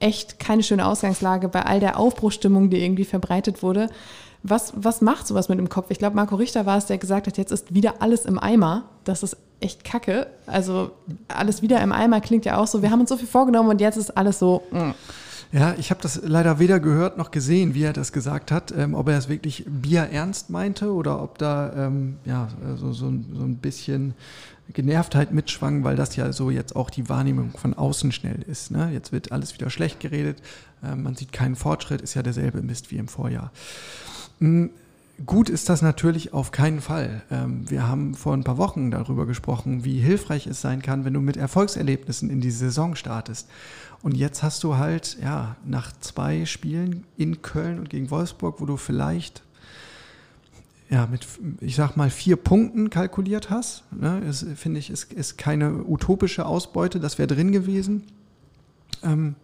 echt 0.00 0.40
keine 0.40 0.64
schöne 0.64 0.84
Ausgangslage 0.84 1.48
bei 1.48 1.62
all 1.62 1.78
der 1.78 1.96
Aufbruchstimmung, 1.96 2.70
die 2.70 2.82
irgendwie 2.82 3.04
verbreitet 3.04 3.62
wurde. 3.62 3.88
Was, 4.42 4.72
was 4.76 5.00
macht 5.00 5.26
sowas 5.26 5.48
mit 5.48 5.58
dem 5.58 5.68
Kopf? 5.68 5.86
Ich 5.90 5.98
glaube, 5.98 6.16
Marco 6.16 6.36
Richter 6.36 6.64
war 6.64 6.78
es, 6.78 6.86
der 6.86 6.98
gesagt 6.98 7.26
hat, 7.26 7.38
jetzt 7.38 7.50
ist 7.50 7.74
wieder 7.74 8.00
alles 8.00 8.24
im 8.24 8.38
Eimer. 8.38 8.84
Das 9.04 9.22
ist 9.22 9.36
echt 9.60 9.84
kacke. 9.84 10.28
Also 10.46 10.92
alles 11.28 11.62
wieder 11.62 11.80
im 11.80 11.92
Eimer 11.92 12.20
klingt 12.20 12.44
ja 12.44 12.58
auch 12.58 12.66
so, 12.66 12.82
wir 12.82 12.90
haben 12.90 13.00
uns 13.00 13.08
so 13.08 13.16
viel 13.16 13.26
vorgenommen 13.26 13.68
und 13.68 13.80
jetzt 13.80 13.96
ist 13.96 14.16
alles 14.16 14.38
so. 14.38 14.62
Mm. 14.70 14.90
Ja, 15.50 15.74
ich 15.78 15.90
habe 15.90 16.02
das 16.02 16.20
leider 16.22 16.58
weder 16.58 16.78
gehört 16.78 17.16
noch 17.16 17.30
gesehen, 17.30 17.74
wie 17.74 17.82
er 17.82 17.94
das 17.94 18.12
gesagt 18.12 18.52
hat, 18.52 18.70
ähm, 18.76 18.94
ob 18.94 19.08
er 19.08 19.16
es 19.16 19.30
wirklich 19.30 19.64
bierernst 19.66 20.50
meinte 20.50 20.92
oder 20.92 21.22
ob 21.22 21.38
da 21.38 21.86
ähm, 21.86 22.18
ja, 22.26 22.48
so, 22.76 22.92
so, 22.92 23.06
so 23.06 23.44
ein 23.44 23.56
bisschen 23.56 24.12
Genervtheit 24.74 25.32
mitschwang, 25.32 25.84
weil 25.84 25.96
das 25.96 26.16
ja 26.16 26.32
so 26.32 26.50
jetzt 26.50 26.76
auch 26.76 26.90
die 26.90 27.08
Wahrnehmung 27.08 27.52
von 27.56 27.72
außen 27.72 28.12
schnell 28.12 28.42
ist. 28.42 28.70
Ne? 28.70 28.90
Jetzt 28.92 29.10
wird 29.10 29.32
alles 29.32 29.54
wieder 29.54 29.70
schlecht 29.70 30.00
geredet, 30.00 30.42
äh, 30.82 30.94
man 30.94 31.14
sieht 31.14 31.32
keinen 31.32 31.56
Fortschritt, 31.56 32.02
ist 32.02 32.12
ja 32.12 32.22
derselbe 32.22 32.60
Mist 32.60 32.90
wie 32.90 32.98
im 32.98 33.08
Vorjahr. 33.08 33.50
Hm, 34.40 34.70
gut 35.26 35.48
ist 35.48 35.68
das 35.68 35.82
natürlich 35.82 36.32
auf 36.32 36.52
keinen 36.52 36.80
Fall. 36.80 37.22
Ähm, 37.30 37.68
wir 37.68 37.88
haben 37.88 38.14
vor 38.14 38.34
ein 38.34 38.44
paar 38.44 38.58
Wochen 38.58 38.90
darüber 38.90 39.26
gesprochen, 39.26 39.84
wie 39.84 39.98
hilfreich 39.98 40.46
es 40.46 40.60
sein 40.60 40.82
kann, 40.82 41.04
wenn 41.04 41.14
du 41.14 41.20
mit 41.20 41.36
Erfolgserlebnissen 41.36 42.30
in 42.30 42.40
die 42.40 42.50
Saison 42.50 42.94
startest. 42.94 43.48
Und 44.02 44.16
jetzt 44.16 44.42
hast 44.42 44.62
du 44.62 44.76
halt, 44.76 45.18
ja, 45.20 45.56
nach 45.64 45.92
zwei 46.00 46.44
Spielen 46.44 47.04
in 47.16 47.42
Köln 47.42 47.80
und 47.80 47.90
gegen 47.90 48.10
Wolfsburg, 48.10 48.60
wo 48.60 48.66
du 48.66 48.76
vielleicht 48.76 49.42
ja, 50.90 51.06
mit, 51.06 51.26
ich 51.60 51.76
sag 51.76 51.96
mal, 51.96 52.10
vier 52.10 52.36
Punkten 52.36 52.90
kalkuliert 52.90 53.50
hast. 53.50 53.84
Ne, 53.92 54.20
ist, 54.20 54.46
finde 54.56 54.78
ich, 54.78 54.90
ist, 54.90 55.12
ist 55.12 55.36
keine 55.36 55.84
utopische 55.84 56.46
Ausbeute, 56.46 57.00
das 57.00 57.18
wäre 57.18 57.26
drin 57.26 57.52
gewesen. 57.52 58.04
Ähm, 59.02 59.36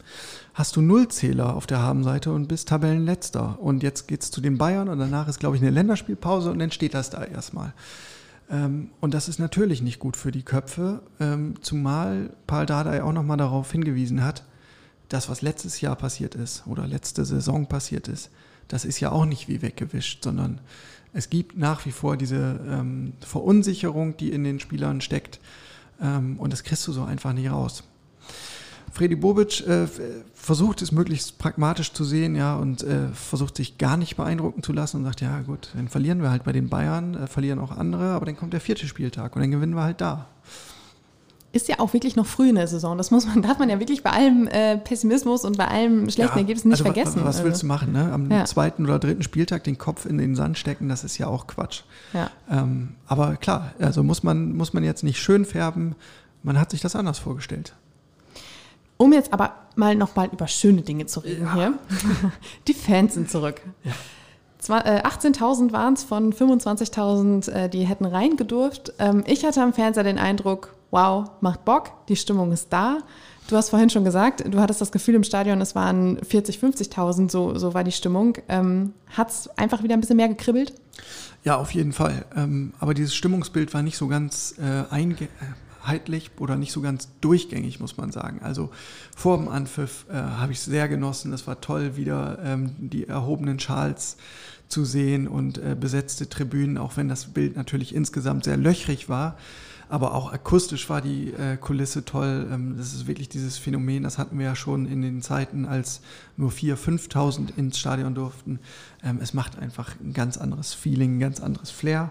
hast 0.54 0.76
du 0.76 0.80
Nullzähler 0.80 1.54
auf 1.54 1.66
der 1.66 1.80
Habenseite 1.80 2.32
und 2.32 2.48
bist 2.48 2.68
Tabellenletzter. 2.68 3.58
Und 3.60 3.82
jetzt 3.82 4.08
geht 4.08 4.22
es 4.22 4.30
zu 4.30 4.40
den 4.40 4.58
Bayern 4.58 4.88
und 4.88 4.98
danach 4.98 5.28
ist, 5.28 5.40
glaube 5.40 5.56
ich, 5.56 5.62
eine 5.62 5.70
Länderspielpause 5.70 6.50
und 6.50 6.58
dann 6.58 6.70
steht 6.70 6.94
das 6.94 7.10
da 7.10 7.24
erstmal. 7.24 7.72
Ähm, 8.50 8.90
und 9.00 9.14
das 9.14 9.28
ist 9.28 9.38
natürlich 9.38 9.82
nicht 9.82 9.98
gut 9.98 10.16
für 10.16 10.32
die 10.32 10.42
Köpfe, 10.42 11.02
ähm, 11.20 11.54
zumal 11.62 12.30
Paul 12.46 12.66
Dardai 12.66 13.02
auch 13.02 13.12
nochmal 13.12 13.36
darauf 13.36 13.72
hingewiesen 13.72 14.22
hat, 14.22 14.44
das, 15.08 15.28
was 15.28 15.42
letztes 15.42 15.80
Jahr 15.80 15.96
passiert 15.96 16.34
ist 16.34 16.66
oder 16.66 16.86
letzte 16.86 17.24
Saison 17.24 17.66
passiert 17.66 18.08
ist, 18.08 18.30
das 18.68 18.84
ist 18.84 19.00
ja 19.00 19.12
auch 19.12 19.26
nicht 19.26 19.48
wie 19.48 19.62
weggewischt, 19.62 20.24
sondern 20.24 20.60
es 21.12 21.30
gibt 21.30 21.56
nach 21.56 21.86
wie 21.86 21.92
vor 21.92 22.16
diese 22.16 22.60
ähm, 22.66 23.12
Verunsicherung, 23.20 24.16
die 24.16 24.32
in 24.32 24.42
den 24.44 24.58
Spielern 24.58 25.00
steckt. 25.00 25.40
Ähm, 26.00 26.38
und 26.38 26.52
das 26.52 26.64
kriegst 26.64 26.86
du 26.88 26.92
so 26.92 27.04
einfach 27.04 27.32
nicht 27.32 27.50
raus. 27.50 27.84
Freddy 28.94 29.16
Bobic 29.16 29.66
äh, 29.66 29.88
versucht 30.34 30.80
es 30.80 30.92
möglichst 30.92 31.38
pragmatisch 31.38 31.92
zu 31.92 32.04
sehen, 32.04 32.36
ja, 32.36 32.54
und 32.56 32.84
äh, 32.84 33.08
versucht 33.12 33.56
sich 33.56 33.76
gar 33.76 33.96
nicht 33.96 34.16
beeindrucken 34.16 34.62
zu 34.62 34.72
lassen 34.72 34.98
und 34.98 35.04
sagt, 35.04 35.20
ja 35.20 35.40
gut, 35.40 35.70
dann 35.74 35.88
verlieren 35.88 36.22
wir 36.22 36.30
halt 36.30 36.44
bei 36.44 36.52
den 36.52 36.68
Bayern, 36.68 37.14
äh, 37.14 37.26
verlieren 37.26 37.58
auch 37.58 37.72
andere, 37.72 38.12
aber 38.12 38.24
dann 38.24 38.36
kommt 38.36 38.52
der 38.52 38.60
vierte 38.60 38.86
Spieltag 38.86 39.34
und 39.34 39.42
dann 39.42 39.50
gewinnen 39.50 39.74
wir 39.74 39.82
halt 39.82 40.00
da. 40.00 40.28
Ist 41.50 41.66
ja 41.66 41.80
auch 41.80 41.92
wirklich 41.92 42.14
noch 42.14 42.26
früh 42.26 42.50
in 42.50 42.54
der 42.54 42.68
Saison. 42.68 42.96
Das 42.96 43.10
muss 43.10 43.26
man, 43.26 43.42
darf 43.42 43.58
man 43.58 43.68
ja 43.68 43.80
wirklich 43.80 44.04
bei 44.04 44.10
allem 44.10 44.46
äh, 44.46 44.78
Pessimismus 44.78 45.44
und 45.44 45.58
bei 45.58 45.66
allem 45.66 46.08
schlechten 46.08 46.36
ja, 46.36 46.42
Ergebnis 46.42 46.64
nicht 46.64 46.74
also 46.74 46.84
vergessen. 46.84 47.24
Was, 47.24 47.38
was 47.38 47.44
willst 47.44 47.62
du 47.64 47.66
machen? 47.66 47.92
Ne? 47.92 48.12
Am 48.12 48.30
ja. 48.30 48.44
zweiten 48.44 48.84
oder 48.84 49.00
dritten 49.00 49.24
Spieltag 49.24 49.64
den 49.64 49.76
Kopf 49.76 50.06
in 50.06 50.18
den 50.18 50.36
Sand 50.36 50.56
stecken, 50.56 50.88
das 50.88 51.02
ist 51.02 51.18
ja 51.18 51.26
auch 51.26 51.48
Quatsch. 51.48 51.82
Ja. 52.12 52.30
Ähm, 52.48 52.90
aber 53.08 53.34
klar, 53.38 53.72
also 53.80 54.04
muss 54.04 54.22
man, 54.22 54.56
muss 54.56 54.72
man 54.72 54.84
jetzt 54.84 55.02
nicht 55.02 55.18
schön 55.18 55.44
färben. 55.44 55.96
Man 56.44 56.60
hat 56.60 56.70
sich 56.70 56.80
das 56.80 56.94
anders 56.94 57.18
vorgestellt. 57.18 57.74
Um 58.96 59.12
jetzt 59.12 59.32
aber 59.32 59.54
mal 59.76 59.94
nochmal 59.96 60.28
über 60.32 60.48
schöne 60.48 60.82
Dinge 60.82 61.06
zu 61.06 61.20
reden 61.20 61.44
ja. 61.44 61.54
hier. 61.54 61.74
Die 62.68 62.74
Fans 62.74 63.14
sind 63.14 63.30
zurück. 63.30 63.60
Ja. 63.82 63.92
18.000 64.66 65.72
waren 65.72 65.92
es 65.92 66.04
von 66.04 66.32
25.000, 66.32 67.50
äh, 67.50 67.68
die 67.68 67.84
hätten 67.84 68.06
reingedurft. 68.06 68.94
Ähm, 68.98 69.22
ich 69.26 69.44
hatte 69.44 69.60
am 69.60 69.74
Fernseher 69.74 70.04
den 70.04 70.18
Eindruck, 70.18 70.74
wow, 70.90 71.30
macht 71.42 71.66
Bock, 71.66 71.90
die 72.08 72.16
Stimmung 72.16 72.50
ist 72.50 72.72
da. 72.72 73.00
Du 73.48 73.56
hast 73.56 73.68
vorhin 73.68 73.90
schon 73.90 74.04
gesagt, 74.04 74.42
du 74.48 74.58
hattest 74.60 74.80
das 74.80 74.90
Gefühl 74.90 75.16
im 75.16 75.24
Stadion, 75.24 75.60
es 75.60 75.74
waren 75.74 76.18
40.000, 76.18 76.88
50.000, 76.90 77.30
so, 77.30 77.58
so 77.58 77.74
war 77.74 77.84
die 77.84 77.92
Stimmung. 77.92 78.38
Ähm, 78.48 78.94
Hat 79.10 79.28
es 79.28 79.50
einfach 79.58 79.82
wieder 79.82 79.94
ein 79.94 80.00
bisschen 80.00 80.16
mehr 80.16 80.28
gekribbelt? 80.28 80.72
Ja, 81.42 81.56
auf 81.56 81.72
jeden 81.72 81.92
Fall. 81.92 82.24
Ähm, 82.34 82.72
aber 82.80 82.94
dieses 82.94 83.14
Stimmungsbild 83.14 83.74
war 83.74 83.82
nicht 83.82 83.98
so 83.98 84.08
ganz 84.08 84.54
äh, 84.58 84.90
einge 84.90 85.28
einheitlich 85.84 86.30
oder 86.38 86.56
nicht 86.56 86.72
so 86.72 86.80
ganz 86.80 87.08
durchgängig, 87.20 87.80
muss 87.80 87.96
man 87.96 88.10
sagen. 88.12 88.40
Also 88.42 88.70
vor 89.16 89.36
dem 89.36 89.48
Anpfiff 89.48 90.06
äh, 90.10 90.14
habe 90.14 90.52
ich 90.52 90.58
es 90.58 90.64
sehr 90.64 90.88
genossen. 90.88 91.32
Es 91.32 91.46
war 91.46 91.60
toll, 91.60 91.96
wieder 91.96 92.38
ähm, 92.42 92.74
die 92.78 93.06
erhobenen 93.06 93.60
Schals 93.60 94.16
zu 94.68 94.84
sehen 94.84 95.28
und 95.28 95.58
äh, 95.58 95.76
besetzte 95.78 96.28
Tribünen, 96.28 96.78
auch 96.78 96.96
wenn 96.96 97.08
das 97.08 97.26
Bild 97.26 97.56
natürlich 97.56 97.94
insgesamt 97.94 98.44
sehr 98.44 98.56
löchrig 98.56 99.08
war. 99.08 99.36
Aber 99.90 100.14
auch 100.14 100.32
akustisch 100.32 100.88
war 100.88 101.02
die 101.02 101.32
äh, 101.34 101.58
Kulisse 101.58 102.04
toll. 102.04 102.48
Ähm, 102.50 102.76
das 102.78 102.94
ist 102.94 103.06
wirklich 103.06 103.28
dieses 103.28 103.58
Phänomen, 103.58 104.02
das 104.02 104.16
hatten 104.16 104.38
wir 104.38 104.46
ja 104.46 104.56
schon 104.56 104.86
in 104.86 105.02
den 105.02 105.20
Zeiten, 105.20 105.66
als 105.66 106.00
nur 106.36 106.50
4.000, 106.50 107.10
5.000 107.10 107.56
ins 107.56 107.78
Stadion 107.78 108.14
durften. 108.14 108.58
Ähm, 109.04 109.18
es 109.22 109.34
macht 109.34 109.58
einfach 109.58 109.94
ein 110.00 110.14
ganz 110.14 110.38
anderes 110.38 110.72
Feeling, 110.72 111.16
ein 111.16 111.20
ganz 111.20 111.40
anderes 111.40 111.70
Flair. 111.70 112.10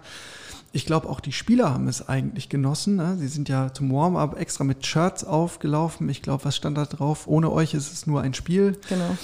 Ich 0.75 0.85
glaube, 0.85 1.07
auch 1.07 1.19
die 1.19 1.31
Spieler 1.31 1.73
haben 1.73 1.87
es 1.87 2.09
eigentlich 2.09 2.49
genossen. 2.49 2.95
Ne? 2.95 3.15
Sie 3.17 3.27
sind 3.27 3.47
ja 3.47 3.71
zum 3.73 3.93
Warm-up 3.93 4.39
extra 4.39 4.63
mit 4.63 4.85
Shirts 4.85 5.23
aufgelaufen. 5.23 6.09
Ich 6.09 6.21
glaube, 6.21 6.45
was 6.45 6.55
stand 6.55 6.77
da 6.77 6.85
drauf? 6.85 7.27
Ohne 7.27 7.51
euch 7.51 7.73
ist 7.73 7.93
es 7.93 8.07
nur 8.07 8.21
ein 8.21 8.33
Spiel. 8.33 8.77
Genau. 8.89 9.17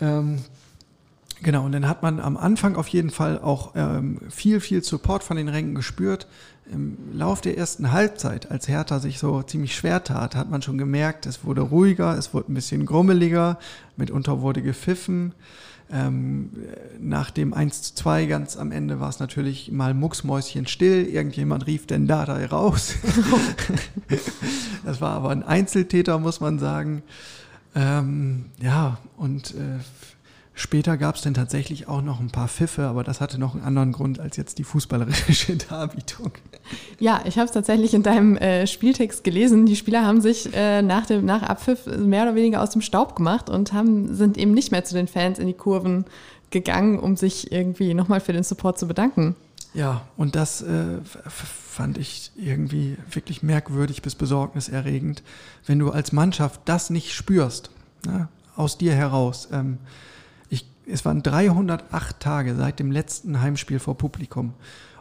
Ähm, 0.00 0.42
genau, 1.42 1.64
und 1.64 1.72
dann 1.72 1.88
hat 1.88 2.02
man 2.02 2.20
am 2.20 2.36
Anfang 2.36 2.76
auf 2.76 2.88
jeden 2.88 3.10
Fall 3.10 3.40
auch 3.40 3.72
ähm, 3.74 4.20
viel, 4.28 4.60
viel 4.60 4.84
Support 4.84 5.24
von 5.24 5.38
den 5.38 5.48
Rängen 5.48 5.74
gespürt 5.74 6.26
im 6.72 6.96
Lauf 7.12 7.40
der 7.40 7.58
ersten 7.58 7.92
Halbzeit, 7.92 8.50
als 8.50 8.68
Hertha 8.68 8.98
sich 8.98 9.18
so 9.18 9.42
ziemlich 9.42 9.74
schwer 9.74 10.02
tat, 10.02 10.34
hat 10.34 10.50
man 10.50 10.62
schon 10.62 10.78
gemerkt, 10.78 11.26
es 11.26 11.44
wurde 11.44 11.60
ruhiger, 11.60 12.16
es 12.16 12.32
wurde 12.32 12.52
ein 12.52 12.54
bisschen 12.54 12.86
grummeliger, 12.86 13.58
mitunter 13.96 14.40
wurde 14.40 14.62
gepfiffen. 14.62 15.34
Ähm, 15.90 16.50
nach 16.98 17.30
dem 17.30 17.52
1 17.52 17.82
zu 17.82 17.94
2 17.94 18.26
ganz 18.26 18.56
am 18.56 18.72
Ende 18.72 19.00
war 19.00 19.10
es 19.10 19.20
natürlich 19.20 19.70
mal 19.70 19.94
mucksmäuschen 19.94 20.66
still. 20.66 21.04
Irgendjemand 21.04 21.66
rief 21.66 21.86
denn 21.86 22.06
da 22.06 22.24
da 22.24 22.44
raus. 22.46 22.94
das 24.84 25.00
war 25.00 25.12
aber 25.12 25.30
ein 25.30 25.42
Einzeltäter, 25.42 26.18
muss 26.18 26.40
man 26.40 26.58
sagen. 26.58 27.02
Ähm, 27.74 28.46
ja, 28.60 28.98
und 29.16 29.52
äh, 29.54 29.78
Später 30.56 30.96
gab 30.96 31.16
es 31.16 31.22
dann 31.22 31.34
tatsächlich 31.34 31.88
auch 31.88 32.00
noch 32.00 32.20
ein 32.20 32.30
paar 32.30 32.46
Pfiffe, 32.46 32.86
aber 32.86 33.02
das 33.02 33.20
hatte 33.20 33.38
noch 33.38 33.54
einen 33.54 33.64
anderen 33.64 33.90
Grund 33.90 34.20
als 34.20 34.36
jetzt 34.36 34.58
die 34.58 34.64
fußballerische 34.64 35.56
Darbietung. 35.68 36.30
Ja, 37.00 37.22
ich 37.24 37.38
habe 37.38 37.46
es 37.46 37.52
tatsächlich 37.52 37.92
in 37.92 38.04
deinem 38.04 38.36
äh, 38.36 38.68
Spieltext 38.68 39.24
gelesen. 39.24 39.66
Die 39.66 39.74
Spieler 39.74 40.04
haben 40.04 40.20
sich 40.20 40.54
äh, 40.54 40.80
nach 40.80 41.06
dem 41.06 41.24
nach 41.24 41.42
Abpfiff 41.42 41.86
mehr 41.86 42.22
oder 42.22 42.36
weniger 42.36 42.62
aus 42.62 42.70
dem 42.70 42.82
Staub 42.82 43.16
gemacht 43.16 43.50
und 43.50 43.72
haben, 43.72 44.14
sind 44.14 44.38
eben 44.38 44.54
nicht 44.54 44.70
mehr 44.70 44.84
zu 44.84 44.94
den 44.94 45.08
Fans 45.08 45.40
in 45.40 45.48
die 45.48 45.54
Kurven 45.54 46.04
gegangen, 46.50 47.00
um 47.00 47.16
sich 47.16 47.50
irgendwie 47.50 47.92
nochmal 47.92 48.20
für 48.20 48.32
den 48.32 48.44
Support 48.44 48.78
zu 48.78 48.86
bedanken. 48.86 49.34
Ja, 49.74 50.02
und 50.16 50.36
das 50.36 50.62
äh, 50.62 50.98
fand 51.28 51.98
ich 51.98 52.30
irgendwie 52.36 52.96
wirklich 53.10 53.42
merkwürdig 53.42 54.02
bis 54.02 54.14
besorgniserregend, 54.14 55.24
wenn 55.66 55.80
du 55.80 55.90
als 55.90 56.12
Mannschaft 56.12 56.60
das 56.64 56.90
nicht 56.90 57.12
spürst, 57.12 57.70
ne, 58.06 58.28
aus 58.54 58.78
dir 58.78 58.94
heraus. 58.94 59.48
Ähm, 59.50 59.78
es 60.86 61.04
waren 61.04 61.22
308 61.22 62.20
Tage 62.20 62.54
seit 62.54 62.78
dem 62.78 62.90
letzten 62.90 63.40
Heimspiel 63.40 63.78
vor 63.78 63.96
Publikum. 63.96 64.54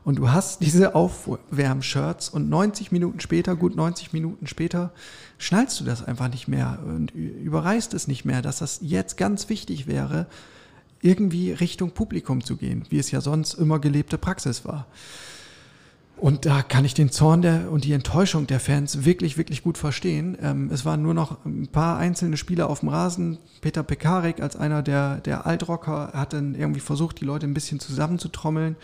Und 0.03 0.17
du 0.17 0.31
hast 0.31 0.61
diese 0.61 0.95
Aufwärmshirts 0.95 2.27
und 2.27 2.49
90 2.49 2.91
Minuten 2.91 3.21
später, 3.21 3.55
gut 3.55 3.75
90 3.75 4.11
Minuten 4.11 4.47
später, 4.47 4.91
schnallst 5.37 5.79
du 5.79 5.85
das 5.85 6.03
einfach 6.03 6.27
nicht 6.27 6.47
mehr 6.47 6.79
und 6.85 7.11
überreißt 7.11 7.93
es 7.93 8.07
nicht 8.07 8.25
mehr, 8.25 8.41
dass 8.41 8.59
das 8.59 8.79
jetzt 8.81 9.15
ganz 9.15 9.47
wichtig 9.47 9.87
wäre, 9.87 10.27
irgendwie 11.01 11.51
Richtung 11.51 11.91
Publikum 11.91 12.43
zu 12.43 12.57
gehen, 12.57 12.85
wie 12.89 12.99
es 12.99 13.11
ja 13.11 13.21
sonst 13.21 13.53
immer 13.53 13.79
gelebte 13.79 14.17
Praxis 14.17 14.65
war. 14.65 14.87
Und 16.17 16.45
da 16.45 16.61
kann 16.61 16.85
ich 16.85 16.93
den 16.93 17.11
Zorn 17.11 17.41
der, 17.41 17.69
und 17.71 17.83
die 17.83 17.91
Enttäuschung 17.91 18.47
der 18.47 18.59
Fans 18.59 19.03
wirklich, 19.03 19.37
wirklich 19.37 19.63
gut 19.63 19.77
verstehen. 19.77 20.37
Ähm, 20.41 20.69
es 20.71 20.85
waren 20.85 21.01
nur 21.01 21.13
noch 21.13 21.43
ein 21.43 21.67
paar 21.67 21.97
einzelne 21.97 22.37
Spieler 22.37 22.69
auf 22.69 22.79
dem 22.79 22.89
Rasen. 22.89 23.39
Peter 23.61 23.83
Pekarik 23.83 24.41
als 24.41 24.55
einer 24.55 24.83
der, 24.83 25.17
der 25.17 25.45
Altrocker 25.45 26.11
hat 26.13 26.33
dann 26.33 26.55
irgendwie 26.55 26.79
versucht, 26.79 27.19
die 27.19 27.25
Leute 27.25 27.45
ein 27.45 27.53
bisschen 27.53 27.79
zusammenzutrommeln. 27.79 28.77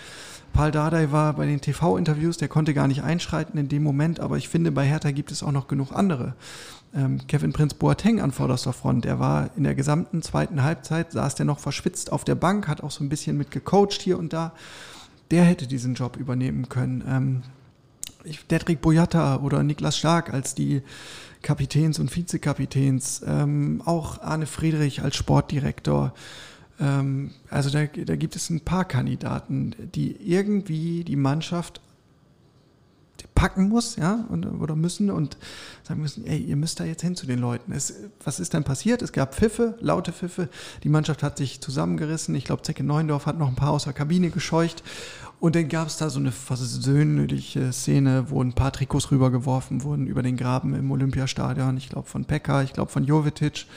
Paul 0.54 0.72
Dardai 0.72 1.12
war 1.12 1.34
bei 1.34 1.46
den 1.46 1.62
TV-Interviews, 1.62 2.38
der 2.38 2.48
konnte 2.48 2.74
gar 2.74 2.88
nicht 2.88 3.04
einschreiten 3.04 3.60
in 3.60 3.70
dem 3.70 3.84
Moment, 3.84 4.20
aber 4.20 4.38
ich 4.38 4.50
finde, 4.50 4.72
bei 4.72 4.86
Hertha 4.86 5.12
gibt 5.12 5.32
es 5.32 5.44
auch 5.44 5.52
noch 5.52 5.68
genug 5.68 5.92
andere. 5.94 6.34
Ähm, 6.94 7.20
Kevin 7.28 7.54
Prinz 7.54 7.76
Boateng 7.76 8.20
an 8.20 8.32
vorderster 8.32 8.74
Front, 8.74 9.06
der 9.06 9.20
war 9.20 9.52
in 9.56 9.64
der 9.64 9.76
gesamten 9.76 10.24
zweiten 10.24 10.64
Halbzeit, 10.64 11.12
saß 11.12 11.36
der 11.36 11.46
noch 11.46 11.60
verschwitzt 11.60 12.12
auf 12.12 12.24
der 12.24 12.36
Bank, 12.36 12.68
hat 12.68 12.82
auch 12.82 12.92
so 12.92 13.04
ein 13.04 13.10
bisschen 13.10 13.38
mit 13.38 13.52
gecoacht 13.52 14.02
hier 14.02 14.18
und 14.18 14.34
da 14.34 14.54
der 15.32 15.44
hätte 15.44 15.68
diesen 15.68 15.94
Job 15.94 16.18
übernehmen 16.18 16.70
können. 16.70 17.04
Ähm, 17.08 17.42
ich, 18.24 18.46
Dedrick 18.48 18.82
Boyata 18.82 19.38
oder 19.38 19.64
Niklas 19.64 19.98
Stark 19.98 20.34
als 20.34 20.56
die 20.56 20.82
Kapitäns 21.42 22.00
und 22.00 22.14
Vizekapitäns, 22.14 23.22
ähm, 23.26 23.82
auch 23.86 24.22
Arne 24.22 24.46
Friedrich 24.46 25.02
als 25.02 25.16
Sportdirektor. 25.16 26.14
Ähm, 26.80 27.32
also 27.50 27.70
da, 27.70 27.86
da 27.86 28.16
gibt 28.16 28.36
es 28.36 28.50
ein 28.50 28.62
paar 28.62 28.86
Kandidaten, 28.86 29.76
die 29.96 30.16
irgendwie 30.22 31.04
die 31.04 31.16
Mannschaft 31.16 31.82
packen 33.40 33.70
muss, 33.70 33.96
ja, 33.96 34.26
und, 34.28 34.46
oder 34.46 34.76
müssen 34.76 35.10
und 35.10 35.38
sagen 35.84 36.02
müssen, 36.02 36.28
ey, 36.28 36.40
ihr 36.40 36.58
müsst 36.58 36.82
da 36.82 36.84
jetzt 36.84 37.04
hin 37.04 37.16
zu 37.16 37.26
den 37.26 37.40
Leuten. 37.40 37.72
Es, 37.72 37.94
was 38.22 38.42
ist 38.42 38.54
denn 38.54 38.66
passiert? 38.66 39.02
Es 39.02 39.14
gab 39.14 39.34
Pfiffe, 39.34 39.78
laute 39.80 40.12
Pfiffe. 40.12 40.50
Die 40.84 40.90
Mannschaft 40.90 41.24
hat 41.24 41.38
sich 41.38 41.62
zusammengerissen. 41.62 42.36
Ich 42.36 42.44
glaube, 42.44 42.64
Zecke 42.64 42.84
Neundorf 42.84 43.28
hat 43.28 43.40
noch 43.40 43.48
ein 43.48 43.56
paar 43.56 43.72
aus 43.72 43.86
der 43.86 43.94
Kabine 43.94 44.30
gescheucht. 44.30 44.84
Und 45.40 45.56
dann 45.56 45.70
gab 45.70 45.88
es 45.88 45.96
da 45.96 46.10
so 46.10 46.20
eine 46.20 46.34
versöhnliche 46.34 47.72
Szene, 47.72 48.26
wo 48.28 48.44
ein 48.44 48.52
paar 48.52 48.74
Trikots 48.74 49.10
rübergeworfen 49.10 49.84
wurden 49.84 50.08
über 50.08 50.22
den 50.22 50.36
Graben 50.36 50.76
im 50.76 50.92
Olympiastadion. 50.92 51.78
Ich 51.78 51.88
glaube 51.88 52.10
von 52.10 52.26
Pekka, 52.26 52.64
ich 52.64 52.74
glaube 52.74 52.92
von 52.92 53.06
Jovetic. 53.06 53.68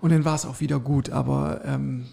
Und 0.00 0.12
dann 0.12 0.24
war 0.24 0.36
es 0.36 0.46
auch 0.46 0.60
wieder 0.60 0.78
gut. 0.78 1.10
Aber 1.10 1.62
ähm, 1.64 2.04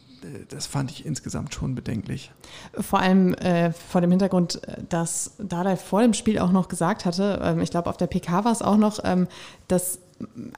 das 0.50 0.66
fand 0.66 0.92
ich 0.92 1.06
insgesamt 1.06 1.54
schon 1.54 1.76
bedenklich. 1.76 2.32
Vor 2.80 3.00
allem 3.00 3.34
äh, 3.36 3.72
vor 3.72 4.02
dem 4.02 4.12
Hintergrund, 4.12 4.62
dass 4.90 5.32
Dada 5.38 5.76
vor 5.76 6.02
dem 6.02 6.14
Spiel 6.14 6.40
auch 6.40 6.52
noch 6.52 6.68
gesagt 6.68 7.06
hatte, 7.06 7.40
ähm, 7.44 7.60
ich 7.62 7.72
glaube 7.72 7.90
auf 7.90 7.98
der 7.98 8.08
PK 8.08 8.46
war 8.46 8.52
es 8.52 8.62
auch 8.62 8.78
noch, 8.78 9.00
ähm, 9.04 9.28
dass 9.68 10.00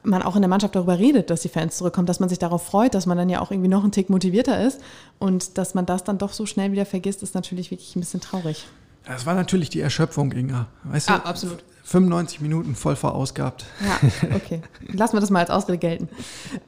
man 0.03 0.24
auch 0.24 0.36
in 0.36 0.41
der 0.41 0.49
Mannschaft 0.49 0.76
darüber 0.76 0.97
redet, 0.97 1.30
dass 1.30 1.41
die 1.41 1.49
Fans 1.49 1.78
zurückkommen, 1.78 2.07
dass 2.07 2.20
man 2.20 2.30
sich 2.30 2.39
darauf 2.39 2.66
freut, 2.66 2.95
dass 2.95 3.05
man 3.05 3.18
dann 3.18 3.30
ja 3.30 3.41
auch 3.41 3.51
irgendwie 3.51 3.70
noch 3.70 3.84
einen 3.84 3.91
Tick 3.91 4.09
motivierter 4.09 4.66
ist 4.66 4.82
und 5.20 5.57
dass 5.57 5.74
man 5.74 5.86
das 5.86 6.03
dann 6.03 6.18
doch 6.18 6.34
so 6.34 6.45
schnell 6.45 6.72
wieder 6.72 6.86
vergisst, 6.86 7.22
ist 7.22 7.36
natürlich 7.36 7.70
wirklich 7.72 7.95
ein 7.95 7.99
bisschen 7.99 8.22
traurig. 8.22 8.68
Das 9.05 9.26
war 9.26 9.34
natürlich 9.34 9.70
die 9.70 9.82
Erschöpfung, 9.82 10.32
Inga. 10.32 10.68
Weißt 10.84 11.09
du, 11.09 11.14
ah, 11.14 11.18
absolut. 11.18 11.64
95 11.92 12.39
Minuten 12.39 12.76
voll 12.76 12.96
verausgabt. 12.96 13.66
Ja, 13.82 14.36
okay. 14.36 14.62
Lassen 14.94 15.18
wir 15.18 15.20
das 15.20 15.30
mal 15.30 15.39
als 15.42 15.50
Ausrede 15.50 15.78
gelten. 15.78 16.08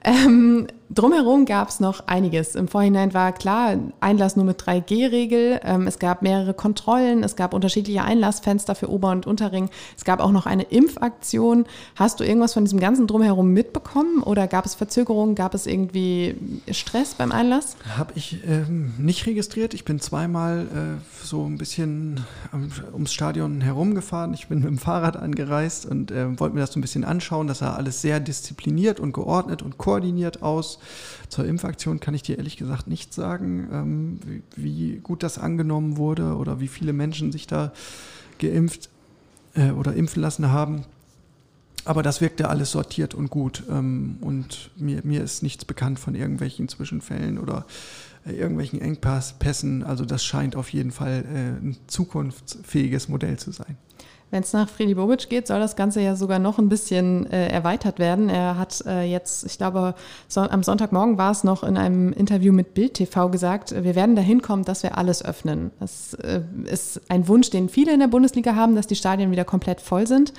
Ähm, 0.03 0.67
drumherum 0.89 1.45
gab 1.45 1.69
es 1.69 1.79
noch 1.79 2.07
einiges. 2.07 2.55
Im 2.55 2.67
Vorhinein 2.67 3.13
war 3.13 3.31
klar, 3.31 3.77
Einlass 4.01 4.35
nur 4.35 4.43
mit 4.43 4.61
3G-Regel. 4.61 5.61
Ähm, 5.63 5.87
es 5.87 5.97
gab 5.97 6.23
mehrere 6.23 6.53
Kontrollen. 6.53 7.23
Es 7.23 7.37
gab 7.37 7.53
unterschiedliche 7.53 8.03
Einlassfenster 8.03 8.75
für 8.75 8.89
Ober- 8.89 9.11
und 9.11 9.25
Unterring. 9.25 9.69
Es 9.95 10.03
gab 10.03 10.19
auch 10.19 10.31
noch 10.31 10.45
eine 10.45 10.63
Impfaktion. 10.63 11.65
Hast 11.95 12.19
du 12.19 12.25
irgendwas 12.25 12.53
von 12.53 12.65
diesem 12.65 12.81
ganzen 12.81 13.07
Drumherum 13.07 13.53
mitbekommen 13.53 14.23
oder 14.23 14.47
gab 14.47 14.65
es 14.65 14.75
Verzögerungen? 14.75 15.35
Gab 15.35 15.53
es 15.53 15.67
irgendwie 15.67 16.35
Stress 16.69 17.13
beim 17.15 17.31
Einlass? 17.31 17.77
Habe 17.97 18.11
ich 18.15 18.39
ähm, 18.45 18.93
nicht 18.97 19.25
registriert. 19.25 19.73
Ich 19.73 19.85
bin 19.85 20.01
zweimal 20.01 20.67
äh, 21.01 21.25
so 21.25 21.45
ein 21.45 21.57
bisschen 21.57 22.25
ums 22.93 23.13
Stadion 23.13 23.61
herumgefahren. 23.61 24.33
Ich 24.33 24.47
bin 24.47 24.59
mit 24.59 24.67
dem 24.67 24.77
Fahrrad 24.77 25.12
Fahrrad 25.13 25.17
angereist 25.17 25.85
und 25.85 26.11
äh, 26.11 26.39
wollte 26.39 26.55
mir 26.55 26.61
das 26.61 26.73
so 26.73 26.79
ein 26.79 26.81
bisschen 26.81 27.03
anschauen. 27.03 27.47
Das 27.47 27.59
sah 27.59 27.73
alles 27.73 28.01
sehr 28.01 28.19
diszipliniert 28.19 28.99
und 28.99 29.13
geordnet 29.13 29.61
und 29.61 29.77
koordiniert 29.77 30.41
aus. 30.41 30.79
Zur 31.29 31.45
Impfaktion 31.45 31.99
kann 31.99 32.13
ich 32.13 32.23
dir 32.23 32.37
ehrlich 32.37 32.57
gesagt 32.57 32.87
nicht 32.87 33.13
sagen, 33.13 33.69
ähm, 33.71 34.19
wie, 34.25 34.41
wie, 34.63 34.95
gut 34.97 35.23
das 35.23 35.37
angenommen 35.37 35.97
wurde 35.97 36.35
oder 36.35 36.59
wie 36.59 36.67
viele 36.67 36.93
Menschen 36.93 37.31
sich 37.31 37.47
da 37.47 37.71
geimpft 38.39 38.89
äh, 39.55 39.71
oder 39.71 39.93
impfen 39.93 40.21
lassen 40.21 40.51
haben. 40.51 40.85
Aber 41.85 42.01
das 42.01 42.21
wirkte 42.21 42.47
alles 42.49 42.71
sortiert 42.71 43.13
und 43.13 43.29
gut. 43.29 43.63
Ähm, 43.69 44.17
und 44.21 44.71
mir, 44.77 45.01
mir 45.03 45.23
ist 45.23 45.43
nichts 45.43 45.65
bekannt 45.65 45.99
von 45.99 46.15
irgendwelchen 46.15 46.69
Zwischenfällen 46.69 47.37
oder 47.37 47.65
äh, 48.25 48.33
irgendwelchen 48.33 48.79
Engpässen. 48.79 49.83
Also 49.83 50.05
das 50.05 50.23
scheint 50.23 50.55
auf 50.55 50.69
jeden 50.69 50.91
Fall 50.91 51.25
äh, 51.25 51.65
ein 51.65 51.77
zukunftsfähiges 51.87 53.09
Modell 53.09 53.37
zu 53.37 53.51
sein. 53.51 53.77
Wenn 54.33 54.41
es 54.41 54.51
nach 54.51 54.67
Friedi 54.67 54.95
Bobic 54.95 55.29
geht, 55.29 55.45
soll 55.45 55.59
das 55.59 55.75
Ganze 55.75 56.01
ja 56.01 56.15
sogar 56.15 56.39
noch 56.39 56.57
ein 56.57 56.67
bisschen 56.67 57.31
äh, 57.31 57.49
erweitert 57.49 57.99
werden. 57.99 58.29
Er 58.29 58.57
hat 58.57 58.83
äh, 58.87 59.03
jetzt, 59.03 59.45
ich 59.45 59.59
glaube, 59.59 59.93
so, 60.27 60.41
am 60.41 60.63
Sonntagmorgen 60.63 61.19
war 61.19 61.29
es 61.29 61.43
noch 61.43 61.61
in 61.61 61.77
einem 61.77 62.11
Interview 62.13 62.51
mit 62.51 62.73
Bild 62.73 62.95
TV 62.95 63.29
gesagt, 63.29 63.75
wir 63.83 63.93
werden 63.93 64.15
dahin 64.15 64.41
kommen, 64.41 64.65
dass 64.65 64.81
wir 64.81 64.97
alles 64.97 65.23
öffnen. 65.23 65.69
Das 65.79 66.15
äh, 66.15 66.41
ist 66.65 66.99
ein 67.09 67.27
Wunsch, 67.27 67.51
den 67.51 67.69
viele 67.69 67.93
in 67.93 67.99
der 67.99 68.07
Bundesliga 68.07 68.55
haben, 68.55 68.75
dass 68.75 68.87
die 68.87 68.95
Stadien 68.95 69.29
wieder 69.29 69.45
komplett 69.45 69.79
voll 69.79 70.07
sind. 70.07 70.33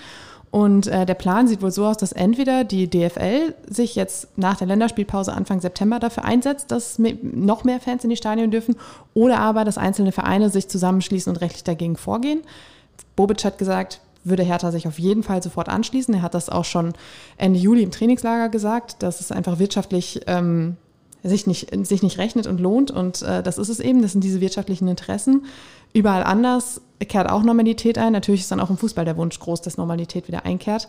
Und 0.50 0.88
äh, 0.88 1.06
der 1.06 1.14
Plan 1.14 1.46
sieht 1.46 1.62
wohl 1.62 1.70
so 1.70 1.86
aus, 1.86 1.96
dass 1.96 2.10
entweder 2.10 2.64
die 2.64 2.90
DFL 2.90 3.54
sich 3.68 3.94
jetzt 3.94 4.36
nach 4.36 4.56
der 4.56 4.66
Länderspielpause 4.66 5.32
Anfang 5.32 5.60
September 5.60 6.00
dafür 6.00 6.24
einsetzt, 6.24 6.72
dass 6.72 6.98
noch 6.98 7.62
mehr 7.62 7.78
Fans 7.78 8.02
in 8.02 8.10
die 8.10 8.16
Stadien 8.16 8.50
dürfen, 8.50 8.74
oder 9.14 9.38
aber, 9.38 9.64
dass 9.64 9.78
einzelne 9.78 10.10
Vereine 10.10 10.50
sich 10.50 10.66
zusammenschließen 10.66 11.32
und 11.32 11.40
rechtlich 11.40 11.62
dagegen 11.62 11.96
vorgehen. 11.96 12.40
Bobic 13.16 13.44
hat 13.44 13.58
gesagt, 13.58 14.00
würde 14.24 14.42
Hertha 14.42 14.72
sich 14.72 14.88
auf 14.88 14.98
jeden 14.98 15.22
Fall 15.22 15.42
sofort 15.42 15.68
anschließen. 15.68 16.14
Er 16.14 16.22
hat 16.22 16.34
das 16.34 16.48
auch 16.48 16.64
schon 16.64 16.94
Ende 17.36 17.58
Juli 17.58 17.82
im 17.82 17.90
Trainingslager 17.90 18.48
gesagt, 18.48 19.02
dass 19.02 19.20
es 19.20 19.30
einfach 19.30 19.58
wirtschaftlich 19.58 20.22
ähm, 20.26 20.76
sich, 21.22 21.46
nicht, 21.46 21.86
sich 21.86 22.02
nicht 22.02 22.18
rechnet 22.18 22.46
und 22.46 22.60
lohnt. 22.60 22.90
Und 22.90 23.22
äh, 23.22 23.42
das 23.42 23.58
ist 23.58 23.68
es 23.68 23.80
eben, 23.80 24.02
das 24.02 24.12
sind 24.12 24.24
diese 24.24 24.40
wirtschaftlichen 24.40 24.88
Interessen. 24.88 25.44
Überall 25.92 26.24
anders 26.24 26.80
kehrt 27.00 27.28
auch 27.28 27.42
Normalität 27.42 27.98
ein. 27.98 28.12
Natürlich 28.12 28.40
ist 28.42 28.50
dann 28.50 28.60
auch 28.60 28.70
im 28.70 28.78
Fußball 28.78 29.04
der 29.04 29.16
Wunsch 29.16 29.38
groß, 29.38 29.60
dass 29.60 29.76
Normalität 29.76 30.26
wieder 30.26 30.44
einkehrt. 30.44 30.88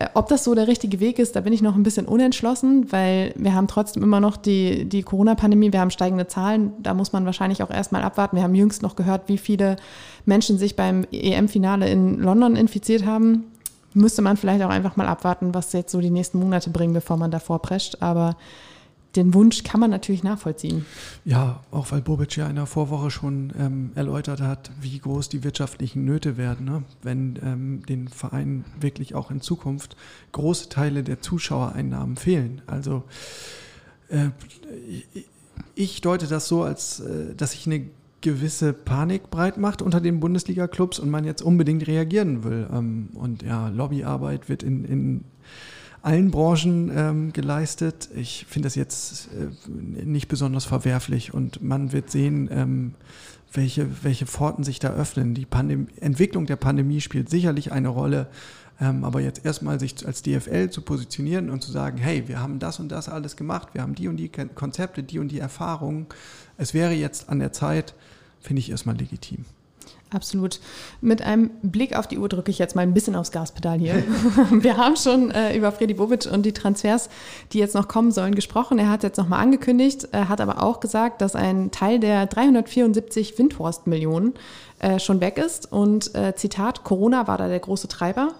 Äh, 0.00 0.08
ob 0.14 0.28
das 0.28 0.42
so 0.42 0.54
der 0.54 0.66
richtige 0.66 0.98
Weg 0.98 1.18
ist, 1.20 1.36
da 1.36 1.40
bin 1.40 1.52
ich 1.52 1.62
noch 1.62 1.76
ein 1.76 1.84
bisschen 1.84 2.06
unentschlossen, 2.06 2.90
weil 2.90 3.32
wir 3.36 3.54
haben 3.54 3.68
trotzdem 3.68 4.02
immer 4.02 4.18
noch 4.18 4.36
die, 4.36 4.86
die 4.86 5.02
Corona-Pandemie, 5.02 5.72
wir 5.72 5.80
haben 5.80 5.90
steigende 5.90 6.26
Zahlen, 6.26 6.72
da 6.80 6.94
muss 6.94 7.12
man 7.12 7.26
wahrscheinlich 7.26 7.62
auch 7.62 7.70
erstmal 7.70 8.02
abwarten. 8.02 8.36
Wir 8.36 8.42
haben 8.42 8.54
jüngst 8.54 8.82
noch 8.82 8.96
gehört, 8.96 9.28
wie 9.28 9.38
viele 9.38 9.76
Menschen 10.24 10.58
sich 10.58 10.74
beim 10.74 11.06
EM-Finale 11.12 11.88
in 11.88 12.18
London 12.18 12.56
infiziert 12.56 13.04
haben. 13.04 13.44
Müsste 13.92 14.22
man 14.22 14.36
vielleicht 14.36 14.62
auch 14.62 14.70
einfach 14.70 14.96
mal 14.96 15.06
abwarten, 15.06 15.52
was 15.52 15.72
jetzt 15.72 15.92
so 15.92 16.00
die 16.00 16.10
nächsten 16.10 16.38
Monate 16.38 16.70
bringen, 16.70 16.94
bevor 16.94 17.16
man 17.16 17.30
davor 17.30 17.60
prescht. 17.60 17.98
Aber 18.00 18.36
den 19.16 19.34
Wunsch 19.34 19.64
kann 19.64 19.80
man 19.80 19.90
natürlich 19.90 20.22
nachvollziehen. 20.22 20.86
Ja, 21.24 21.64
auch 21.70 21.90
weil 21.90 22.00
Bobic 22.00 22.36
ja 22.36 22.46
in 22.48 22.56
der 22.56 22.66
Vorwoche 22.66 23.10
schon 23.10 23.52
ähm, 23.58 23.90
erläutert 23.94 24.40
hat, 24.40 24.70
wie 24.80 24.98
groß 24.98 25.28
die 25.28 25.42
wirtschaftlichen 25.42 26.04
Nöte 26.04 26.36
werden, 26.36 26.66
ne? 26.66 26.82
wenn 27.02 27.38
ähm, 27.42 27.82
den 27.86 28.08
Vereinen 28.08 28.64
wirklich 28.78 29.14
auch 29.14 29.30
in 29.30 29.40
Zukunft 29.40 29.96
große 30.32 30.68
Teile 30.68 31.02
der 31.02 31.20
Zuschauereinnahmen 31.20 32.16
fehlen. 32.16 32.62
Also 32.66 33.04
äh, 34.08 34.28
ich 35.74 36.00
deute 36.00 36.26
das 36.26 36.46
so, 36.46 36.62
als 36.62 37.00
äh, 37.00 37.34
dass 37.34 37.52
sich 37.52 37.66
eine 37.66 37.86
gewisse 38.20 38.72
Panik 38.72 39.30
breit 39.30 39.56
macht 39.56 39.82
unter 39.82 40.00
den 40.00 40.20
Bundesliga-Clubs 40.20 40.98
und 40.98 41.10
man 41.10 41.24
jetzt 41.24 41.42
unbedingt 41.42 41.86
reagieren 41.86 42.44
will. 42.44 42.68
Ähm, 42.72 43.08
und 43.14 43.42
ja, 43.42 43.68
Lobbyarbeit 43.68 44.48
wird 44.48 44.62
in, 44.62 44.84
in 44.84 45.24
allen 46.02 46.30
Branchen 46.30 46.90
ähm, 46.94 47.32
geleistet. 47.32 48.08
Ich 48.14 48.46
finde 48.48 48.66
das 48.66 48.74
jetzt 48.74 49.28
äh, 49.28 49.68
nicht 49.68 50.28
besonders 50.28 50.64
verwerflich 50.64 51.34
und 51.34 51.62
man 51.62 51.92
wird 51.92 52.10
sehen, 52.10 52.48
ähm, 52.52 52.94
welche, 53.52 53.86
welche 54.02 54.26
Pforten 54.26 54.64
sich 54.64 54.78
da 54.78 54.90
öffnen. 54.90 55.34
Die 55.34 55.44
Pandem 55.44 55.88
Entwicklung 56.00 56.46
der 56.46 56.56
Pandemie 56.56 57.00
spielt 57.00 57.28
sicherlich 57.28 57.72
eine 57.72 57.88
Rolle. 57.88 58.28
Ähm, 58.80 59.04
aber 59.04 59.20
jetzt 59.20 59.44
erstmal 59.44 59.78
sich 59.78 60.06
als 60.06 60.22
DFL 60.22 60.70
zu 60.70 60.80
positionieren 60.80 61.50
und 61.50 61.62
zu 61.62 61.70
sagen, 61.70 61.98
hey, 61.98 62.26
wir 62.28 62.40
haben 62.40 62.58
das 62.58 62.80
und 62.80 62.88
das 62.88 63.10
alles 63.10 63.36
gemacht, 63.36 63.68
wir 63.74 63.82
haben 63.82 63.94
die 63.94 64.08
und 64.08 64.16
die 64.16 64.30
Konzepte, 64.30 65.02
die 65.02 65.18
und 65.18 65.28
die 65.28 65.38
Erfahrungen. 65.38 66.06
Es 66.56 66.72
wäre 66.72 66.92
jetzt 66.92 67.28
an 67.28 67.40
der 67.40 67.52
Zeit, 67.52 67.94
finde 68.40 68.60
ich 68.60 68.70
erstmal 68.70 68.96
legitim. 68.96 69.44
Absolut. 70.12 70.58
Mit 71.00 71.22
einem 71.22 71.50
Blick 71.62 71.96
auf 71.96 72.08
die 72.08 72.18
Uhr 72.18 72.28
drücke 72.28 72.50
ich 72.50 72.58
jetzt 72.58 72.74
mal 72.74 72.82
ein 72.82 72.94
bisschen 72.94 73.14
aufs 73.14 73.30
Gaspedal 73.30 73.78
hier. 73.78 73.94
Wir 74.50 74.76
haben 74.76 74.96
schon 74.96 75.30
äh, 75.30 75.56
über 75.56 75.70
Freddy 75.70 75.94
Bobic 75.94 76.26
und 76.26 76.44
die 76.44 76.52
Transfers, 76.52 77.08
die 77.52 77.58
jetzt 77.58 77.76
noch 77.76 77.86
kommen 77.86 78.10
sollen, 78.10 78.34
gesprochen. 78.34 78.78
Er 78.80 78.90
hat 78.90 79.04
jetzt 79.04 79.18
nochmal 79.18 79.40
angekündigt, 79.40 80.08
er 80.10 80.28
hat 80.28 80.40
aber 80.40 80.64
auch 80.64 80.80
gesagt, 80.80 81.20
dass 81.20 81.36
ein 81.36 81.70
Teil 81.70 82.00
der 82.00 82.26
374 82.26 83.38
Windhorst-Millionen 83.38 84.34
äh, 84.80 84.98
schon 84.98 85.20
weg 85.20 85.38
ist. 85.38 85.70
Und 85.70 86.12
äh, 86.16 86.34
Zitat, 86.34 86.82
Corona 86.82 87.28
war 87.28 87.38
da 87.38 87.46
der 87.46 87.60
große 87.60 87.86
Treiber. 87.86 88.34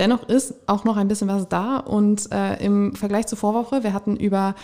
Dennoch 0.00 0.28
ist 0.28 0.54
auch 0.66 0.82
noch 0.82 0.96
ein 0.96 1.06
bisschen 1.06 1.28
was 1.28 1.48
da. 1.48 1.76
Und 1.76 2.32
äh, 2.32 2.56
im 2.64 2.96
Vergleich 2.96 3.28
zur 3.28 3.38
Vorwoche, 3.38 3.84
wir 3.84 3.92
hatten 3.92 4.16
über 4.16 4.56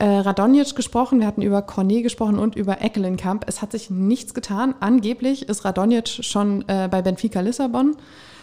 äh, 0.00 0.18
Radonjic 0.20 0.74
gesprochen, 0.74 1.20
wir 1.20 1.26
hatten 1.26 1.42
über 1.42 1.62
Cornet 1.62 2.02
gesprochen 2.02 2.38
und 2.38 2.56
über 2.56 2.80
Eckelenkamp. 2.80 3.44
Es 3.46 3.60
hat 3.60 3.72
sich 3.72 3.90
nichts 3.90 4.34
getan. 4.34 4.74
Angeblich 4.80 5.48
ist 5.48 5.64
Radonjic 5.64 6.08
schon 6.08 6.64
äh, 6.68 6.88
bei 6.90 7.02
Benfica 7.02 7.40
Lissabon. 7.40 7.96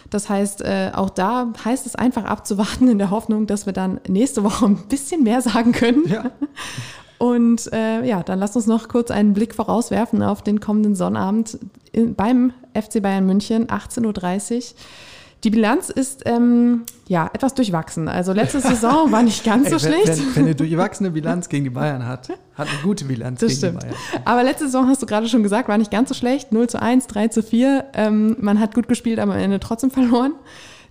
Das 0.08 0.30
heißt, 0.30 0.62
äh, 0.62 0.92
auch 0.94 1.10
da 1.10 1.52
heißt 1.64 1.84
es 1.84 1.96
einfach 1.96 2.24
abzuwarten 2.24 2.88
in 2.88 2.98
der 2.98 3.10
Hoffnung, 3.10 3.46
dass 3.46 3.66
wir 3.66 3.72
dann 3.72 4.00
nächste 4.08 4.44
Woche 4.44 4.66
ein 4.66 4.86
bisschen 4.88 5.24
mehr 5.24 5.42
sagen 5.42 5.72
können. 5.72 6.08
Ja. 6.08 6.30
Und 7.18 7.72
äh, 7.72 8.04
ja, 8.04 8.22
dann 8.22 8.38
lasst 8.38 8.54
uns 8.54 8.68
noch 8.68 8.86
kurz 8.86 9.10
einen 9.10 9.34
Blick 9.34 9.52
vorauswerfen 9.52 10.22
auf 10.22 10.42
den 10.42 10.60
kommenden 10.60 10.94
Sonnabend 10.94 11.58
in, 11.90 12.14
beim 12.14 12.52
FC 12.74 13.02
Bayern 13.02 13.26
München, 13.26 13.66
18.30 13.66 14.56
Uhr. 14.56 14.62
Die 15.44 15.50
Bilanz 15.50 15.88
ist 15.88 16.22
ähm, 16.26 16.82
ja 17.06 17.30
etwas 17.32 17.54
durchwachsen. 17.54 18.08
Also 18.08 18.32
letzte 18.32 18.60
Saison 18.60 19.12
war 19.12 19.22
nicht 19.22 19.44
ganz 19.44 19.70
so 19.70 19.78
schlecht. 19.78 20.08
Wenn, 20.08 20.34
wenn, 20.34 20.44
eine 20.46 20.54
durchwachsene 20.56 21.10
Bilanz 21.10 21.48
gegen 21.48 21.64
die 21.64 21.70
Bayern 21.70 22.06
hat, 22.06 22.30
hat 22.54 22.68
eine 22.68 22.78
gute 22.82 23.04
Bilanz 23.04 23.40
das 23.40 23.50
gegen 23.50 23.58
stimmt. 23.58 23.82
die 23.82 23.86
Bayern. 23.86 24.22
Aber 24.24 24.42
letzte 24.42 24.64
Saison 24.64 24.88
hast 24.88 25.00
du 25.00 25.06
gerade 25.06 25.28
schon 25.28 25.44
gesagt, 25.44 25.68
war 25.68 25.78
nicht 25.78 25.92
ganz 25.92 26.08
so 26.08 26.14
schlecht. 26.14 26.52
0 26.52 26.68
zu 26.68 26.82
1, 26.82 27.06
3 27.06 27.28
zu 27.28 27.42
4. 27.42 27.84
Ähm, 27.94 28.36
man 28.40 28.58
hat 28.58 28.74
gut 28.74 28.88
gespielt, 28.88 29.20
aber 29.20 29.34
am 29.34 29.38
Ende 29.38 29.60
trotzdem 29.60 29.90
verloren. 29.92 30.32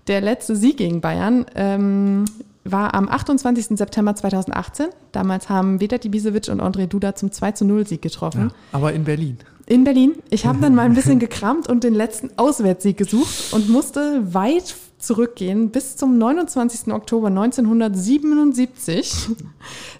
Der 0.07 0.21
letzte 0.21 0.55
Sieg 0.55 0.77
gegen 0.77 1.01
Bayern 1.01 1.45
ähm, 1.55 2.23
war 2.71 2.93
am 2.93 3.09
28. 3.09 3.77
September 3.77 4.15
2018. 4.15 4.87
Damals 5.11 5.49
haben 5.49 5.79
Vedat 5.79 6.05
Ibisevic 6.05 6.49
und 6.49 6.61
André 6.61 6.87
Duda 6.87 7.15
zum 7.15 7.31
2 7.31 7.51
zu 7.53 7.65
0 7.65 7.87
Sieg 7.87 8.01
getroffen. 8.01 8.49
Ja, 8.49 8.55
aber 8.71 8.93
in 8.93 9.03
Berlin. 9.03 9.37
In 9.65 9.83
Berlin. 9.83 10.13
Ich 10.29 10.45
habe 10.45 10.59
dann 10.59 10.75
mal 10.75 10.85
ein 10.85 10.93
bisschen 10.93 11.19
gekramt 11.19 11.67
und 11.67 11.83
den 11.83 11.93
letzten 11.93 12.29
Auswärtssieg 12.37 12.95
gesucht 12.95 13.51
und 13.51 13.69
musste 13.69 14.33
weit 14.33 14.75
zurückgehen 14.97 15.71
bis 15.71 15.97
zum 15.97 16.17
29. 16.17 16.93
Oktober 16.93 17.27
1977. 17.27 19.27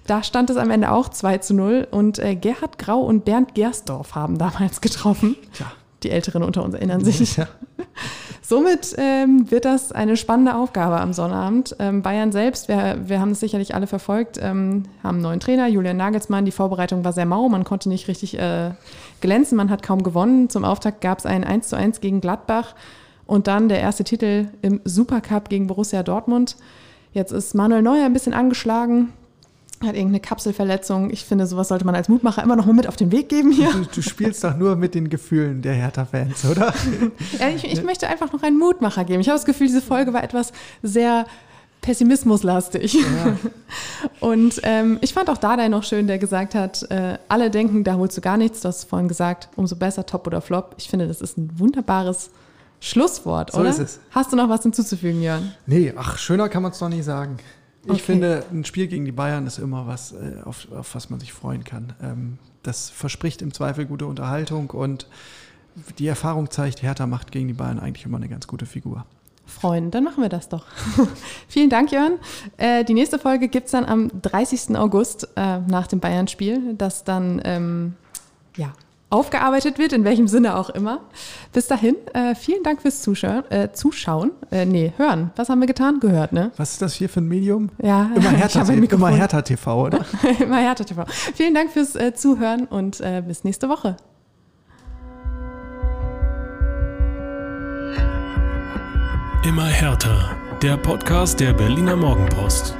Da 0.06 0.22
stand 0.22 0.50
es 0.50 0.56
am 0.56 0.70
Ende 0.70 0.90
auch 0.90 1.10
2 1.10 1.38
zu 1.38 1.54
0 1.54 1.86
und 1.90 2.18
äh, 2.18 2.34
Gerhard 2.34 2.78
Grau 2.78 3.00
und 3.00 3.26
Bernd 3.26 3.54
Gersdorf 3.54 4.14
haben 4.14 4.38
damals 4.38 4.80
getroffen. 4.80 5.36
Tja. 5.52 5.66
Die 6.02 6.10
Älteren 6.10 6.42
unter 6.42 6.64
uns 6.64 6.74
erinnern 6.74 7.04
sich. 7.04 7.36
Ja. 7.36 7.48
Somit 8.42 8.94
ähm, 8.96 9.50
wird 9.50 9.64
das 9.64 9.92
eine 9.92 10.16
spannende 10.16 10.54
Aufgabe 10.54 11.00
am 11.00 11.12
Sonnabend. 11.12 11.76
Ähm, 11.78 12.02
Bayern 12.02 12.32
selbst, 12.32 12.68
wir, 12.68 12.96
wir 13.04 13.20
haben 13.20 13.32
es 13.32 13.40
sicherlich 13.40 13.74
alle 13.74 13.86
verfolgt, 13.86 14.38
ähm, 14.40 14.84
haben 15.02 15.16
einen 15.16 15.22
neuen 15.22 15.40
Trainer, 15.40 15.66
Julian 15.68 15.98
Nagelsmann. 15.98 16.46
Die 16.46 16.50
Vorbereitung 16.50 17.04
war 17.04 17.12
sehr 17.12 17.26
mau, 17.26 17.48
man 17.48 17.64
konnte 17.64 17.88
nicht 17.90 18.08
richtig 18.08 18.38
äh, 18.38 18.70
glänzen, 19.20 19.56
man 19.56 19.68
hat 19.70 19.82
kaum 19.82 20.02
gewonnen. 20.02 20.48
Zum 20.48 20.64
Auftakt 20.64 21.00
gab 21.02 21.18
es 21.18 21.26
ein 21.26 21.44
1 21.44 21.68
zu 21.68 21.76
1 21.76 22.00
gegen 22.00 22.20
Gladbach 22.20 22.74
und 23.26 23.48
dann 23.48 23.68
der 23.68 23.80
erste 23.80 24.04
Titel 24.04 24.48
im 24.62 24.80
Supercup 24.84 25.50
gegen 25.50 25.66
Borussia 25.66 26.02
Dortmund. 26.02 26.56
Jetzt 27.12 27.32
ist 27.32 27.54
Manuel 27.54 27.82
Neuer 27.82 28.06
ein 28.06 28.12
bisschen 28.12 28.32
angeschlagen, 28.34 29.12
hat 29.82 29.94
irgendeine 29.94 30.20
Kapselverletzung. 30.20 31.10
Ich 31.10 31.24
finde, 31.24 31.46
sowas 31.46 31.68
sollte 31.68 31.84
man 31.84 31.94
als 31.94 32.08
Mutmacher 32.08 32.42
immer 32.42 32.56
noch 32.56 32.66
mal 32.66 32.72
mit 32.72 32.88
auf 32.88 32.96
den 32.96 33.12
Weg 33.12 33.28
geben 33.28 33.52
hier. 33.52 33.70
Du, 33.70 33.84
du 33.94 34.02
spielst 34.02 34.42
doch 34.42 34.56
nur 34.56 34.76
mit 34.76 34.94
den 34.94 35.08
Gefühlen 35.08 35.62
der 35.62 35.74
Hertha-Fans, 35.74 36.44
oder? 36.46 36.74
ja, 37.38 37.48
ich, 37.48 37.64
ich, 37.64 37.82
möchte 37.82 38.08
einfach 38.08 38.32
noch 38.32 38.42
einen 38.42 38.58
Mutmacher 38.58 39.04
geben. 39.04 39.20
Ich 39.20 39.28
habe 39.28 39.38
das 39.38 39.44
Gefühl, 39.44 39.68
diese 39.68 39.82
Folge 39.82 40.12
war 40.12 40.24
etwas 40.24 40.52
sehr 40.82 41.26
pessimismuslastig. 41.80 42.94
Ja. 42.94 43.36
Und 44.20 44.60
ähm, 44.64 44.98
ich 45.00 45.14
fand 45.14 45.30
auch 45.30 45.38
Dardai 45.38 45.68
noch 45.68 45.84
schön, 45.84 46.06
der 46.06 46.18
gesagt 46.18 46.54
hat, 46.54 46.82
äh, 46.90 47.18
alle 47.28 47.50
denken, 47.50 47.84
da 47.84 47.94
holst 47.94 48.16
du 48.16 48.20
gar 48.20 48.36
nichts. 48.36 48.60
Du 48.60 48.68
hast 48.68 48.84
vorhin 48.84 49.08
gesagt, 49.08 49.48
umso 49.56 49.76
besser, 49.76 50.04
top 50.04 50.26
oder 50.26 50.40
flop. 50.40 50.74
Ich 50.78 50.88
finde, 50.88 51.06
das 51.06 51.20
ist 51.20 51.38
ein 51.38 51.50
wunderbares 51.58 52.30
Schlusswort, 52.80 53.52
so 53.52 53.60
oder? 53.60 53.70
Ist 53.70 53.78
es. 53.78 54.00
Hast 54.10 54.32
du 54.32 54.36
noch 54.36 54.48
was 54.48 54.62
hinzuzufügen, 54.62 55.22
Jörn? 55.22 55.52
Nee, 55.66 55.92
ach, 55.96 56.18
schöner 56.18 56.48
kann 56.48 56.62
man 56.62 56.72
es 56.72 56.78
doch 56.78 56.88
nicht 56.88 57.04
sagen. 57.04 57.38
Ich 57.84 57.90
okay. 57.90 57.98
finde, 58.00 58.44
ein 58.50 58.64
Spiel 58.64 58.88
gegen 58.88 59.04
die 59.04 59.12
Bayern 59.12 59.46
ist 59.46 59.58
immer 59.58 59.86
was, 59.86 60.12
äh, 60.12 60.42
auf, 60.44 60.70
auf 60.72 60.94
was 60.94 61.10
man 61.10 61.20
sich 61.20 61.32
freuen 61.32 61.64
kann. 61.64 61.94
Ähm, 62.02 62.38
das 62.62 62.90
verspricht 62.90 63.40
im 63.40 63.54
Zweifel 63.54 63.86
gute 63.86 64.06
Unterhaltung 64.06 64.70
und 64.70 65.06
die 65.98 66.06
Erfahrung 66.06 66.50
zeigt, 66.50 66.82
Hertha 66.82 67.06
macht 67.06 67.30
gegen 67.32 67.48
die 67.48 67.54
Bayern 67.54 67.78
eigentlich 67.78 68.04
immer 68.04 68.16
eine 68.16 68.28
ganz 68.28 68.46
gute 68.46 68.66
Figur. 68.66 69.06
Freuen, 69.46 69.90
dann 69.90 70.04
machen 70.04 70.22
wir 70.22 70.28
das 70.28 70.48
doch. 70.48 70.66
Vielen 71.48 71.70
Dank, 71.70 71.90
Jörn. 71.90 72.18
Äh, 72.58 72.84
die 72.84 72.94
nächste 72.94 73.18
Folge 73.18 73.48
gibt 73.48 73.66
es 73.66 73.72
dann 73.72 73.86
am 73.86 74.10
30. 74.20 74.76
August 74.76 75.28
äh, 75.36 75.60
nach 75.60 75.86
dem 75.86 76.00
Bayern-Spiel, 76.00 76.74
das 76.74 77.04
dann 77.04 77.40
ähm, 77.44 77.94
aufgearbeitet 79.10 79.78
wird, 79.78 79.92
in 79.92 80.04
welchem 80.04 80.28
Sinne 80.28 80.56
auch 80.56 80.70
immer. 80.70 81.00
Bis 81.52 81.66
dahin, 81.66 81.96
äh, 82.12 82.34
vielen 82.34 82.62
Dank 82.62 82.82
fürs 82.82 83.00
Zuschauen. 83.02 83.50
Äh, 83.50 83.72
Zuschauen. 83.72 84.32
Äh, 84.50 84.66
nee, 84.66 84.92
hören. 84.96 85.30
Was 85.36 85.48
haben 85.48 85.60
wir 85.60 85.66
getan? 85.66 86.00
Gehört, 86.00 86.32
ne? 86.32 86.52
Was 86.56 86.72
ist 86.72 86.82
das 86.82 86.94
hier 86.94 87.08
für 87.08 87.20
ein 87.20 87.28
Medium? 87.28 87.70
Ja, 87.82 88.10
immer 88.14 88.30
Hertha, 88.36 88.62
immer 88.72 89.10
Hertha 89.10 89.42
TV, 89.42 89.86
oder? 89.86 90.04
immer 90.40 90.58
Hertha 90.58 90.84
TV. 90.84 91.04
Vielen 91.34 91.54
Dank 91.54 91.70
fürs 91.70 91.96
äh, 91.96 92.14
Zuhören 92.14 92.66
und 92.66 93.00
äh, 93.00 93.22
bis 93.26 93.44
nächste 93.44 93.68
Woche. 93.68 93.96
Immer 99.44 99.66
härter. 99.66 100.36
Der 100.60 100.76
Podcast 100.76 101.40
der 101.40 101.52
Berliner 101.52 101.96
Morgenpost. 101.96 102.74